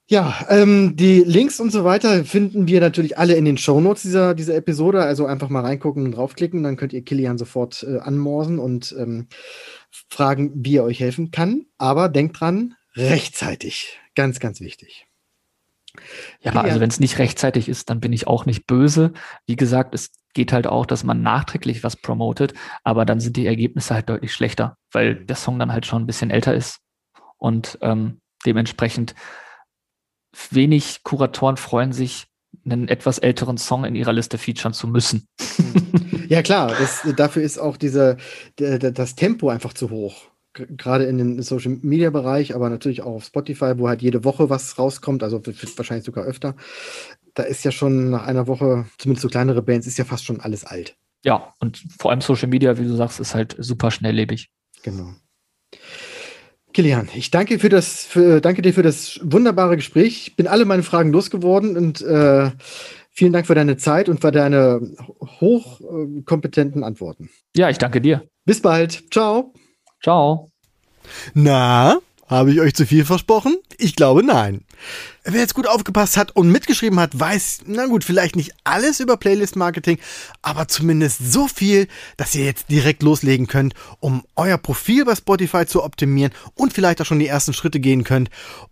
Ja, 0.08 0.46
ähm, 0.48 0.94
die 0.94 1.24
Links 1.24 1.58
und 1.58 1.72
so 1.72 1.84
weiter 1.84 2.24
finden 2.24 2.68
wir 2.68 2.80
natürlich 2.80 3.18
alle 3.18 3.34
in 3.34 3.44
den 3.44 3.58
Shownotes 3.58 4.02
dieser, 4.02 4.34
dieser 4.34 4.54
Episode. 4.54 5.02
Also 5.02 5.26
einfach 5.26 5.48
mal 5.48 5.62
reingucken 5.62 6.04
und 6.04 6.12
draufklicken, 6.12 6.62
dann 6.62 6.76
könnt 6.76 6.92
ihr 6.92 7.02
Kilian 7.02 7.38
sofort 7.38 7.82
äh, 7.82 7.98
anmorsen 7.98 8.60
und 8.60 8.94
ähm, 8.96 9.26
fragen, 10.08 10.52
wie 10.54 10.76
er 10.76 10.84
euch 10.84 11.00
helfen 11.00 11.32
kann. 11.32 11.66
Aber 11.76 12.08
denkt 12.08 12.38
dran, 12.38 12.74
rechtzeitig. 12.94 13.98
Ganz, 14.14 14.38
ganz 14.38 14.60
wichtig. 14.60 15.08
Ja, 16.40 16.52
Kilian. 16.52 16.66
also 16.66 16.80
wenn 16.80 16.90
es 16.90 17.00
nicht 17.00 17.18
rechtzeitig 17.18 17.68
ist, 17.68 17.90
dann 17.90 17.98
bin 17.98 18.12
ich 18.12 18.28
auch 18.28 18.46
nicht 18.46 18.66
böse. 18.68 19.12
Wie 19.46 19.56
gesagt, 19.56 19.92
es 19.92 20.12
geht 20.34 20.52
halt 20.52 20.68
auch, 20.68 20.86
dass 20.86 21.02
man 21.02 21.22
nachträglich 21.22 21.82
was 21.82 21.96
promotet, 21.96 22.54
aber 22.84 23.06
dann 23.06 23.18
sind 23.18 23.36
die 23.36 23.46
Ergebnisse 23.46 23.94
halt 23.94 24.08
deutlich 24.08 24.32
schlechter, 24.32 24.76
weil 24.92 25.16
der 25.16 25.36
Song 25.36 25.58
dann 25.58 25.72
halt 25.72 25.84
schon 25.84 26.02
ein 26.02 26.06
bisschen 26.06 26.30
älter 26.30 26.54
ist. 26.54 26.78
Und 27.38 27.76
ähm, 27.80 28.20
dementsprechend 28.44 29.16
wenig 30.50 31.02
Kuratoren 31.02 31.56
freuen 31.56 31.92
sich, 31.92 32.26
einen 32.64 32.88
etwas 32.88 33.18
älteren 33.18 33.58
Song 33.58 33.84
in 33.84 33.94
ihrer 33.94 34.12
Liste 34.12 34.38
featuren 34.38 34.72
zu 34.72 34.88
müssen. 34.88 35.26
ja, 36.28 36.42
klar, 36.42 36.72
das, 36.78 37.02
dafür 37.16 37.42
ist 37.42 37.58
auch 37.58 37.76
diese, 37.76 38.16
das 38.56 39.14
Tempo 39.14 39.48
einfach 39.48 39.72
zu 39.72 39.90
hoch. 39.90 40.28
Gerade 40.52 41.04
in 41.04 41.18
den 41.18 41.42
Social 41.42 41.78
Media 41.82 42.08
Bereich, 42.10 42.54
aber 42.54 42.70
natürlich 42.70 43.02
auch 43.02 43.16
auf 43.16 43.24
Spotify, 43.24 43.74
wo 43.76 43.88
halt 43.88 44.00
jede 44.00 44.24
Woche 44.24 44.48
was 44.48 44.78
rauskommt, 44.78 45.22
also 45.22 45.42
wahrscheinlich 45.44 46.06
sogar 46.06 46.24
öfter. 46.24 46.56
Da 47.34 47.42
ist 47.42 47.64
ja 47.64 47.70
schon 47.70 48.10
nach 48.10 48.26
einer 48.26 48.46
Woche, 48.46 48.86
zumindest 48.96 49.22
so 49.22 49.28
kleinere 49.28 49.60
Bands, 49.60 49.86
ist 49.86 49.98
ja 49.98 50.06
fast 50.06 50.24
schon 50.24 50.40
alles 50.40 50.64
alt. 50.64 50.96
Ja, 51.24 51.54
und 51.60 51.84
vor 51.98 52.10
allem 52.10 52.22
Social 52.22 52.48
Media, 52.48 52.78
wie 52.78 52.84
du 52.84 52.96
sagst, 52.96 53.20
ist 53.20 53.34
halt 53.34 53.54
super 53.58 53.90
schnelllebig. 53.90 54.48
Genau. 54.82 55.14
Kilian, 56.76 57.08
ich 57.14 57.30
danke, 57.30 57.58
für 57.58 57.70
das, 57.70 58.04
für, 58.04 58.42
danke 58.42 58.60
dir 58.60 58.74
für 58.74 58.82
das 58.82 59.18
wunderbare 59.22 59.76
Gespräch. 59.76 60.26
Ich 60.26 60.36
bin 60.36 60.46
alle 60.46 60.66
meine 60.66 60.82
Fragen 60.82 61.10
losgeworden 61.10 61.74
und 61.74 62.02
äh, 62.02 62.50
vielen 63.10 63.32
Dank 63.32 63.46
für 63.46 63.54
deine 63.54 63.78
Zeit 63.78 64.10
und 64.10 64.20
für 64.20 64.30
deine 64.30 64.82
hochkompetenten 65.40 66.84
Antworten. 66.84 67.30
Ja, 67.56 67.70
ich 67.70 67.78
danke 67.78 68.02
dir. 68.02 68.28
Bis 68.44 68.60
bald. 68.60 69.04
Ciao. 69.10 69.54
Ciao. 70.02 70.50
Na, 71.32 71.98
Habe 72.28 72.50
ich 72.52 72.60
euch 72.60 72.74
zu 72.74 72.86
viel 72.86 73.04
versprochen? 73.04 73.56
Ich 73.78 73.94
glaube 73.94 74.24
nein. 74.24 74.64
Wer 75.24 75.40
jetzt 75.40 75.54
gut 75.54 75.68
aufgepasst 75.68 76.16
hat 76.16 76.34
und 76.34 76.50
mitgeschrieben 76.50 76.98
hat, 76.98 77.18
weiß, 77.18 77.60
na 77.66 77.86
gut, 77.86 78.02
vielleicht 78.02 78.34
nicht 78.34 78.52
alles 78.64 78.98
über 78.98 79.16
Playlist-Marketing, 79.16 79.98
aber 80.42 80.66
zumindest 80.66 81.32
so 81.32 81.46
viel, 81.46 81.86
dass 82.16 82.34
ihr 82.34 82.44
jetzt 82.44 82.68
direkt 82.68 83.04
loslegen 83.04 83.46
könnt, 83.46 83.74
um 84.00 84.24
euer 84.34 84.58
Profil 84.58 85.04
bei 85.04 85.14
Spotify 85.14 85.66
zu 85.66 85.84
optimieren 85.84 86.32
und 86.54 86.72
vielleicht 86.72 87.00
auch 87.00 87.06
schon 87.06 87.20
die 87.20 87.28
ersten 87.28 87.52
Schritte 87.52 87.78
gehen 87.78 88.02
könnt, 88.02 88.30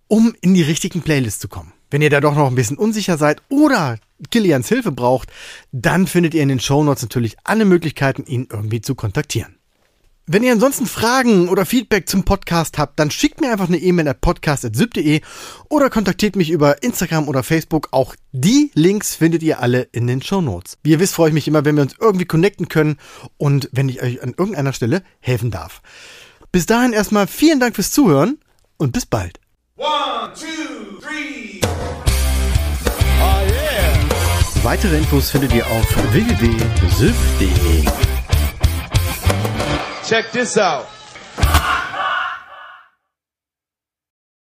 um 0.08 0.34
in 0.40 0.54
die 0.54 0.62
richtigen 0.62 1.02
Playlists 1.02 1.40
zu 1.40 1.48
kommen. 1.48 1.72
Wenn 1.90 2.02
ihr 2.02 2.10
da 2.10 2.20
doch 2.20 2.34
noch 2.34 2.48
ein 2.48 2.56
bisschen 2.56 2.76
unsicher 2.76 3.18
seid 3.18 3.40
oder 3.48 3.98
Kilians 4.32 4.68
Hilfe 4.68 4.90
braucht, 4.90 5.30
dann 5.70 6.08
findet 6.08 6.34
ihr 6.34 6.42
in 6.42 6.48
den 6.48 6.60
Show 6.60 6.82
Notes 6.82 7.02
natürlich 7.02 7.36
alle 7.44 7.64
Möglichkeiten, 7.64 8.24
ihn 8.24 8.48
irgendwie 8.50 8.80
zu 8.80 8.96
kontaktieren. 8.96 9.53
Wenn 10.26 10.42
ihr 10.42 10.52
ansonsten 10.52 10.86
Fragen 10.86 11.50
oder 11.50 11.66
Feedback 11.66 12.08
zum 12.08 12.24
Podcast 12.24 12.78
habt, 12.78 12.98
dann 12.98 13.10
schickt 13.10 13.42
mir 13.42 13.52
einfach 13.52 13.68
eine 13.68 13.76
E-Mail 13.76 14.08
at 14.08 14.22
podcast.syb.de 14.22 15.20
oder 15.68 15.90
kontaktiert 15.90 16.34
mich 16.34 16.48
über 16.48 16.82
Instagram 16.82 17.28
oder 17.28 17.42
Facebook. 17.42 17.88
Auch 17.90 18.16
die 18.32 18.70
Links 18.72 19.14
findet 19.14 19.42
ihr 19.42 19.60
alle 19.60 19.82
in 19.92 20.06
den 20.06 20.22
Show 20.22 20.40
Notes. 20.40 20.78
Wie 20.82 20.92
ihr 20.92 21.00
wisst, 21.00 21.12
freue 21.14 21.28
ich 21.28 21.34
mich 21.34 21.46
immer, 21.46 21.66
wenn 21.66 21.76
wir 21.76 21.82
uns 21.82 21.96
irgendwie 22.00 22.24
connecten 22.24 22.70
können 22.70 22.96
und 23.36 23.68
wenn 23.72 23.90
ich 23.90 24.02
euch 24.02 24.22
an 24.22 24.30
irgendeiner 24.30 24.72
Stelle 24.72 25.02
helfen 25.20 25.50
darf. 25.50 25.82
Bis 26.52 26.64
dahin 26.64 26.94
erstmal 26.94 27.26
vielen 27.26 27.60
Dank 27.60 27.74
fürs 27.74 27.90
Zuhören 27.90 28.38
und 28.78 28.92
bis 28.92 29.04
bald. 29.04 29.40
One, 29.76 30.32
two, 30.34 31.00
three. 31.02 31.60
Oh 33.20 33.42
yeah. 33.46 33.92
Weitere 34.62 34.96
Infos 34.96 35.30
findet 35.30 35.52
ihr 35.52 35.66
auf 35.66 35.84
www.syb.de. 36.14 37.84
Check 40.04 40.32
this 40.32 40.58
out. 40.58 40.93